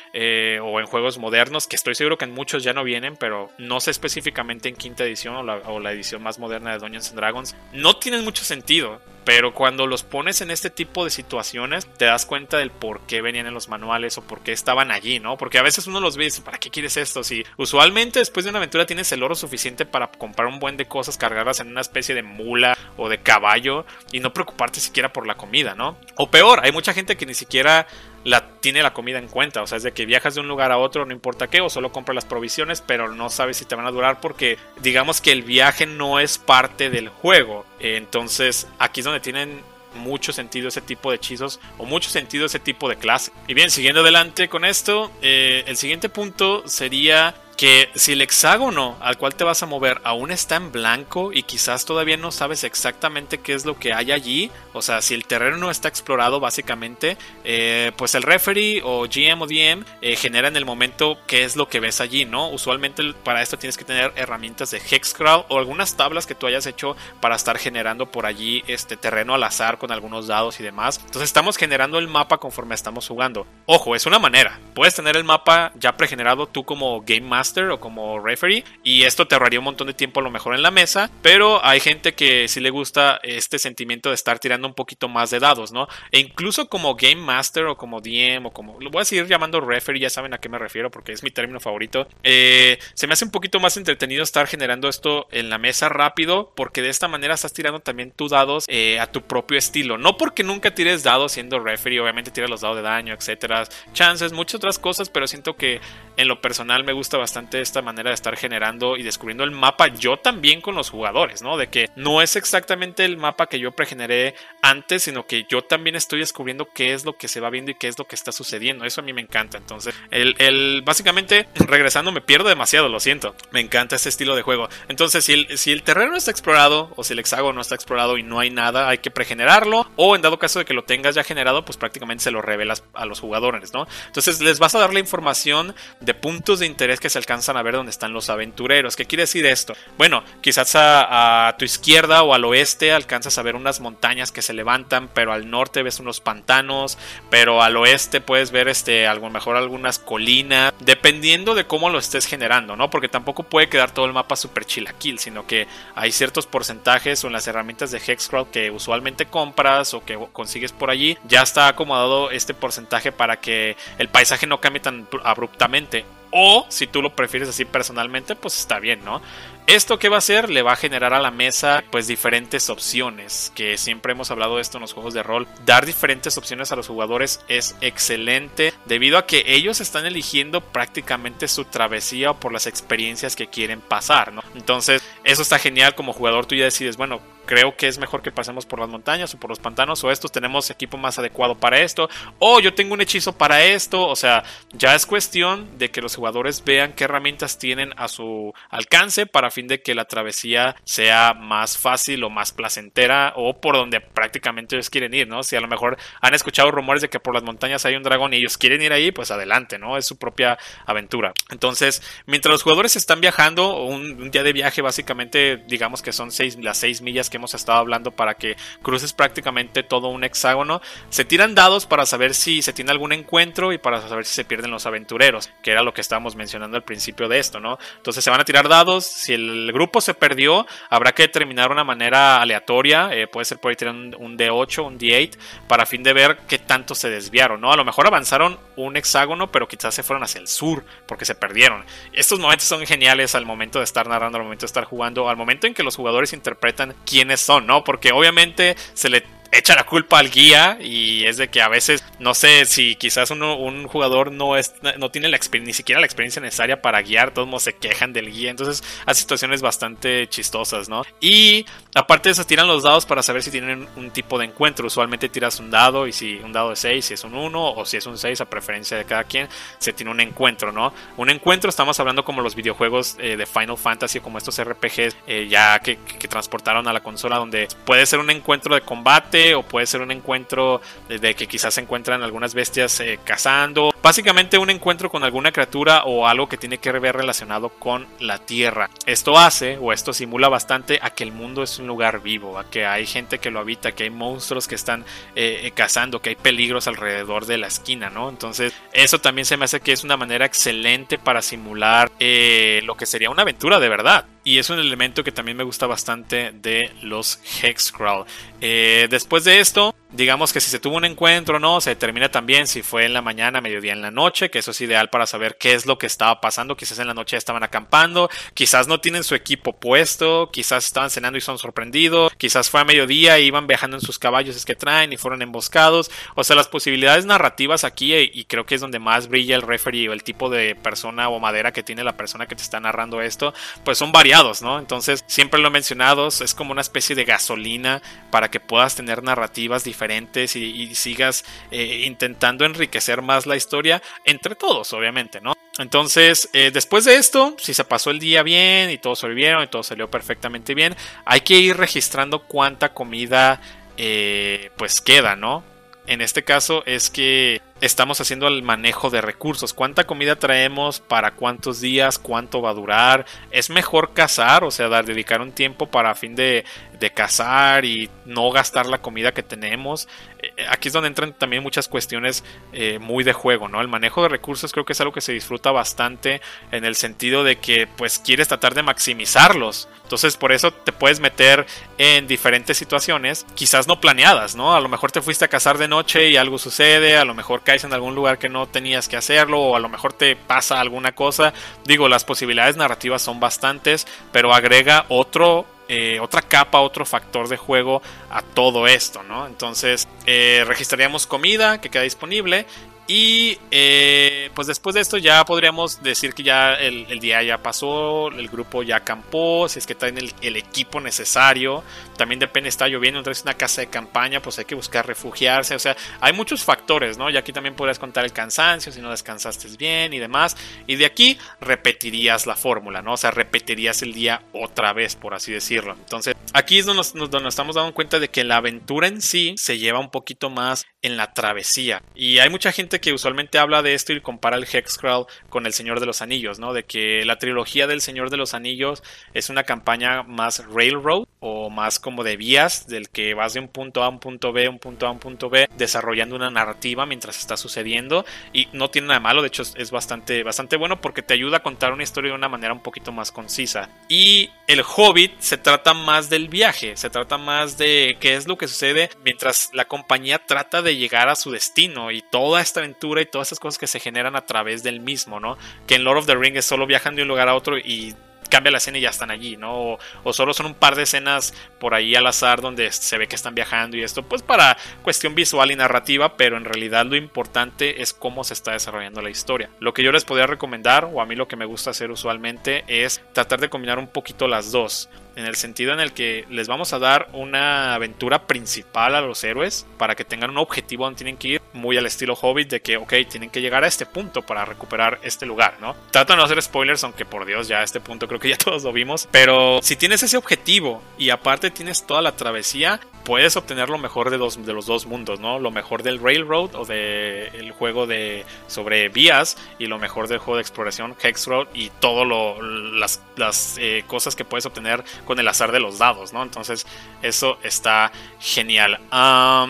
o 0.61 0.79
en 0.79 0.85
juegos 0.85 1.17
modernos, 1.17 1.67
que 1.67 1.75
estoy 1.75 1.93
seguro 1.93 2.17
que 2.17 2.23
en 2.23 2.31
muchos 2.31 2.44
ya 2.45 2.73
no 2.73 2.83
vienen, 2.83 3.15
pero 3.15 3.49
no 3.57 3.79
sé 3.79 3.91
específicamente 3.91 4.69
en 4.69 4.75
quinta 4.75 5.03
edición 5.03 5.35
o 5.35 5.79
la, 5.79 5.91
edición 5.91 6.23
más 6.23 6.39
moderna 6.39 6.71
de 6.71 6.79
Dungeons 6.79 7.09
and 7.09 7.19
Dragons, 7.19 7.55
no 7.73 7.97
tienen 7.97 8.23
mucho 8.23 8.43
sentido. 8.43 9.01
Pero 9.25 9.55
cuando 9.55 9.87
los 9.87 10.03
pones 10.03 10.41
en 10.41 10.51
este 10.51 10.69
tipo 10.69 11.03
de 11.03 11.09
situaciones, 11.09 11.87
te 11.97 12.05
das 12.05 12.27
cuenta 12.27 12.59
del 12.59 12.69
por 12.69 13.01
qué 13.07 13.23
venían 13.23 13.47
en 13.47 13.55
los 13.55 13.69
manuales 13.69 14.19
o 14.19 14.21
por 14.21 14.41
qué 14.41 14.51
estaban 14.51 14.91
allí, 14.91 15.19
¿no? 15.19 15.35
Porque 15.35 15.57
a 15.57 15.63
veces 15.63 15.87
uno 15.87 15.99
los 15.99 16.15
ve 16.15 16.25
y 16.25 16.27
dice, 16.27 16.43
¿para 16.43 16.59
qué 16.59 16.69
quieres 16.69 16.95
esto? 16.95 17.23
Si 17.23 17.43
usualmente 17.57 18.19
después 18.19 18.43
de 18.43 18.51
una 18.51 18.59
aventura 18.59 18.85
tienes 18.85 19.11
el 19.11 19.23
oro 19.23 19.33
suficiente 19.33 19.87
para 19.87 20.11
comprar 20.11 20.47
un 20.47 20.59
buen 20.59 20.77
de 20.77 20.85
cosas, 20.85 21.17
cargarlas 21.17 21.59
en 21.59 21.69
una 21.69 21.81
especie 21.81 22.13
de 22.13 22.21
mula 22.21 22.77
o 22.97 23.09
de 23.09 23.17
caballo 23.17 23.87
y 24.11 24.19
no 24.19 24.31
preocuparte 24.31 24.79
siquiera 24.79 25.11
por 25.11 25.25
la 25.25 25.37
comida, 25.37 25.73
¿no? 25.73 25.97
O 26.17 26.29
peor, 26.29 26.59
hay 26.63 26.71
mucha 26.71 26.93
gente 26.93 27.17
que 27.17 27.25
ni 27.25 27.33
siquiera 27.33 27.87
la, 28.25 28.49
tiene 28.59 28.83
la 28.83 28.93
comida 28.93 29.19
en 29.19 29.29
cuenta. 29.29 29.61
O 29.61 29.67
sea, 29.67 29.77
es 29.77 29.83
de 29.83 29.93
que 29.93 30.05
viajas 30.05 30.35
de 30.35 30.41
un 30.41 30.49
lugar 30.49 30.73
a 30.73 30.77
otro, 30.77 31.05
no 31.05 31.13
importa 31.13 31.47
qué, 31.47 31.61
o 31.61 31.69
solo 31.69 31.93
compras 31.93 32.15
las 32.15 32.25
provisiones, 32.25 32.81
pero 32.81 33.13
no 33.13 33.29
sabes 33.29 33.55
si 33.55 33.65
te 33.65 33.75
van 33.75 33.85
a 33.85 33.91
durar 33.91 34.19
porque 34.19 34.57
digamos 34.81 35.21
que 35.21 35.31
el 35.31 35.43
viaje 35.43 35.85
no 35.85 36.19
es 36.19 36.37
parte 36.37 36.89
del 36.89 37.07
juego. 37.07 37.65
entonces, 37.79 38.67
aquí 38.79 38.99
es 38.99 39.05
donde 39.05 39.21
tienen 39.21 39.61
mucho 39.95 40.33
sentido 40.33 40.67
ese 40.67 40.81
tipo 40.81 41.09
de 41.09 41.17
hechizos 41.17 41.59
o 41.77 41.85
mucho 41.85 42.09
sentido 42.09 42.47
ese 42.47 42.59
tipo 42.59 42.89
de 42.89 42.97
clase. 42.97 43.31
Y 43.47 43.53
bien, 43.53 43.71
siguiendo 43.71 44.01
adelante 44.01 44.49
con 44.49 44.65
esto, 44.65 45.11
eh, 45.21 45.63
el 45.67 45.77
siguiente 45.77 46.09
punto 46.09 46.67
sería 46.67 47.35
que 47.57 47.89
si 47.95 48.13
el 48.13 48.21
hexágono 48.21 48.97
al 48.99 49.17
cual 49.17 49.35
te 49.35 49.43
vas 49.43 49.63
a 49.63 49.65
mover 49.65 50.01
aún 50.03 50.31
está 50.31 50.55
en 50.55 50.71
blanco 50.71 51.31
y 51.31 51.43
quizás 51.43 51.85
todavía 51.85 52.17
no 52.17 52.31
sabes 52.31 52.63
exactamente 52.63 53.37
qué 53.39 53.53
es 53.53 53.65
lo 53.65 53.77
que 53.77 53.93
hay 53.93 54.11
allí, 54.11 54.51
o 54.73 54.81
sea, 54.81 55.01
si 55.01 55.13
el 55.13 55.25
terreno 55.25 55.57
no 55.57 55.71
está 55.71 55.87
explorado 55.87 56.39
básicamente, 56.39 57.17
eh, 57.43 57.91
pues 57.97 58.15
el 58.15 58.23
referee 58.23 58.81
o 58.83 59.03
GM 59.03 59.41
o 59.41 59.47
DM 59.47 59.85
eh, 60.01 60.15
genera 60.15 60.47
en 60.47 60.57
el 60.57 60.65
momento 60.65 61.17
qué 61.27 61.43
es 61.43 61.55
lo 61.55 61.69
que 61.69 61.79
ves 61.79 62.01
allí, 62.01 62.25
¿no? 62.25 62.49
Usualmente 62.49 63.03
para 63.23 63.41
esto 63.41 63.57
tienes 63.57 63.77
que 63.77 63.85
tener 63.85 64.11
herramientas 64.15 64.71
de 64.71 64.79
Hexcrawl 64.79 65.45
o 65.49 65.57
algunas 65.57 65.95
tablas 65.95 66.25
que 66.25 66.35
tú 66.35 66.47
hayas 66.47 66.65
hecho 66.65 66.95
para 67.21 67.35
estar 67.35 67.57
generando 67.57 68.11
por 68.11 68.25
allí 68.25 68.63
este 68.67 68.97
terreno 68.97 69.33
al 69.33 69.43
azar 69.43 69.77
con 69.77 69.91
algunos 69.91 70.27
dados 70.27 70.59
y 70.59 70.63
demás. 70.63 70.99
Entonces 70.99 71.23
estamos 71.23 71.57
generando 71.57 71.97
el 71.99 72.07
mapa 72.07 72.37
conforme 72.37 72.75
estamos 72.75 73.07
jugando. 73.07 73.47
Ojo, 73.65 73.95
es 73.95 74.05
una 74.05 74.19
manera. 74.19 74.59
Puedes 74.73 74.95
tener 74.95 75.15
el 75.15 75.23
mapa 75.23 75.71
ya 75.75 75.95
pregenerado 75.95 76.47
tú 76.47 76.65
como 76.65 77.01
Game 77.01 77.21
Master 77.21 77.44
o 77.45 77.79
como 77.79 78.19
referee 78.19 78.63
y 78.83 79.03
esto 79.03 79.27
te 79.27 79.35
ahorraría 79.35 79.59
un 79.59 79.65
montón 79.65 79.87
de 79.87 79.93
tiempo 79.93 80.19
a 80.19 80.23
lo 80.23 80.31
mejor 80.31 80.55
en 80.55 80.63
la 80.63 80.71
mesa, 80.71 81.11
pero 81.21 81.63
hay 81.63 81.79
gente 81.79 82.13
que 82.13 82.47
sí 82.47 82.59
le 82.59 82.71
gusta 82.71 83.19
este 83.23 83.59
sentimiento 83.59 84.09
de 84.09 84.15
estar 84.15 84.39
tirando 84.39 84.67
un 84.67 84.73
poquito 84.73 85.07
más 85.07 85.29
de 85.29 85.39
dados, 85.39 85.71
¿no? 85.71 85.87
E 86.11 86.19
incluso 86.19 86.67
como 86.67 86.95
Game 86.95 87.21
Master 87.21 87.65
o 87.65 87.77
como 87.77 88.01
DM 88.01 88.47
o 88.47 88.51
como 88.51 88.79
lo 88.81 88.89
voy 88.89 89.03
a 89.03 89.05
seguir 89.05 89.27
llamando 89.27 89.61
referee, 89.61 90.01
ya 90.01 90.09
saben 90.09 90.33
a 90.33 90.39
qué 90.39 90.49
me 90.49 90.57
refiero 90.57 90.89
porque 90.89 91.11
es 91.11 91.23
mi 91.23 91.31
término 91.31 91.59
favorito, 91.59 92.07
eh, 92.23 92.79
se 92.93 93.07
me 93.07 93.13
hace 93.13 93.25
un 93.25 93.31
poquito 93.31 93.59
más 93.59 93.77
entretenido 93.77 94.23
estar 94.23 94.47
generando 94.47 94.89
esto 94.89 95.27
en 95.31 95.49
la 95.49 95.57
mesa 95.57 95.87
rápido 95.87 96.51
porque 96.55 96.81
de 96.81 96.89
esta 96.89 97.07
manera 97.07 97.35
estás 97.35 97.53
tirando 97.53 97.79
también 97.79 98.11
tus 98.11 98.31
dados 98.31 98.65
eh, 98.67 98.99
a 98.99 99.11
tu 99.11 99.21
propio 99.21 99.57
estilo, 99.57 99.97
no 99.97 100.17
porque 100.17 100.43
nunca 100.43 100.73
tires 100.73 101.03
dados 101.03 101.33
siendo 101.33 101.59
referee, 101.59 101.99
obviamente 101.99 102.31
tiras 102.31 102.49
los 102.49 102.61
dados 102.61 102.77
de 102.77 102.83
daño, 102.83 103.13
etcétera, 103.13 103.67
chances, 103.93 104.33
muchas 104.33 104.55
otras 104.55 104.79
cosas, 104.79 105.09
pero 105.09 105.27
siento 105.27 105.55
que 105.55 105.79
en 106.17 106.27
lo 106.27 106.41
personal 106.41 106.83
me 106.83 106.93
gusta 106.93 107.17
bastante 107.17 107.34
esta 107.61 107.81
manera 107.81 108.09
de 108.09 108.15
estar 108.15 108.35
generando 108.37 108.97
y 108.97 109.03
descubriendo 109.03 109.43
el 109.43 109.51
mapa 109.51 109.87
yo 109.87 110.17
también 110.17 110.61
con 110.61 110.75
los 110.75 110.89
jugadores, 110.89 111.41
¿no? 111.41 111.57
De 111.57 111.67
que 111.67 111.89
no 111.95 112.21
es 112.21 112.35
exactamente 112.35 113.05
el 113.05 113.17
mapa 113.17 113.47
que 113.47 113.59
yo 113.59 113.71
pregeneré 113.71 114.35
antes, 114.61 115.03
sino 115.03 115.25
que 115.25 115.45
yo 115.49 115.63
también 115.63 115.95
estoy 115.95 116.19
descubriendo 116.19 116.67
qué 116.73 116.93
es 116.93 117.05
lo 117.05 117.17
que 117.17 117.27
se 117.27 117.39
va 117.39 117.49
viendo 117.49 117.71
y 117.71 117.75
qué 117.75 117.87
es 117.87 117.97
lo 117.97 118.05
que 118.05 118.15
está 118.15 118.31
sucediendo. 118.31 118.85
Eso 118.85 119.01
a 119.01 119.03
mí 119.03 119.13
me 119.13 119.21
encanta. 119.21 119.57
Entonces, 119.57 119.95
el, 120.11 120.81
básicamente, 120.83 121.47
regresando, 121.55 122.11
me 122.11 122.21
pierdo 122.21 122.49
demasiado, 122.49 122.89
lo 122.89 122.99
siento. 122.99 123.35
Me 123.51 123.59
encanta 123.59 123.95
ese 123.95 124.09
estilo 124.09 124.35
de 124.35 124.41
juego. 124.41 124.69
Entonces, 124.87 125.25
si 125.25 125.33
el, 125.33 125.57
si 125.57 125.71
el 125.71 125.83
terreno 125.83 126.11
no 126.11 126.17
está 126.17 126.31
explorado 126.31 126.91
o 126.95 127.03
si 127.03 127.13
el 127.13 127.19
hexágono 127.19 127.53
no 127.53 127.61
está 127.61 127.75
explorado 127.75 128.17
y 128.17 128.23
no 128.23 128.39
hay 128.39 128.49
nada, 128.49 128.89
hay 128.89 128.99
que 128.99 129.11
pregenerarlo. 129.11 129.89
O 129.95 130.15
en 130.15 130.21
dado 130.21 130.39
caso 130.39 130.59
de 130.59 130.65
que 130.65 130.73
lo 130.73 130.83
tengas 130.83 131.15
ya 131.15 131.23
generado, 131.23 131.65
pues 131.65 131.77
prácticamente 131.77 132.23
se 132.23 132.31
lo 132.31 132.41
revelas 132.41 132.83
a 132.93 133.05
los 133.05 133.19
jugadores, 133.19 133.73
¿no? 133.73 133.87
Entonces, 134.07 134.41
les 134.41 134.59
vas 134.59 134.75
a 134.75 134.79
dar 134.79 134.93
la 134.93 134.99
información 134.99 135.75
de 135.99 136.13
puntos 136.13 136.59
de 136.59 136.65
interés 136.65 136.99
que 136.99 137.09
se 137.09 137.19
alcanzan 137.25 137.57
a 137.57 137.63
ver 137.63 137.73
dónde 137.73 137.89
están 137.89 138.13
los 138.13 138.29
aventureros. 138.29 138.95
¿Qué 138.95 139.05
quiere 139.05 139.23
decir 139.23 139.47
esto? 139.47 139.73
Bueno, 139.97 140.23
quizás 140.41 140.73
a, 140.75 141.55
tu 141.57 141.65
izquierda 141.65 142.21
o 142.21 142.35
al 142.35 142.45
oeste 142.45 142.93
alcanzas 142.93 143.37
a 143.37 143.41
ver 143.41 143.55
unas 143.55 143.79
montañas 143.79 144.31
que 144.31 144.43
se 144.43 144.53
levantan, 144.53 145.09
pero 145.11 145.33
al 145.33 145.49
norte 145.49 145.81
ves 145.81 145.99
unos 145.99 146.21
pantanos, 146.21 146.99
pero 147.31 147.63
al 147.63 147.77
oeste 147.77 148.21
puedes 148.21 148.51
ver 148.51 148.67
este, 148.67 149.07
a 149.07 149.15
lo 149.15 149.29
mejor 149.31 149.55
algunas 149.55 149.97
colinas, 149.97 150.71
dependiendo 150.79 151.55
de 151.55 151.65
cómo 151.65 151.89
lo 151.89 151.97
estés 151.97 152.27
generando, 152.27 152.75
¿no? 152.75 152.91
Porque 152.91 153.09
tampoco 153.09 153.41
puede 153.41 153.69
quedar 153.69 153.89
todo 153.91 154.05
el 154.05 154.13
mapa 154.13 154.35
super 154.35 154.65
chilaquil, 154.65 155.17
sino 155.17 155.47
que 155.47 155.67
hay 155.95 156.11
ciertos 156.11 156.45
porcentajes 156.45 157.23
o 157.23 157.27
en 157.27 157.33
las 157.33 157.47
herramientas 157.47 157.89
de 157.89 157.99
Hexcrawl 157.99 158.51
que 158.51 158.69
usualmente 158.69 159.25
compras 159.25 159.95
o 159.95 160.05
que 160.05 160.19
consigues 160.31 160.73
por 160.73 160.91
allí, 160.91 161.17
ya 161.27 161.41
está 161.41 161.67
acomodado 161.67 162.29
este 162.29 162.53
porcentaje 162.53 163.11
para 163.11 163.39
que 163.39 163.75
el 163.97 164.09
paisaje 164.09 164.45
no 164.45 164.61
cambie 164.61 164.81
tan 164.81 165.07
abruptamente. 165.23 166.05
O 166.37 166.65
si 166.67 166.85
tú 166.85 167.01
lo 167.01 167.15
prefieres 167.15 167.47
así 167.47 167.63
personalmente, 167.63 168.35
pues 168.35 168.59
está 168.59 168.79
bien, 168.79 169.05
¿no? 169.05 169.21
¿Esto 169.67 169.97
qué 169.99 170.09
va 170.09 170.17
a 170.17 170.19
hacer? 170.19 170.49
Le 170.49 170.63
va 170.63 170.73
a 170.73 170.75
generar 170.75 171.13
a 171.13 171.21
la 171.21 171.31
mesa 171.31 171.85
pues 171.91 172.07
diferentes 172.07 172.69
opciones, 172.69 173.53
que 173.55 173.77
siempre 173.77 174.11
hemos 174.11 174.31
hablado 174.31 174.57
de 174.57 174.61
esto 174.61 174.77
en 174.77 174.81
los 174.81 174.91
juegos 174.91 175.13
de 175.13 175.23
rol. 175.23 175.47
Dar 175.65 175.85
diferentes 175.85 176.37
opciones 176.37 176.73
a 176.73 176.75
los 176.75 176.87
jugadores 176.87 177.39
es 177.47 177.77
excelente 177.79 178.73
debido 178.83 179.17
a 179.17 179.25
que 179.25 179.45
ellos 179.47 179.79
están 179.79 180.05
eligiendo 180.05 180.59
prácticamente 180.59 181.47
su 181.47 181.63
travesía 181.63 182.31
o 182.31 182.39
por 182.39 182.51
las 182.51 182.67
experiencias 182.67 183.37
que 183.37 183.47
quieren 183.47 183.79
pasar, 183.79 184.33
¿no? 184.33 184.43
Entonces, 184.55 185.01
eso 185.23 185.41
está 185.41 185.57
genial 185.57 185.95
como 185.95 186.11
jugador, 186.11 186.45
tú 186.45 186.55
ya 186.55 186.65
decides, 186.65 186.97
bueno, 186.97 187.21
creo 187.45 187.75
que 187.75 187.87
es 187.87 187.97
mejor 187.97 188.21
que 188.21 188.31
pasemos 188.31 188.65
por 188.65 188.79
las 188.79 188.89
montañas 188.89 189.33
o 189.33 189.39
por 189.39 189.49
los 189.49 189.59
pantanos 189.59 190.03
o 190.03 190.11
estos 190.11 190.31
tenemos 190.31 190.69
equipo 190.69 190.97
más 190.97 191.19
adecuado 191.19 191.55
para 191.55 191.79
esto 191.79 192.09
o 192.39 192.59
yo 192.59 192.73
tengo 192.73 192.93
un 192.93 193.01
hechizo 193.01 193.37
para 193.37 193.63
esto, 193.63 194.07
o 194.07 194.15
sea, 194.15 194.43
ya 194.73 194.95
es 194.95 195.05
cuestión 195.05 195.77
de 195.77 195.91
que 195.91 196.01
los 196.01 196.15
jugadores 196.15 196.63
vean 196.63 196.93
qué 196.93 197.05
herramientas 197.05 197.57
tienen 197.59 197.93
a 197.97 198.07
su 198.07 198.53
alcance 198.69 199.25
para 199.25 199.51
fin 199.51 199.67
de 199.67 199.81
que 199.81 199.95
la 199.95 200.05
travesía 200.05 200.75
sea 200.83 201.33
más 201.33 201.77
fácil 201.77 202.23
o 202.23 202.29
más 202.29 202.51
placentera 202.51 203.33
o 203.35 203.59
por 203.59 203.75
donde 203.75 204.01
prácticamente 204.01 204.75
ellos 204.75 204.89
quieren 204.89 205.13
ir, 205.13 205.27
¿no? 205.27 205.43
Si 205.43 205.55
a 205.55 205.61
lo 205.61 205.67
mejor 205.67 205.97
han 206.21 206.33
escuchado 206.33 206.71
rumores 206.71 207.01
de 207.01 207.09
que 207.09 207.19
por 207.19 207.33
las 207.33 207.43
montañas 207.43 207.85
hay 207.85 207.95
un 207.95 208.03
dragón 208.03 208.33
y 208.33 208.37
ellos 208.37 208.57
quieren 208.57 208.81
ir 208.81 208.93
ahí, 208.93 209.11
pues 209.11 209.31
adelante, 209.31 209.77
¿no? 209.77 209.97
Es 209.97 210.05
su 210.05 210.17
propia 210.17 210.57
aventura. 210.85 211.33
Entonces, 211.49 212.01
mientras 212.25 212.51
los 212.51 212.63
jugadores 212.63 212.95
están 212.95 213.21
viajando, 213.21 213.83
un, 213.83 214.31
día 214.31 214.43
de 214.43 214.53
viaje 214.53 214.81
básicamente, 214.81 215.57
digamos 215.67 216.01
que 216.01 216.11
son 216.11 216.31
seis, 216.31 216.57
las 216.61 216.77
seis 216.77 217.01
millas 217.01 217.29
que 217.29 217.34
hemos 217.35 217.53
estado 217.53 217.79
hablando 217.79 218.11
para 218.11 218.35
que 218.35 218.57
cruces 218.81 219.13
prácticamente 219.13 219.83
todo 219.83 220.07
un 220.07 220.23
hexágono. 220.23 220.81
Se 221.09 221.25
tiran 221.25 221.55
dados 221.55 221.85
para 221.85 222.05
saber 222.05 222.33
si 222.33 222.61
se 222.61 222.73
tiene 222.73 222.91
algún 222.91 223.13
encuentro 223.13 223.73
y 223.73 223.77
para 223.77 224.01
saber 224.07 224.25
si 224.25 224.33
se 224.33 224.45
pierden 224.45 224.71
los 224.71 224.85
aventureros, 224.85 225.49
que 225.61 225.71
era 225.71 225.83
lo 225.83 225.93
que 225.93 226.01
estábamos 226.01 226.35
mencionando 226.35 226.77
al 226.77 226.83
principio 226.83 227.27
de 227.27 227.39
esto, 227.39 227.59
¿no? 227.59 227.77
Entonces 227.97 228.23
se 228.23 228.29
van 228.29 228.41
a 228.41 228.45
tirar 228.45 228.67
dados. 228.67 229.05
Si 229.05 229.33
el 229.33 229.71
grupo 229.73 230.01
se 230.01 230.13
perdió, 230.13 230.65
habrá 230.89 231.13
que 231.13 231.23
determinar 231.23 231.71
una 231.71 231.83
manera 231.83 232.41
aleatoria. 232.41 233.09
Eh, 233.11 233.27
puede 233.27 233.45
ser 233.45 233.59
por 233.59 233.69
ahí 233.69 233.75
tirar 233.75 233.93
un, 233.93 234.37
D8, 234.37 234.85
un 234.85 234.99
D8, 234.99 235.37
para 235.67 235.85
fin 235.85 236.03
de 236.03 236.13
ver 236.13 236.37
qué 236.47 236.59
tanto 236.59 236.95
se 236.95 237.09
desviaron, 237.09 237.61
¿no? 237.61 237.71
A 237.71 237.77
lo 237.77 237.85
mejor 237.85 238.07
avanzaron 238.07 238.59
un 238.75 238.97
hexágono, 238.97 239.51
pero 239.51 239.67
quizás 239.67 239.93
se 239.93 240.03
fueron 240.03 240.23
hacia 240.23 240.41
el 240.41 240.47
sur 240.47 240.83
porque 241.07 241.25
se 241.25 241.35
perdieron. 241.35 241.85
Estos 242.13 242.39
momentos 242.39 242.67
son 242.67 242.85
geniales 242.85 243.35
al 243.35 243.45
momento 243.45 243.79
de 243.79 243.85
estar 243.85 244.07
narrando, 244.07 244.37
al 244.37 244.43
momento 244.43 244.61
de 244.61 244.67
estar 244.67 244.85
jugando, 244.85 245.29
al 245.29 245.37
momento 245.37 245.67
en 245.67 245.73
que 245.73 245.83
los 245.83 245.95
jugadores 245.95 246.33
interpretan 246.33 246.95
quién 247.05 247.24
son, 247.37 247.67
¿no? 247.67 247.83
Porque 247.83 248.11
obviamente 248.11 248.75
se 248.93 249.09
le 249.09 249.23
echa 249.57 249.75
la 249.75 249.85
culpa 249.85 250.19
al 250.19 250.29
guía 250.29 250.77
y 250.81 251.25
es 251.25 251.37
de 251.37 251.47
que 251.49 251.61
a 251.61 251.67
veces 251.67 252.03
no 252.19 252.33
sé 252.33 252.65
si 252.65 252.95
quizás 252.95 253.31
un 253.31 253.87
jugador 253.87 254.31
no 254.31 254.57
es 254.57 254.73
no 254.97 255.09
tiene 255.11 255.29
la 255.29 255.39
ni 255.61 255.73
siquiera 255.73 255.99
la 255.99 256.05
experiencia 256.05 256.41
necesaria 256.41 256.81
para 256.81 257.01
guiar 257.01 257.31
todos 257.31 257.47
modos 257.47 257.63
se 257.63 257.75
quejan 257.75 258.13
del 258.13 258.31
guía 258.31 258.49
entonces 258.49 258.83
hay 259.05 259.15
situaciones 259.15 259.61
bastante 259.61 260.27
chistosas 260.27 260.89
no 260.89 261.03
y 261.19 261.65
aparte 261.93 262.29
de 262.29 262.33
eso 262.33 262.45
tiran 262.45 262.67
los 262.67 262.83
dados 262.83 263.05
para 263.05 263.23
saber 263.23 263.43
si 263.43 263.51
tienen 263.51 263.87
un 263.95 264.11
tipo 264.11 264.37
de 264.39 264.45
encuentro 264.45 264.87
usualmente 264.87 265.29
tiras 265.29 265.59
un 265.59 265.71
dado 265.71 266.07
y 266.07 266.11
si 266.13 266.35
un 266.37 266.51
dado 266.51 266.71
de 266.71 266.75
6 266.75 267.05
si 267.05 267.13
es 267.13 267.23
un 267.23 267.35
1 267.35 267.73
o 267.73 267.85
si 267.85 267.97
es 267.97 268.05
un 268.05 268.17
6 268.17 268.41
a 268.41 268.45
preferencia 268.45 268.97
de 268.97 269.05
cada 269.05 269.23
quien 269.23 269.47
se 269.77 269.93
tiene 269.93 270.11
un 270.11 270.19
encuentro 270.19 270.71
no 270.71 270.93
un 271.17 271.29
encuentro 271.29 271.69
estamos 271.69 271.99
hablando 271.99 272.25
como 272.25 272.41
los 272.41 272.55
videojuegos 272.55 273.15
eh, 273.19 273.37
de 273.37 273.45
Final 273.45 273.77
Fantasy 273.77 274.19
como 274.19 274.37
estos 274.37 274.61
RPGs 274.61 275.15
eh, 275.27 275.47
ya 275.49 275.79
que 275.79 275.97
transportaron 276.27 276.87
a 276.87 276.93
la 276.93 277.01
consola 277.01 277.37
donde 277.37 277.67
puede 277.85 278.05
ser 278.05 278.19
un 278.19 278.29
encuentro 278.29 278.75
de 278.75 278.81
combate 278.81 279.44
o 279.53 279.63
puede 279.63 279.85
ser 279.85 280.01
un 280.01 280.11
encuentro 280.11 280.81
de, 281.07 281.35
que 281.35 281.47
quizás 281.47 281.73
se 281.73 281.81
encuentran 281.81 282.23
algunas 282.23 282.53
bestias 282.53 282.99
eh, 282.99 283.19
cazando. 283.23 283.91
Básicamente 284.01 284.57
un 284.57 284.69
encuentro 284.69 285.09
con 285.09 285.23
alguna 285.23 285.51
criatura 285.51 286.03
o 286.05 286.27
algo 286.27 286.47
que 286.47 286.57
tiene 286.57 286.77
que 286.77 286.91
ver 286.91 287.15
relacionado 287.15 287.69
con 287.69 288.07
la 288.19 288.39
tierra. 288.39 288.89
Esto 289.05 289.37
hace 289.37 289.77
o 289.77 289.91
esto 289.93 290.13
simula 290.13 290.49
bastante 290.49 290.99
a 291.01 291.09
que 291.09 291.23
el 291.23 291.31
mundo 291.31 291.63
es 291.63 291.79
un 291.79 291.87
lugar 291.87 292.21
vivo, 292.21 292.57
a 292.57 292.69
que 292.69 292.85
hay 292.85 293.05
gente 293.05 293.39
que 293.39 293.51
lo 293.51 293.59
habita, 293.59 293.91
que 293.91 294.03
hay 294.03 294.09
monstruos 294.09 294.67
que 294.67 294.75
están 294.75 295.01
eh, 295.35 295.61
eh, 295.63 295.71
cazando, 295.71 296.21
que 296.21 296.29
hay 296.29 296.35
peligros 296.35 296.87
alrededor 296.87 297.45
de 297.45 297.57
la 297.57 297.67
esquina, 297.67 298.09
¿no? 298.09 298.29
Entonces 298.29 298.73
eso 298.93 299.19
también 299.19 299.45
se 299.45 299.57
me 299.57 299.65
hace 299.65 299.79
que 299.79 299.91
es 299.91 300.03
una 300.03 300.17
manera 300.17 300.45
excelente 300.45 301.17
para 301.17 301.41
simular 301.41 302.09
lo 302.19 302.95
que 302.95 303.05
sería 303.05 303.29
una 303.29 303.43
aventura 303.43 303.79
de 303.79 303.89
verdad. 303.89 304.25
Y 304.47 304.59
es 304.59 304.69
un 304.69 304.77
elemento 304.77 305.23
que 305.23 305.31
también 305.31 305.57
me 305.57 305.63
gusta 305.63 305.87
bastante 305.87 306.51
de 306.53 306.91
los 307.01 307.39
Hexcrawl. 307.61 308.25
Eh, 308.61 309.07
después 309.09 309.43
de 309.43 309.59
esto, 309.59 309.95
digamos 310.15 310.53
que 310.53 310.61
si 310.61 310.69
se 310.69 310.79
tuvo 310.79 310.97
un 310.97 311.05
encuentro 311.05 311.57
o 311.57 311.59
no, 311.59 311.81
se 311.81 311.91
determina 311.91 312.29
también 312.29 312.67
si 312.67 312.81
fue 312.81 313.05
en 313.05 313.13
la 313.13 313.21
mañana, 313.21 313.61
mediodía, 313.61 313.93
en 313.93 314.01
la 314.01 314.11
noche, 314.11 314.49
que 314.49 314.59
eso 314.59 314.71
es 314.71 314.81
ideal 314.81 315.09
para 315.09 315.25
saber 315.25 315.57
qué 315.57 315.73
es 315.73 315.85
lo 315.85 315.97
que 315.97 316.07
estaba 316.07 316.41
pasando. 316.41 316.77
Quizás 316.77 316.99
en 316.99 317.07
la 317.07 317.13
noche 317.13 317.37
estaban 317.37 317.63
acampando, 317.63 318.29
quizás 318.53 318.87
no 318.87 318.99
tienen 318.99 319.23
su 319.23 319.35
equipo 319.35 319.73
puesto, 319.73 320.49
quizás 320.51 320.85
estaban 320.85 321.09
cenando 321.09 321.37
y 321.37 321.41
son 321.41 321.57
sorprendidos, 321.57 322.33
quizás 322.37 322.69
fue 322.69 322.81
a 322.81 322.85
mediodía 322.85 323.39
y 323.39 323.45
iban 323.45 323.67
viajando 323.67 323.97
en 323.97 324.01
sus 324.01 324.19
caballos 324.19 324.55
es 324.55 324.65
que 324.65 324.75
traen 324.75 325.13
y 325.13 325.17
fueron 325.17 325.41
emboscados. 325.41 326.09
O 326.35 326.43
sea, 326.43 326.55
las 326.55 326.67
posibilidades 326.67 327.25
narrativas 327.25 327.83
aquí, 327.83 328.13
eh, 328.13 328.29
y 328.33 328.45
creo 328.45 328.65
que 328.65 328.75
es 328.75 328.81
donde 328.81 328.99
más 328.99 329.27
brilla 329.27 329.55
el 329.55 329.61
referee 329.61 330.09
o 330.09 330.13
el 330.13 330.23
tipo 330.23 330.49
de 330.49 330.75
persona 330.75 331.29
o 331.29 331.39
madera 331.39 331.73
que 331.73 331.83
tiene 331.83 332.03
la 332.03 332.17
persona 332.17 332.47
que 332.47 332.55
te 332.55 332.63
está 332.63 332.79
narrando 332.79 333.21
esto, 333.21 333.53
pues 333.83 333.97
son 333.97 334.11
variados, 334.11 334.61
¿no? 334.61 334.79
Entonces, 334.79 335.23
siempre 335.27 335.59
lo 335.59 335.67
he 335.67 335.71
mencionado, 335.71 336.27
es 336.27 336.53
como 336.53 336.71
una 336.71 336.81
especie 336.81 337.15
de 337.15 337.25
gasolina 337.25 338.01
para 338.31 338.49
que 338.49 338.59
puedas 338.59 338.95
tener 338.95 339.23
narrativas 339.23 339.83
diferentes 339.83 340.04
y, 340.11 340.95
sigas 340.95 341.45
eh, 341.71 342.03
intentando 342.05 342.65
enriquecer 342.65 343.21
más 343.21 343.45
la 343.45 343.55
historia 343.55 344.01
entre 344.23 344.55
todos, 344.55 344.93
obviamente, 344.93 345.41
¿no? 345.41 345.53
Entonces, 345.77 346.49
eh, 346.53 346.71
después 346.71 347.03
de 347.03 347.15
esto, 347.15 347.55
si 347.59 347.73
se 347.73 347.83
pasó 347.83 348.09
el 348.11 348.19
día 348.19 348.43
bien 348.43 348.89
y 348.91 348.97
todos 348.97 349.19
sobrevivieron 349.19 349.63
y 349.63 349.67
todo 349.67 349.83
salió 349.83 350.09
perfectamente 350.09 350.73
bien, 350.73 350.95
hay 351.25 351.41
que 351.41 351.55
ir 351.55 351.75
registrando 351.75 352.43
cuánta 352.43 352.93
comida 352.93 353.59
eh, 353.97 354.71
pues 354.77 355.01
queda, 355.01 355.35
¿no? 355.35 355.63
En 356.07 356.21
este 356.21 356.43
caso 356.43 356.83
es 356.85 357.09
que 357.09 357.61
estamos 357.81 358.21
haciendo 358.21 358.47
el 358.47 358.63
manejo 358.63 359.09
de 359.09 359.21
recursos. 359.21 359.73
¿Cuánta 359.73 360.05
comida 360.05 360.37
traemos? 360.37 361.01
¿Para 361.01 361.31
cuántos 361.31 361.81
días? 361.81 362.17
¿Cuánto 362.17 362.61
va 362.61 362.69
a 362.69 362.73
durar? 362.73 363.25
¿Es 363.51 363.69
mejor 363.69 364.13
cazar? 364.13 364.63
O 364.63 364.71
sea, 364.71 364.89
dedicar 365.03 365.41
un 365.41 365.51
tiempo 365.51 365.87
para 365.87 366.15
fin 366.15 366.35
de, 366.35 366.65
de 366.99 367.11
cazar 367.11 367.85
y 367.85 368.09
no 368.25 368.49
gastar 368.51 368.85
la 368.85 368.99
comida 368.99 369.33
que 369.33 369.43
tenemos. 369.43 370.07
Eh, 370.39 370.65
aquí 370.69 370.87
es 370.87 370.93
donde 370.93 371.07
entran 371.07 371.33
también 371.33 371.63
muchas 371.63 371.87
cuestiones 371.87 372.43
eh, 372.73 372.99
muy 372.99 373.23
de 373.23 373.33
juego, 373.33 373.67
¿no? 373.67 373.81
El 373.81 373.87
manejo 373.87 374.21
de 374.23 374.29
recursos 374.29 374.71
creo 374.71 374.85
que 374.85 374.93
es 374.93 375.01
algo 375.01 375.13
que 375.13 375.21
se 375.21 375.33
disfruta 375.33 375.71
bastante 375.71 376.41
en 376.71 376.85
el 376.85 376.95
sentido 376.95 377.43
de 377.43 377.57
que 377.57 377.87
pues 377.87 378.19
quieres 378.19 378.47
tratar 378.47 378.73
de 378.73 378.83
maximizarlos. 378.83 379.89
Entonces 380.03 380.37
por 380.37 380.51
eso 380.51 380.71
te 380.71 380.91
puedes 380.91 381.19
meter 381.19 381.65
en 381.97 382.27
diferentes 382.27 382.77
situaciones, 382.77 383.45
quizás 383.55 383.87
no 383.87 383.99
planeadas, 383.99 384.55
¿no? 384.55 384.75
A 384.75 384.81
lo 384.81 384.89
mejor 384.89 385.11
te 385.11 385.21
fuiste 385.21 385.45
a 385.45 385.49
cazar 385.49 385.77
de 385.77 385.87
noche 385.87 386.29
y 386.29 386.37
algo 386.37 386.57
sucede, 386.57 387.17
a 387.17 387.25
lo 387.25 387.33
mejor 387.33 387.63
caes 387.65 387.83
en 387.83 387.91
algún 387.91 388.15
lugar 388.15 388.39
que 388.39 388.47
no 388.47 388.67
tenías 388.67 389.09
que 389.09 389.17
hacerlo 389.17 389.59
o 389.59 389.75
a 389.75 389.79
lo 389.81 389.89
mejor 389.89 390.13
te 390.13 390.37
pasa 390.37 390.79
alguna 390.79 391.13
cosa. 391.13 391.53
Digo, 391.83 392.07
las 392.07 392.23
posibilidades 392.23 392.77
narrativas 392.77 393.21
son 393.21 393.41
bastantes, 393.41 394.07
pero 394.31 394.53
agrega 394.53 395.05
otro 395.09 395.65
eh, 395.87 396.19
otra 396.19 396.41
capa, 396.41 396.79
otro 396.79 397.05
factor 397.05 397.47
de 397.47 397.57
juego 397.57 398.01
a 398.31 398.41
todo 398.41 398.87
esto, 398.87 399.21
¿no? 399.21 399.45
Entonces, 399.45 400.07
eh, 400.25 400.63
registraríamos 400.65 401.27
comida 401.27 401.79
que 401.79 401.89
queda 401.89 402.01
disponible 402.01 402.65
y 403.07 403.59
eh, 403.69 404.49
pues 404.55 404.67
después 404.67 404.95
de 404.95 405.01
esto 405.01 405.17
ya 405.17 405.45
podríamos 405.45 406.01
decir 406.01 406.33
que 406.33 406.41
ya 406.41 406.73
el, 406.73 407.19
día 407.19 407.43
ya 407.43 407.59
pasó, 407.59 408.29
el 408.29 408.47
grupo 408.47 408.81
ya 408.81 408.97
acampó, 408.97 409.69
si 409.69 409.77
es 409.77 409.85
que 409.85 409.93
traen 409.93 410.17
el, 410.17 410.55
equipo 410.55 410.99
necesario. 410.99 411.83
También 412.17 412.39
depende, 412.39 412.69
está 412.69 412.87
lloviendo, 412.87 413.19
entonces 413.19 413.43
una 413.43 413.53
casa 413.53 413.81
de 413.81 413.87
campaña, 413.87 414.41
pues 414.41 414.57
hay 414.57 414.65
que 414.65 414.73
buscar 414.73 415.05
refugiarse. 415.05 415.75
O 415.75 415.79
sea, 415.79 415.95
hay 416.19 416.33
muchos 416.33 416.63
factores, 416.63 417.17
¿no? 417.17 417.29
Y 417.29 417.37
aquí 417.37 417.53
también 417.53 417.75
podrías 417.75 417.99
contar 417.99 418.25
el 418.25 418.33
cansancio, 418.33 418.91
si 418.91 419.01
no 419.01 419.11
descansaste 419.11 419.67
bien 419.77 420.13
y 420.13 420.19
demás. 420.19 420.57
Y 420.87 420.95
de 420.95 421.05
aquí 421.05 421.37
repetirías 421.61 422.47
la 422.47 422.55
fórmula, 422.55 423.03
¿no? 423.03 423.13
O 423.13 423.17
sea, 423.17 423.29
repetirías 423.29 424.01
el 424.01 424.13
día 424.13 424.41
otra 424.51 424.93
vez, 424.93 425.15
por 425.15 425.35
así 425.35 425.51
decirlo. 425.51 425.93
Entonces, 425.93 426.35
aquí 426.53 426.79
es 426.79 426.85
donde 426.85 426.97
nos, 426.97 427.13
donde 427.13 427.41
nos 427.41 427.53
estamos 427.53 427.75
dando 427.75 427.93
cuenta 427.93 428.19
de 428.19 428.29
que 428.29 428.43
la 428.43 428.57
aventura 428.57 429.07
en 429.07 429.21
sí 429.21 429.53
se 429.57 429.77
lleva 429.77 429.99
un 429.99 430.09
poquito 430.09 430.49
más 430.49 430.85
en 431.03 431.17
la 431.17 431.33
travesía. 431.33 432.01
Y 432.15 432.39
hay 432.39 432.49
mucha 432.49 432.71
gente 432.71 432.94
que 432.99 433.13
usualmente 433.13 433.59
habla 433.59 433.81
de 433.81 433.93
esto 433.93 434.13
y 434.13 434.21
compara 434.21 434.57
el 434.57 434.65
Hexcrawl 434.65 435.27
con 435.49 435.65
el 435.65 435.73
Señor 435.73 435.99
de 435.99 436.05
los 436.05 436.21
Anillos, 436.21 436.59
¿no? 436.59 436.73
De 436.73 436.83
que 436.83 437.25
la 437.25 437.37
trilogía 437.37 437.87
del 437.87 438.01
Señor 438.01 438.29
de 438.29 438.37
los 438.37 438.53
Anillos 438.53 439.03
es 439.33 439.49
una 439.49 439.63
campaña 439.63 440.23
más 440.23 440.65
railroad 440.67 441.25
o 441.39 441.69
más 441.69 441.99
como 441.99 442.23
de 442.23 442.37
vías, 442.37 442.87
del 442.87 443.09
que 443.09 443.33
vas 443.33 443.53
de 443.53 443.59
un 443.59 443.67
punto 443.67 444.03
A 444.03 444.07
a 444.07 444.09
un 444.09 444.19
punto 444.19 444.51
B, 444.51 444.67
un 444.67 444.79
punto 444.79 445.05
A 445.05 445.09
a 445.09 445.11
un 445.11 445.19
punto 445.19 445.49
B, 445.49 445.67
desarrollando 445.77 446.35
una 446.35 446.49
narrativa 446.49 447.05
mientras 447.05 447.37
está 447.37 447.57
sucediendo. 447.57 448.25
Y 448.53 448.67
no 448.73 448.89
tiene 448.89 449.09
nada 449.09 449.19
malo, 449.19 449.41
de 449.41 449.47
hecho 449.49 449.63
es 449.63 449.91
bastante, 449.91 450.43
bastante 450.43 450.77
bueno 450.77 451.01
porque 451.01 451.21
te 451.21 451.33
ayuda 451.33 451.57
a 451.57 451.63
contar 451.63 451.93
una 451.93 452.03
historia 452.03 452.31
de 452.31 452.37
una 452.37 452.49
manera 452.49 452.73
un 452.73 452.81
poquito 452.81 453.11
más 453.11 453.31
concisa. 453.31 453.89
Y 454.07 454.49
el 454.67 454.81
Hobbit 454.81 455.39
se 455.39 455.57
trata 455.57 455.93
más 455.93 456.29
del 456.29 456.47
viaje, 456.47 456.95
se 456.95 457.09
trata 457.09 457.37
más 457.37 457.77
de 457.77 458.17
qué 458.19 458.35
es 458.35 458.47
lo 458.47 458.57
que 458.57 458.67
sucede 458.67 459.09
mientras 459.23 459.69
la 459.73 459.85
compañía 459.85 460.39
trata 460.39 460.81
de 460.81 460.95
llegar 460.95 461.29
a 461.29 461.35
su 461.35 461.51
destino 461.51 462.11
y 462.11 462.21
toda 462.21 462.61
esta 462.61 462.84
aventura 462.85 463.21
y 463.21 463.25
todas 463.25 463.47
estas 463.47 463.59
cosas 463.59 463.77
que 463.77 463.87
se 463.87 463.99
generan 463.99 464.35
a 464.35 464.45
través 464.45 464.83
del 464.83 464.99
mismo, 464.99 465.39
¿no? 465.39 465.57
Que 465.87 465.95
en 465.95 466.03
Lord 466.03 466.19
of 466.19 466.25
the 466.25 466.35
Rings 466.35 466.65
solo 466.65 466.85
viajan 466.85 467.15
de 467.15 467.23
un 467.23 467.27
lugar 467.27 467.49
a 467.49 467.55
otro 467.55 467.77
y 467.77 468.15
cambia 468.49 468.71
la 468.71 468.77
escena 468.77 468.97
y 468.97 469.01
ya 469.01 469.09
están 469.09 469.31
allí, 469.31 469.57
¿no? 469.57 469.97
O, 470.23 470.33
solo 470.33 470.53
son 470.53 470.67
un 470.67 470.73
par 470.73 470.95
de 470.95 471.03
escenas 471.03 471.53
por 471.79 471.93
ahí 471.93 472.15
al 472.15 472.27
azar 472.27 472.61
donde 472.61 472.91
se 472.91 473.17
ve 473.17 473.27
que 473.27 473.35
están 473.35 473.55
viajando 473.55 473.97
y 473.97 474.03
esto, 474.03 474.23
pues 474.23 474.41
para 474.41 474.77
cuestión 475.03 475.35
visual 475.35 475.71
y 475.71 475.75
narrativa, 475.75 476.37
pero 476.37 476.57
en 476.57 476.65
realidad 476.65 477.05
lo 477.05 477.15
importante 477.15 478.01
es 478.01 478.13
cómo 478.13 478.43
se 478.43 478.53
está 478.53 478.71
desarrollando 478.71 479.21
la 479.21 479.29
historia. 479.29 479.69
Lo 479.79 479.93
que 479.93 480.03
yo 480.03 480.11
les 480.11 480.25
podría 480.25 480.47
recomendar, 480.47 481.09
o 481.11 481.21
a 481.21 481.25
mí 481.25 481.35
lo 481.35 481.47
que 481.47 481.55
me 481.55 481.65
gusta 481.65 481.91
hacer 481.91 482.11
usualmente, 482.11 482.83
es 482.87 483.21
tratar 483.33 483.59
de 483.59 483.69
combinar 483.69 483.99
un 483.99 484.07
poquito 484.07 484.47
las 484.47 484.71
dos 484.71 485.09
en 485.35 485.45
el 485.45 485.55
sentido 485.55 485.93
en 485.93 485.99
el 485.99 486.13
que 486.13 486.45
les 486.49 486.67
vamos 486.67 486.93
a 486.93 486.99
dar 486.99 487.29
una 487.33 487.93
aventura 487.93 488.47
principal 488.47 489.15
a 489.15 489.21
los 489.21 489.43
héroes 489.43 489.85
para 489.97 490.15
que 490.15 490.25
tengan 490.25 490.49
un 490.51 490.57
objetivo 490.57 491.05
donde 491.05 491.17
tienen 491.17 491.37
que 491.37 491.47
ir, 491.47 491.61
muy 491.73 491.97
al 491.97 492.05
estilo 492.05 492.33
Hobbit, 492.33 492.69
de 492.69 492.81
que, 492.81 492.97
ok, 492.97 493.13
tienen 493.29 493.49
que 493.49 493.61
llegar 493.61 493.83
a 493.83 493.87
este 493.87 494.05
punto 494.05 494.41
para 494.41 494.65
recuperar 494.65 495.19
este 495.23 495.45
lugar, 495.45 495.77
¿no? 495.79 495.95
Trato 496.11 496.33
de 496.33 496.37
no 496.37 496.43
hacer 496.43 496.61
spoilers, 496.61 497.03
aunque 497.03 497.25
por 497.25 497.45
Dios, 497.45 497.67
ya 497.67 497.79
a 497.79 497.83
este 497.83 497.99
punto 497.99 498.27
creo 498.27 498.39
que 498.39 498.49
ya 498.49 498.57
todos 498.63 498.83
lo 498.83 498.93
vimos, 498.93 499.27
pero 499.31 499.79
si 499.81 499.95
tienes 499.95 500.23
ese 500.23 500.37
objetivo 500.37 501.01
y 501.17 501.29
aparte 501.29 501.71
tienes 501.71 502.05
toda 502.05 502.21
la 502.21 502.35
travesía, 502.35 502.99
puedes 503.25 503.57
obtener 503.57 503.89
lo 503.89 503.97
mejor 503.97 504.29
de, 504.29 504.37
de 504.37 504.73
los 504.73 504.85
dos 504.85 505.05
mundos, 505.05 505.39
¿no? 505.39 505.59
Lo 505.59 505.71
mejor 505.71 506.03
del 506.03 506.19
Railroad 506.19 506.75
o 506.75 506.85
del 506.85 507.71
juego 507.71 508.07
de 508.07 508.45
sobre 508.67 509.09
vías 509.09 509.57
y 509.79 509.87
lo 509.87 509.97
mejor 509.97 510.27
del 510.27 510.37
juego 510.37 510.57
de 510.57 510.61
exploración 510.61 511.15
Hexroad 511.21 511.67
y 511.73 511.89
todo 511.99 512.23
lo 512.23 512.61
las, 512.61 513.21
las 513.35 513.77
eh, 513.79 514.03
cosas 514.07 514.35
que 514.35 514.45
puedes 514.45 514.65
obtener 514.65 515.03
con 515.25 515.39
el 515.39 515.47
azar 515.47 515.71
de 515.71 515.79
los 515.79 515.97
dados, 515.97 516.33
¿no? 516.33 516.43
Entonces 516.43 516.85
eso 517.21 517.57
está 517.63 518.11
genial. 518.39 518.99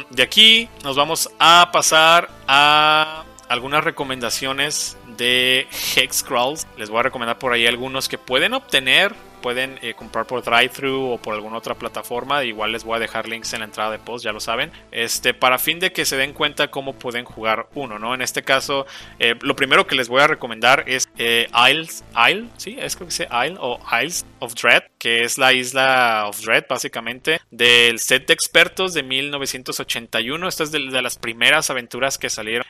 de 0.10 0.24
aquí 0.24 0.70
nos 0.84 0.96
vamos 0.96 1.30
a 1.40 1.70
pasar 1.72 2.30
a 2.48 3.24
algunas 3.50 3.84
recomendaciones 3.84 4.98
de 5.18 5.68
Hexcrawls. 5.96 6.68
Les 6.78 6.90
voy 6.90 7.00
a 7.00 7.04
recomendar 7.04 7.40
por 7.40 7.54
ahí 7.54 7.68
algunos 7.68 8.10
que 8.10 8.18
pueden 8.18 8.54
obtener 8.54 9.14
pueden 9.46 9.78
eh, 9.84 9.94
comprar 9.94 10.26
por 10.26 10.44
drive-thru 10.44 11.12
o 11.12 11.18
por 11.20 11.36
alguna 11.36 11.58
otra 11.58 11.76
plataforma. 11.76 12.44
Igual 12.44 12.72
les 12.72 12.84
voy 12.84 12.96
a 12.96 13.00
dejar 13.00 13.30
links 13.30 13.54
en 13.54 13.60
la 13.60 13.66
entrada 13.66 13.92
de 13.92 14.00
post, 14.00 14.26
ya 14.26 14.32
lo 14.32 14.40
saben. 14.40 14.72
Este, 14.92 15.36
para 15.36 15.60
fin 15.60 15.80
de 15.80 15.92
que 15.92 16.04
se 16.04 16.18
den 16.18 16.34
cuenta 16.34 16.72
cómo 16.72 16.94
pueden 16.94 17.26
jugar 17.26 17.68
uno, 17.76 18.00
¿no? 18.00 18.16
En 18.16 18.24
este 18.24 18.42
caso, 18.42 18.88
eh, 19.20 19.36
lo 19.42 19.56
primero 19.56 19.86
que 19.86 19.94
les 19.94 20.08
voy 20.08 20.22
a 20.22 20.26
recomendar 20.26 20.86
es 20.88 21.08
eh, 21.20 21.48
Isles, 21.70 22.04
Isle, 22.28 22.48
sí, 22.58 22.76
es 22.80 22.96
creo 22.96 23.08
que 23.08 23.12
dice 23.12 23.28
Isle 23.32 23.58
o 23.60 23.80
Isles 24.02 24.26
of 24.40 24.56
Dread, 24.56 24.86
que 24.98 25.24
es 25.24 25.38
la 25.38 25.54
isla 25.54 26.26
of 26.28 26.42
Dread, 26.42 26.66
básicamente, 26.68 27.40
del 27.52 28.00
set 28.00 28.26
de 28.26 28.34
expertos 28.34 28.96
de 28.96 29.04
1981. 29.04 30.48
Esta 30.48 30.64
es 30.64 30.72
de, 30.72 30.80
las 30.80 31.20
primeras 31.20 31.70
aventuras 31.70 32.18
que 32.18 32.32
salieron 32.32 32.66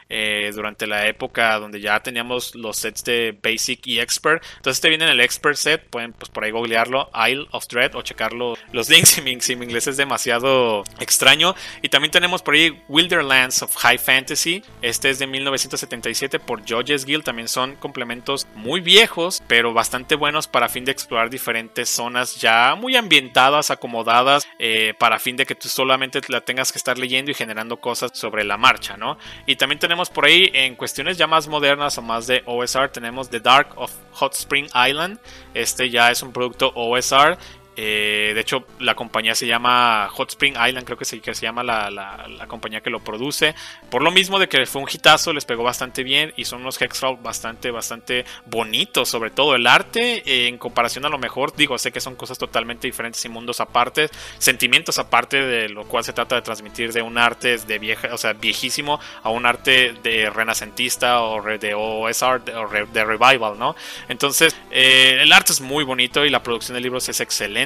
durante 0.53 0.87
la 0.87 1.07
época 1.07 1.57
donde 1.57 1.79
ya 1.79 2.01
teníamos 2.01 2.53
los 2.53 2.75
sets 2.75 3.05
de 3.05 3.37
Basic 3.41 3.87
y 3.87 3.99
Expert. 3.99 4.43
Entonces, 4.57 4.79
este 4.79 4.89
viene 4.89 5.05
en 5.05 5.11
el 5.11 5.21
Expert 5.21 5.55
set, 5.55 5.85
pueden 5.89 6.11
pues 6.11 6.29
por 6.29 6.43
ahí 6.43 6.51
googlearlo, 6.65 7.09
Isle 7.27 7.47
of 7.51 7.67
Dread, 7.67 7.95
o 7.95 8.01
checarlo 8.01 8.57
los 8.71 8.89
links 8.89 9.09
si 9.15 9.21
mi, 9.21 9.39
si 9.39 9.53
inglés 9.53 9.87
es 9.87 9.97
demasiado 9.97 10.83
extraño. 10.99 11.55
Y 11.81 11.89
también 11.89 12.11
tenemos 12.11 12.41
por 12.41 12.55
ahí 12.55 12.81
Wilderlands 12.87 13.61
of 13.61 13.75
High 13.75 13.97
Fantasy. 13.97 14.63
Este 14.81 15.09
es 15.09 15.19
de 15.19 15.27
1977 15.27 16.39
por 16.39 16.61
Judges 16.67 17.05
Guild. 17.05 17.23
También 17.23 17.47
son 17.47 17.75
complementos 17.75 18.47
muy 18.55 18.81
viejos, 18.81 19.43
pero 19.47 19.73
bastante 19.73 20.15
buenos 20.15 20.47
para 20.47 20.69
fin 20.69 20.85
de 20.85 20.91
explorar 20.91 21.29
diferentes 21.29 21.89
zonas 21.89 22.35
ya 22.35 22.75
muy 22.75 22.95
ambientadas, 22.95 23.71
acomodadas, 23.71 24.47
eh, 24.59 24.93
para 24.97 25.19
fin 25.19 25.37
de 25.37 25.45
que 25.45 25.55
tú 25.55 25.69
solamente 25.69 26.21
la 26.27 26.41
tengas 26.41 26.71
que 26.71 26.77
estar 26.77 26.97
leyendo 26.97 27.31
y 27.31 27.33
generando 27.33 27.77
cosas 27.77 28.11
sobre 28.13 28.43
la 28.43 28.57
marcha, 28.57 28.97
¿no? 28.97 29.17
Y 29.45 29.55
también 29.55 29.79
tenemos 29.79 30.09
por 30.09 30.25
ahí 30.25 30.49
en 30.53 30.75
cuestiones 30.75 31.17
ya 31.17 31.27
más 31.27 31.47
modernas 31.47 31.97
o 31.97 32.01
más 32.01 32.27
de 32.27 32.43
OSR, 32.45 32.89
tenemos 32.89 33.29
The 33.29 33.39
Dark 33.39 33.69
of 33.75 33.91
Hot 34.13 34.33
Spring 34.33 34.67
Island. 34.73 35.19
Este 35.53 35.89
ya 35.89 36.11
es 36.11 36.21
un 36.21 36.31
producto 36.31 36.54
OSR 36.59 37.37
eh, 37.75 38.31
de 38.33 38.41
hecho, 38.41 38.65
la 38.79 38.95
compañía 38.95 39.35
se 39.35 39.47
llama 39.47 40.07
Hot 40.11 40.29
Spring 40.29 40.53
Island, 40.53 40.85
creo 40.85 40.97
que 40.97 41.05
se, 41.05 41.19
que 41.19 41.35
se 41.35 41.41
llama 41.41 41.63
la, 41.63 41.89
la, 41.89 42.47
compañía 42.47 42.81
que 42.81 42.89
lo 42.89 42.99
produce. 43.01 43.53
Por 43.89 44.01
lo 44.01 44.11
mismo 44.11 44.39
de 44.39 44.47
que 44.47 44.65
fue 44.65 44.81
un 44.81 44.87
hitazo, 44.91 45.33
les 45.33 45.45
pegó 45.45 45.63
bastante 45.63 46.03
bien 46.03 46.33
y 46.37 46.45
son 46.45 46.61
unos 46.61 46.81
Hexcrawl 46.81 47.17
bastante, 47.21 47.71
bastante 47.71 48.25
bonitos. 48.45 49.09
Sobre 49.09 49.29
todo 49.29 49.55
el 49.55 49.67
arte, 49.67 50.23
eh, 50.25 50.47
en 50.47 50.57
comparación 50.57 51.05
a 51.05 51.09
lo 51.09 51.17
mejor, 51.17 51.55
digo, 51.55 51.77
sé 51.77 51.91
que 51.91 51.99
son 51.99 52.15
cosas 52.15 52.37
totalmente 52.37 52.87
diferentes 52.87 53.23
y 53.25 53.29
mundos 53.29 53.59
aparte, 53.59 54.09
sentimientos 54.37 54.99
aparte, 54.99 55.41
de 55.41 55.69
lo 55.69 55.85
cual 55.85 56.03
se 56.03 56.13
trata 56.13 56.35
de 56.35 56.41
transmitir 56.43 56.93
de 56.93 57.01
un 57.01 57.17
arte 57.17 57.57
de 57.57 57.79
vieja, 57.79 58.13
o 58.13 58.17
sea, 58.17 58.33
viejísimo 58.33 58.99
a 59.23 59.29
un 59.29 59.45
arte 59.45 59.93
de 60.03 60.29
renacentista 60.29 61.21
o 61.21 61.41
de 61.41 61.73
OSR 61.73 62.41
o 62.55 62.85
de 62.93 63.05
revival, 63.05 63.57
¿no? 63.59 63.75
Entonces, 64.07 64.55
eh, 64.71 65.19
el 65.21 65.31
arte 65.33 65.51
es 65.51 65.61
muy 65.61 65.83
bonito 65.83 66.25
y 66.25 66.29
la 66.29 66.41
producción 66.41 66.75
de 66.75 66.81
libros 66.81 67.09
es 67.09 67.19
excelente 67.19 67.64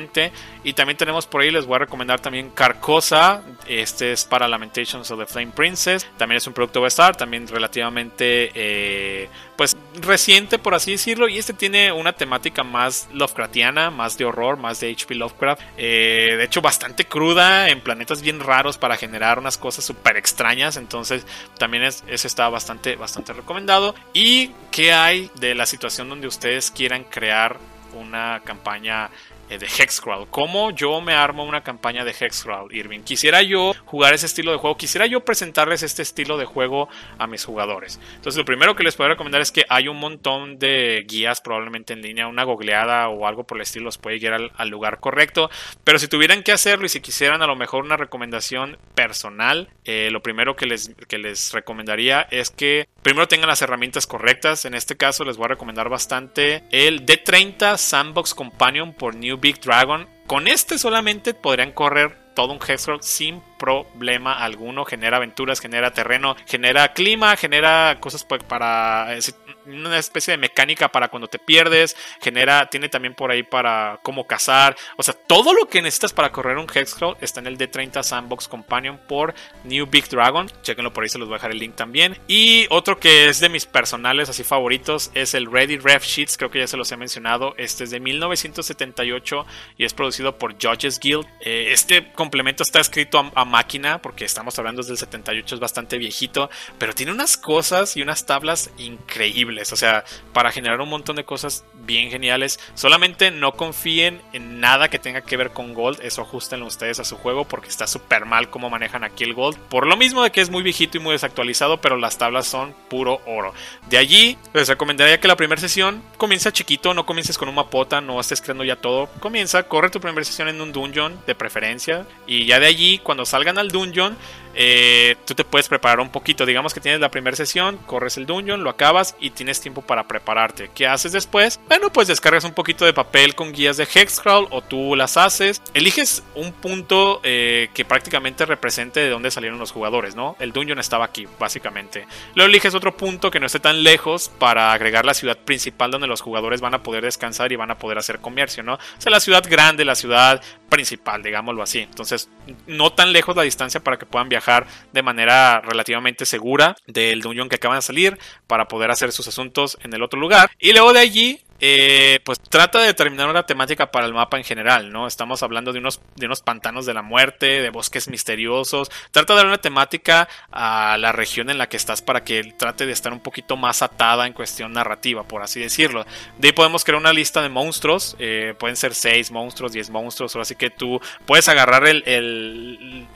y 0.64 0.74
también 0.74 0.98
tenemos 0.98 1.26
por 1.26 1.42
ahí, 1.42 1.52
les 1.52 1.66
voy 1.66 1.76
a 1.76 1.80
recomendar 1.80 2.20
también 2.20 2.50
Carcosa. 2.52 3.42
Este 3.68 4.12
es 4.12 4.26
para 4.26 4.48
Lamentations 4.48 5.10
of 5.12 5.20
the 5.20 5.26
Flame 5.26 5.52
Princess. 5.52 6.08
También 6.18 6.38
es 6.38 6.48
un 6.48 6.54
producto 6.54 6.86
estar 6.86 7.16
también 7.16 7.48
relativamente 7.48 8.52
eh, 8.54 9.30
pues 9.58 9.78
reciente 10.02 10.60
por 10.60 10.74
así 10.74 10.92
decirlo. 10.92 11.28
Y 11.28 11.38
este 11.38 11.54
tiene 11.54 11.92
una 11.92 12.14
temática 12.14 12.64
más 12.64 13.10
Lovecraftiana, 13.14 13.90
más 13.90 14.18
de 14.18 14.26
horror, 14.26 14.58
más 14.58 14.80
de 14.80 14.92
HP 14.92 15.16
Lovecraft. 15.16 15.62
Eh, 15.78 16.36
de 16.38 16.44
hecho, 16.44 16.62
bastante 16.62 17.06
cruda, 17.06 17.70
en 17.70 17.82
planetas 17.82 18.22
bien 18.22 18.40
raros 18.40 18.78
para 18.78 18.98
generar 18.98 19.40
unas 19.40 19.58
cosas 19.58 19.86
súper 19.86 20.18
extrañas. 20.18 20.78
Entonces, 20.78 21.26
también 21.58 21.84
es, 21.84 22.04
ese 22.08 22.28
está 22.28 22.50
bastante, 22.50 22.96
bastante 22.96 23.34
recomendado. 23.34 23.96
¿Y 24.14 24.52
qué 24.72 24.94
hay 24.94 25.30
de 25.36 25.56
la 25.56 25.66
situación 25.66 26.10
donde 26.10 26.28
ustedes 26.28 26.72
quieran 26.72 27.04
crear 27.04 27.58
una 27.94 28.42
campaña 28.44 29.10
de 29.58 29.66
Hexcrawl. 29.66 30.28
¿Cómo 30.30 30.72
yo 30.72 31.02
me 31.02 31.14
armo 31.14 31.44
una 31.44 31.64
campaña 31.64 32.06
de 32.06 32.12
Hexcrawl, 32.12 32.74
Irving? 32.74 33.02
Quisiera 33.02 33.42
yo 33.42 33.74
jugar 33.86 34.14
ese 34.14 34.28
estilo 34.28 34.52
de 34.52 34.58
juego, 34.58 34.78
quisiera 34.78 35.08
yo 35.08 35.22
presentarles 35.22 35.84
este 35.84 36.02
estilo 36.04 36.38
de 36.38 36.46
juego 36.46 36.90
a 37.18 37.28
mis 37.28 37.44
jugadores. 37.46 38.00
Entonces, 38.16 38.38
lo 38.38 38.46
primero 38.46 38.76
que 38.76 38.84
les 38.84 38.96
puedo 38.96 39.10
recomendar 39.10 39.42
es 39.42 39.52
que 39.52 39.66
hay 39.70 39.88
un 39.88 39.98
montón 39.98 40.60
de 40.60 41.06
guías 41.08 41.42
probablemente 41.42 41.94
en 41.94 42.02
línea, 42.02 42.28
una 42.28 42.44
googleada 42.44 43.10
o 43.10 43.26
algo 43.26 43.44
por 43.44 43.58
el 43.58 43.64
estilo 43.64 43.86
los 43.86 43.98
puede 43.98 44.20
guiar 44.20 44.52
al, 44.56 44.70
lugar 44.70 45.00
correcto. 45.00 45.50
Pero 45.84 45.98
si 45.98 46.08
tuvieran 46.08 46.44
que 46.44 46.52
hacerlo 46.52 46.86
y 46.86 46.90
si 46.90 47.02
quisieran 47.02 47.42
a 47.42 47.48
lo 47.48 47.56
mejor 47.56 47.84
una 47.84 47.98
recomendación 47.98 48.78
personal, 48.94 49.70
eh, 49.86 50.10
lo 50.12 50.22
primero 50.22 50.56
que 50.56 50.66
les, 50.66 50.92
que 51.08 51.18
les 51.18 51.52
recomendaría 51.54 52.28
es 52.30 52.52
que 52.52 52.88
primero 53.02 53.28
tengan 53.28 53.50
las 53.50 53.62
herramientas 53.62 54.06
correctas. 54.06 54.66
En 54.66 54.74
este 54.74 54.98
caso 54.98 55.24
les 55.24 55.38
voy 55.38 55.46
a 55.46 55.50
recomendar 55.50 55.90
bastante 55.90 56.64
el 56.72 57.06
D30 57.06 57.78
Sandbox 57.78 58.36
Companion 58.36 58.94
por 58.94 59.16
New 59.16 59.39
Big 59.40 59.60
Dragon. 59.62 60.08
Con 60.28 60.48
este 60.48 60.78
solamente 60.78 61.34
podrían 61.34 61.72
correr 61.72 62.18
todo 62.36 62.54
un 62.54 62.60
Hexcrawl 62.60 63.04
sin 63.04 63.42
problema 63.58 64.44
alguno. 64.44 64.86
Genera 64.86 65.18
aventuras, 65.18 65.60
genera 65.60 65.92
terreno, 65.92 66.36
genera 66.46 66.94
clima, 66.94 67.36
genera 67.36 67.98
cosas 68.00 68.24
pues, 68.24 68.44
para 68.44 69.16
eh, 69.18 69.22
una 69.66 69.98
especie 69.98 70.32
de 70.32 70.38
mecánica 70.38 70.90
para 70.90 71.10
cuando 71.10 71.28
te 71.28 71.40
pierdes. 71.40 71.96
Genera, 72.22 72.68
tiene 72.68 72.90
también 72.90 73.14
por 73.14 73.32
ahí 73.32 73.44
para 73.44 74.00
cómo 74.04 74.26
cazar. 74.26 74.76
O 74.98 75.04
sea, 75.04 75.14
todo 75.14 75.54
lo 75.54 75.68
que 75.68 75.82
necesitas 75.82 76.14
para 76.14 76.32
correr 76.32 76.58
un 76.58 76.68
Hexcrawl 76.68 77.18
está 77.22 77.40
en 77.40 77.48
el 77.48 77.58
D30 77.58 78.04
Sandbox 78.04 78.48
Companion 78.48 79.00
por 79.08 79.34
New 79.64 79.86
Big 79.88 80.08
Dragon. 80.10 80.50
Chequenlo 80.62 80.94
por 80.94 81.04
ahí, 81.04 81.10
se 81.10 81.18
los 81.18 81.28
voy 81.28 81.36
a 81.36 81.38
dejar 81.38 81.52
el 81.52 81.60
link 81.60 81.76
también. 81.76 82.18
Y 82.28 82.68
otro 82.70 83.00
que 83.00 83.30
es 83.30 83.40
de 83.40 83.50
mis 83.50 83.66
personales 83.66 84.30
así 84.30 84.44
favoritos 84.44 85.12
es 85.14 85.34
el 85.34 85.52
Ready 85.52 85.78
Ref 85.78 86.04
Sheets. 86.04 86.38
Creo 86.38 86.50
que 86.50 86.60
ya 86.60 86.68
se 86.68 86.78
los 86.78 86.92
he 86.92 86.98
mencionado. 86.98 87.54
Este 87.58 87.84
es 87.84 87.92
de 87.92 88.00
1978 88.00 89.46
y 89.78 89.86
es 89.86 89.94
producido 89.94 90.38
por 90.38 90.54
Judges 90.54 91.00
Guild. 91.00 91.26
Eh, 91.42 91.68
este 91.72 92.12
complemento 92.14 92.64
está 92.64 92.80
escrito 92.80 93.32
a, 93.34 93.46
máquina 93.46 94.00
porque 94.02 94.26
estamos 94.26 94.58
hablando 94.60 94.84
del 94.84 94.98
78, 94.98 95.56
es 95.56 95.62
bastante 95.62 95.98
viejito, 95.98 96.50
pero 96.78 96.94
tiene 96.94 97.12
unas 97.12 97.36
cosas 97.36 97.98
y 97.98 98.02
unas 98.04 98.28
tablas 98.28 98.70
increíbles 98.78 99.49
o 99.50 99.76
sea, 99.76 100.04
para 100.34 100.52
generar 100.52 100.80
un 100.82 100.90
montón 100.90 101.16
de 101.16 101.26
cosas 101.26 101.66
bien 101.86 102.10
geniales. 102.10 102.60
Solamente 102.76 103.32
no 103.32 103.54
confíen 103.54 104.22
en 104.34 104.60
nada 104.60 104.90
que 104.90 105.00
tenga 105.00 105.22
que 105.22 105.38
ver 105.38 105.52
con 105.52 105.74
Gold, 105.74 106.02
eso 106.02 106.22
ajustenlo 106.22 106.66
ustedes 106.66 107.00
a 107.00 107.04
su 107.04 107.18
juego 107.18 107.46
porque 107.46 107.68
está 107.68 107.88
súper 107.88 108.26
mal 108.26 108.50
cómo 108.50 108.70
manejan 108.70 109.04
aquí 109.04 109.24
el 109.24 109.34
Gold. 109.34 109.58
Por 109.58 109.88
lo 109.88 109.98
mismo 109.98 110.24
de 110.24 110.32
que 110.32 110.42
es 110.42 110.50
muy 110.50 110.64
viejito 110.64 110.98
y 110.98 111.02
muy 111.02 111.14
desactualizado, 111.14 111.82
pero 111.82 111.98
las 111.98 112.18
tablas 112.18 112.48
son 112.48 112.74
puro 112.90 113.22
oro. 113.26 113.54
De 113.90 113.98
allí, 113.98 114.38
les 114.54 114.68
recomendaría 114.68 115.20
que 115.20 115.28
la 115.28 115.36
primera 115.36 115.60
sesión 115.60 116.04
comienza 116.18 116.54
chiquito, 116.54 116.94
no 116.94 117.06
comiences 117.06 117.38
con 117.38 117.50
un 117.50 117.56
mapota, 117.56 118.02
no 118.02 118.20
estés 118.20 118.42
creando 118.42 118.64
ya 118.64 118.76
todo. 118.76 119.08
Comienza, 119.20 119.64
corre 119.64 119.90
tu 119.90 120.00
primera 120.00 120.24
sesión 120.24 120.48
en 120.48 120.62
un 120.62 120.72
dungeon 120.72 121.20
de 121.26 121.36
preferencia 121.36 122.06
y 122.28 122.46
ya 122.46 122.60
de 122.60 122.68
allí, 122.68 123.00
cuando 123.00 123.26
salgan 123.26 123.58
al 123.58 123.70
dungeon, 123.70 124.18
eh, 124.62 125.16
tú 125.24 125.36
te 125.36 125.46
puedes 125.46 125.70
preparar 125.70 126.02
un 126.02 126.10
poquito. 126.10 126.46
Digamos 126.46 126.74
que 126.74 126.82
tienes 126.82 127.00
la 127.00 127.10
primera 127.10 127.38
sesión, 127.38 127.78
corres 127.86 128.18
el 128.18 128.26
dungeon, 128.26 128.62
lo 128.62 128.70
acabas 128.70 129.16
y 129.18 129.30
tienes 129.30 129.62
tiempo 129.62 129.82
para 129.82 130.06
prepararte. 130.06 130.70
¿Qué 130.76 130.86
haces 130.86 131.14
después? 131.14 131.62
Bueno, 131.70 131.94
pues 131.94 132.10
descargas 132.10 132.44
un 132.44 132.52
poquito 132.52 132.84
de 132.84 132.92
papel 132.92 133.36
con 133.36 133.54
guías 133.54 133.78
de 133.78 133.86
Hexcrawl 133.86 134.50
o 134.50 134.62
tú 134.62 134.98
las 134.98 135.16
haces. 135.16 135.62
Eliges 135.74 136.24
un 136.36 136.52
punto 136.52 137.22
eh, 137.24 137.70
que 137.74 137.86
prácticamente 137.86 138.46
represente 138.46 139.00
de 139.00 139.08
dónde 139.08 139.32
salieron 139.32 139.60
los 139.60 139.72
jugadores, 139.72 140.18
¿no? 140.18 140.36
El 140.40 140.52
dungeon 140.52 140.80
estaba 140.80 141.06
aquí, 141.06 141.26
básicamente. 141.40 142.06
Luego 142.36 142.50
eliges 142.50 142.76
otro 142.76 142.98
punto 142.98 143.32
que 143.32 143.40
no 143.40 143.46
esté 143.46 143.62
tan 143.62 143.82
lejos 143.82 144.28
para 144.28 144.74
agregar 144.74 145.06
la 145.06 145.14
ciudad 145.14 145.38
principal 145.38 145.90
donde 145.90 146.08
los 146.08 146.20
jugadores 146.20 146.60
van 146.60 146.74
a 146.74 146.84
poder 146.84 147.06
descansar 147.06 147.54
y 147.54 147.56
van 147.56 147.72
a 147.72 147.78
poder 147.78 147.98
hacer 147.98 148.20
comercio, 148.20 148.62
¿no? 148.62 148.74
O 148.74 148.80
sea, 148.98 149.10
la 149.10 149.22
ciudad 149.22 149.46
grande, 149.50 149.86
la 149.86 149.96
ciudad 149.96 150.42
principal, 150.68 151.24
digámoslo 151.24 151.64
así. 151.64 151.80
Entonces, 151.80 152.30
no 152.68 152.92
tan 152.92 153.14
lejos 153.14 153.38
la 153.38 153.44
distancia 153.44 153.80
para 153.80 153.98
que 153.98 154.06
puedan 154.06 154.28
viajar 154.28 154.49
de 154.92 155.04
manera 155.04 155.62
relativamente 155.62 156.26
segura 156.26 156.76
del 156.88 157.22
dungeon 157.22 157.50
que 157.50 157.56
acaban 157.56 157.78
de 157.78 157.82
salir 157.82 158.18
para 158.48 158.68
poder 158.68 158.92
hacer 158.92 159.12
sus 159.12 159.28
asuntos 159.28 159.78
en 159.82 159.94
el 159.94 160.04
otro 160.04 160.20
lugar. 160.20 160.50
Y 160.60 160.74
luego 160.74 160.94
de 160.94 161.00
allí 161.00 161.42
eh, 161.62 162.20
pues 162.24 162.40
trata 162.40 162.80
de 162.80 162.88
determinar 162.88 163.30
una 163.30 163.46
temática 163.46 163.92
para 163.92 164.06
el 164.06 164.14
mapa 164.14 164.38
en 164.38 164.44
general, 164.44 164.92
¿no? 164.92 165.08
Estamos 165.08 165.44
hablando 165.44 165.74
de 165.74 165.80
unos, 165.80 166.00
de 166.16 166.26
unos 166.26 166.42
pantanos 166.42 166.86
de 166.86 166.94
la 166.94 167.02
muerte, 167.02 167.62
de 167.62 167.70
bosques 167.70 168.08
misteriosos. 168.08 168.90
Trata 169.12 169.34
de 169.34 169.38
dar 169.38 169.48
una 169.48 169.58
temática 169.58 170.30
a 170.52 170.98
la 170.98 171.12
región 171.12 171.50
en 171.50 171.58
la 171.58 171.68
que 171.68 171.78
estás 171.78 172.02
para 172.02 172.24
que 172.24 172.44
trate 172.58 172.86
de 172.86 172.94
estar 172.94 173.12
un 173.12 173.20
poquito 173.20 173.58
más 173.58 173.82
atada 173.82 174.26
en 174.26 174.34
cuestión 174.34 174.72
narrativa, 174.74 175.24
por 175.24 175.42
así 175.42 175.60
decirlo. 175.60 176.06
De 176.38 176.50
ahí 176.50 176.54
podemos 176.54 176.84
crear 176.84 177.00
una 177.00 177.14
lista 177.14 177.42
de 177.42 177.50
monstruos, 177.50 178.16
eh, 178.20 178.56
pueden 178.58 178.78
ser 178.78 178.96
6 178.96 179.32
monstruos, 179.32 179.74
10 179.74 179.90
monstruos, 179.90 180.36
o 180.36 180.42
así 180.42 180.56
que 180.56 180.70
tú 180.70 181.02
puedes 181.26 181.50
agarrar 181.50 181.88
el, 181.88 182.04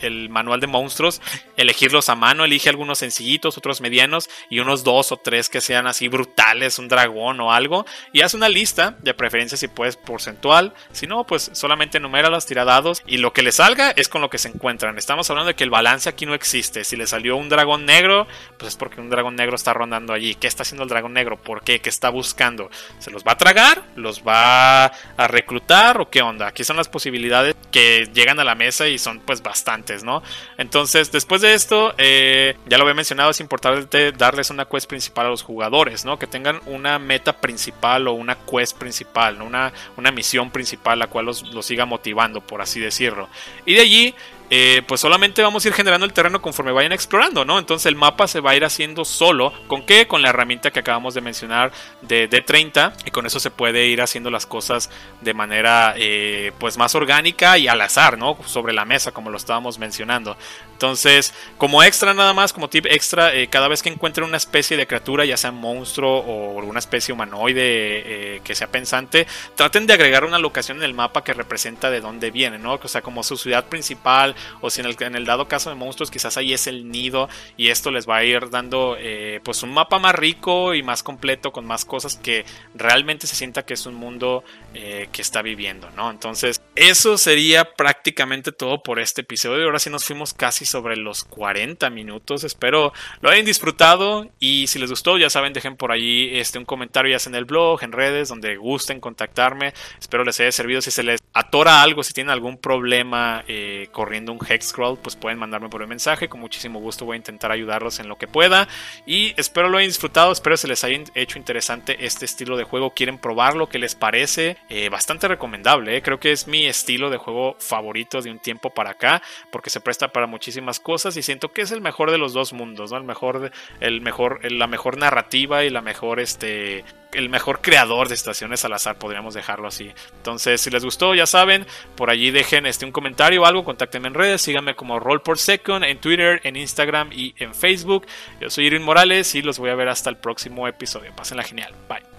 el, 0.01 0.29
manual 0.29 0.59
de 0.59 0.67
monstruos, 0.67 1.21
elegirlos 1.57 2.09
a 2.09 2.15
mano, 2.15 2.45
elige 2.45 2.69
algunos 2.69 2.99
sencillitos, 2.99 3.57
otros 3.57 3.81
medianos 3.81 4.29
y 4.49 4.59
unos 4.59 4.83
dos 4.83 5.11
o 5.11 5.17
tres 5.17 5.49
que 5.49 5.61
sean 5.61 5.87
así 5.87 6.07
brutales, 6.07 6.79
un 6.79 6.87
dragón 6.87 7.39
o 7.39 7.51
algo, 7.51 7.85
y 8.11 8.21
haz 8.21 8.32
una 8.33 8.49
lista, 8.49 8.95
de 8.99 9.13
preferencia 9.13 9.57
si 9.57 9.67
puedes 9.67 9.95
porcentual, 9.95 10.73
si 10.91 11.07
no, 11.07 11.25
pues 11.25 11.51
solamente 11.53 11.99
numera 11.99 12.29
los 12.29 12.45
tiradados 12.45 13.03
y 13.05 13.17
lo 13.17 13.33
que 13.33 13.41
le 13.41 13.51
salga 13.51 13.91
es 13.91 14.07
con 14.07 14.21
lo 14.21 14.29
que 14.29 14.37
se 14.37 14.49
encuentran. 14.49 14.97
Estamos 14.97 15.29
hablando 15.29 15.49
de 15.49 15.55
que 15.55 15.63
el 15.63 15.69
balance 15.69 16.09
aquí 16.09 16.25
no 16.25 16.33
existe. 16.33 16.83
Si 16.83 16.95
le 16.95 17.07
salió 17.07 17.37
un 17.37 17.49
dragón 17.49 17.85
negro, 17.85 18.27
pues 18.57 18.69
es 18.69 18.75
porque 18.75 19.01
un 19.01 19.09
dragón 19.09 19.35
negro 19.35 19.55
está 19.55 19.73
rondando 19.73 20.13
allí. 20.13 20.35
¿Qué 20.35 20.47
está 20.47 20.63
haciendo 20.63 20.83
el 20.83 20.89
dragón 20.89 21.13
negro? 21.13 21.37
¿Por 21.37 21.63
qué? 21.63 21.79
¿Qué 21.79 21.89
está 21.89 22.09
buscando? 22.09 22.69
¿Se 22.99 23.11
los 23.11 23.23
va 23.23 23.33
a 23.33 23.37
tragar? 23.37 23.83
¿Los 23.95 24.23
va 24.23 24.85
a 24.85 25.27
reclutar? 25.27 25.99
¿O 25.99 26.09
qué 26.09 26.21
onda? 26.21 26.47
Aquí 26.47 26.63
son 26.63 26.77
las 26.77 26.89
posibilidades 26.89 27.55
que 27.71 28.09
llegan 28.13 28.39
a 28.39 28.43
la 28.43 28.55
mesa 28.55 28.87
y 28.87 28.97
son 28.97 29.19
pues 29.19 29.41
bastantes, 29.41 30.03
¿no? 30.03 30.23
Entonces, 30.57 31.11
después 31.11 31.41
de 31.41 31.53
esto, 31.53 31.93
eh, 31.97 32.55
ya 32.65 32.77
lo 32.77 32.83
había 32.83 32.95
mencionado, 32.95 33.31
es 33.31 33.39
importante 33.39 34.11
darles 34.11 34.49
una 34.49 34.65
quest 34.65 34.87
principal 34.87 35.27
a 35.27 35.29
los 35.29 35.43
jugadores, 35.43 36.05
¿no? 36.05 36.17
Que 36.17 36.27
tengan 36.27 36.59
una 36.65 36.99
meta 36.99 37.33
principal 37.33 38.07
o 38.07 38.13
una 38.23 38.35
quest 38.35 38.77
principal, 38.77 39.41
una, 39.41 39.71
una 39.97 40.11
misión 40.11 40.49
principal 40.49 40.99
la 40.99 41.07
cual 41.07 41.25
los, 41.25 41.53
los 41.53 41.65
siga 41.65 41.85
motivando, 41.85 42.41
por 42.41 42.61
así 42.61 42.79
decirlo. 42.79 43.29
Y 43.65 43.75
de 43.75 43.81
allí 43.81 44.15
eh, 44.55 44.83
pues 44.87 45.01
solamente 45.01 45.41
vamos 45.41 45.65
a 45.65 45.67
ir 45.67 45.73
generando 45.73 46.05
el 46.05 46.13
terreno 46.13 46.39
conforme 46.39 46.71
vayan 46.71 46.91
explorando, 46.91 47.43
¿no? 47.43 47.57
Entonces 47.57 47.87
el 47.87 47.95
mapa 47.95 48.27
se 48.27 48.39
va 48.39 48.51
a 48.51 48.55
ir 48.55 48.63
haciendo 48.63 49.03
solo. 49.03 49.51
¿Con 49.65 49.83
qué? 49.83 50.05
Con 50.07 50.21
la 50.21 50.29
herramienta 50.29 50.69
que 50.69 50.77
acabamos 50.77 51.15
de 51.15 51.21
mencionar 51.21 51.71
de 52.03 52.29
D30. 52.29 52.93
Y 53.07 53.09
con 53.09 53.25
eso 53.25 53.39
se 53.39 53.49
puede 53.49 53.87
ir 53.87 53.99
haciendo 53.99 54.29
las 54.29 54.45
cosas 54.45 54.91
de 55.21 55.33
manera 55.33 55.95
eh, 55.97 56.51
pues 56.59 56.77
más 56.77 56.93
orgánica 56.93 57.57
y 57.57 57.67
al 57.67 57.81
azar, 57.81 58.19
¿no? 58.19 58.37
Sobre 58.45 58.73
la 58.73 58.85
mesa, 58.85 59.11
como 59.11 59.31
lo 59.31 59.37
estábamos 59.37 59.79
mencionando. 59.79 60.37
Entonces, 60.73 61.33
como 61.57 61.81
extra 61.81 62.13
nada 62.13 62.33
más, 62.33 62.53
como 62.53 62.69
tip 62.69 62.85
extra, 62.85 63.33
eh, 63.33 63.47
cada 63.47 63.67
vez 63.67 63.81
que 63.81 63.89
encuentren 63.89 64.27
una 64.27 64.37
especie 64.37 64.77
de 64.77 64.85
criatura, 64.85 65.25
ya 65.25 65.37
sea 65.37 65.51
monstruo 65.51 66.19
o 66.19 66.59
alguna 66.59 66.77
especie 66.77 67.11
humanoide 67.11 68.41
que 68.43 68.53
sea 68.53 68.67
pensante, 68.67 69.25
traten 69.55 69.87
de 69.87 69.93
agregar 69.93 70.25
una 70.25 70.37
locación 70.37 70.77
en 70.77 70.83
el 70.83 70.93
mapa 70.93 71.23
que 71.23 71.33
representa 71.33 71.89
de 71.89 72.01
dónde 72.01 72.29
viene, 72.29 72.59
¿no? 72.59 72.73
O 72.73 72.87
sea, 72.87 73.01
como 73.01 73.23
su 73.23 73.35
ciudad 73.35 73.65
principal 73.65 74.35
o 74.61 74.69
si 74.69 74.81
en 74.81 74.87
el, 74.87 74.95
en 74.99 75.15
el 75.15 75.25
dado 75.25 75.47
caso 75.47 75.69
de 75.69 75.75
monstruos 75.75 76.11
quizás 76.11 76.37
ahí 76.37 76.53
es 76.53 76.67
el 76.67 76.89
nido 76.89 77.29
y 77.57 77.69
esto 77.69 77.91
les 77.91 78.07
va 78.07 78.17
a 78.17 78.23
ir 78.23 78.49
dando 78.49 78.95
eh, 78.99 79.39
pues 79.43 79.63
un 79.63 79.73
mapa 79.73 79.99
más 79.99 80.15
rico 80.15 80.73
y 80.73 80.83
más 80.83 81.03
completo 81.03 81.51
con 81.51 81.65
más 81.65 81.85
cosas 81.85 82.17
que 82.17 82.45
realmente 82.75 83.27
se 83.27 83.35
sienta 83.35 83.65
que 83.65 83.73
es 83.73 83.85
un 83.85 83.95
mundo 83.95 84.43
eh, 84.73 85.07
que 85.11 85.21
está 85.21 85.41
viviendo, 85.41 85.89
¿no? 85.91 86.09
Entonces 86.09 86.61
eso 86.75 87.17
sería 87.17 87.73
prácticamente 87.75 88.51
todo 88.51 88.81
por 88.81 88.99
este 88.99 89.21
episodio. 89.21 89.65
Ahora 89.65 89.79
sí 89.79 89.89
nos 89.89 90.05
fuimos 90.05 90.33
casi 90.33 90.65
sobre 90.65 90.95
los 90.95 91.23
40 91.23 91.89
minutos. 91.89 92.43
Espero 92.43 92.93
lo 93.21 93.29
hayan 93.29 93.45
disfrutado 93.45 94.29
y 94.39 94.67
si 94.67 94.79
les 94.79 94.89
gustó 94.89 95.17
ya 95.17 95.29
saben 95.29 95.53
dejen 95.53 95.77
por 95.77 95.91
ahí 95.91 96.31
este, 96.33 96.57
un 96.57 96.65
comentario 96.65 97.11
ya 97.11 97.19
sea 97.19 97.29
en 97.29 97.35
el 97.35 97.45
blog, 97.45 97.83
en 97.83 97.91
redes, 97.91 98.29
donde 98.29 98.55
gusten 98.57 98.99
contactarme. 98.99 99.73
Espero 99.99 100.23
les 100.23 100.39
haya 100.39 100.51
servido 100.51 100.81
si 100.81 100.91
se 100.91 101.03
les 101.03 101.21
atora 101.33 101.81
algo, 101.81 102.03
si 102.03 102.13
tienen 102.13 102.31
algún 102.31 102.57
problema 102.57 103.43
eh, 103.47 103.87
corriendo 103.91 104.32
un 104.33 104.39
Hexcrawl, 104.45 104.97
pues 104.97 105.15
pueden 105.15 105.39
mandarme 105.39 105.69
por 105.69 105.81
un 105.81 105.89
mensaje. 105.89 106.29
Con 106.29 106.39
muchísimo 106.39 106.79
gusto 106.79 107.05
voy 107.05 107.15
a 107.15 107.17
intentar 107.17 107.51
ayudarlos 107.51 107.99
en 107.99 108.07
lo 108.07 108.17
que 108.17 108.27
pueda. 108.27 108.67
Y 109.05 109.33
espero 109.37 109.69
lo 109.69 109.77
hayan 109.77 109.89
disfrutado, 109.89 110.31
espero 110.31 110.57
se 110.57 110.67
les 110.67 110.83
haya 110.83 110.99
hecho 111.15 111.39
interesante 111.39 112.05
este 112.05 112.25
estilo 112.25 112.57
de 112.57 112.63
juego. 112.63 112.91
¿Quieren 112.91 113.17
probarlo? 113.17 113.69
¿Qué 113.69 113.79
les 113.79 113.95
parece? 113.95 114.57
Eh, 114.69 114.89
bastante 114.89 115.27
recomendable. 115.27 115.97
¿eh? 115.97 116.01
Creo 116.01 116.19
que 116.19 116.31
es 116.31 116.47
mi 116.47 116.65
estilo 116.65 117.09
de 117.09 117.17
juego 117.17 117.55
favorito 117.59 118.21
de 118.21 118.31
un 118.31 118.39
tiempo 118.39 118.69
para 118.69 118.91
acá. 118.91 119.21
Porque 119.51 119.69
se 119.69 119.79
presta 119.79 120.09
para 120.09 120.27
muchísimas 120.27 120.79
cosas. 120.79 121.15
Y 121.17 121.21
siento 121.21 121.51
que 121.51 121.61
es 121.61 121.71
el 121.71 121.81
mejor 121.81 122.11
de 122.11 122.17
los 122.17 122.33
dos 122.33 122.53
mundos. 122.53 122.91
¿no? 122.91 122.97
El 122.97 123.03
mejor, 123.03 123.51
el 123.79 124.01
mejor, 124.01 124.51
la 124.51 124.67
mejor 124.67 124.97
narrativa 124.97 125.63
y 125.63 125.69
la 125.69 125.81
mejor 125.81 126.19
este 126.19 126.83
el 127.13 127.29
mejor 127.29 127.61
creador 127.61 128.07
de 128.07 128.15
estaciones 128.15 128.63
al 128.65 128.73
azar, 128.73 128.97
podríamos 128.97 129.33
dejarlo 129.33 129.67
así. 129.67 129.91
Entonces, 130.17 130.61
si 130.61 130.69
les 130.69 130.83
gustó, 130.83 131.15
ya 131.15 131.25
saben, 131.25 131.65
por 131.95 132.09
allí 132.09 132.31
dejen 132.31 132.65
este, 132.65 132.85
un 132.85 132.91
comentario 132.91 133.41
o 133.41 133.45
algo, 133.45 133.63
contáctenme 133.63 134.07
en 134.07 134.13
redes, 134.13 134.41
síganme 134.41 134.75
como 134.75 134.99
Roll 134.99 135.21
por 135.21 135.37
Second 135.37 135.83
en 135.85 135.99
Twitter, 135.99 136.41
en 136.43 136.55
Instagram 136.55 137.11
y 137.11 137.35
en 137.37 137.53
Facebook. 137.53 138.05
Yo 138.39 138.49
soy 138.49 138.67
Irwin 138.67 138.83
Morales 138.83 139.35
y 139.35 139.41
los 139.41 139.59
voy 139.59 139.69
a 139.69 139.75
ver 139.75 139.89
hasta 139.89 140.09
el 140.09 140.17
próximo 140.17 140.67
episodio. 140.67 141.11
Pásenla 141.15 141.43
genial. 141.43 141.73
Bye. 141.87 142.12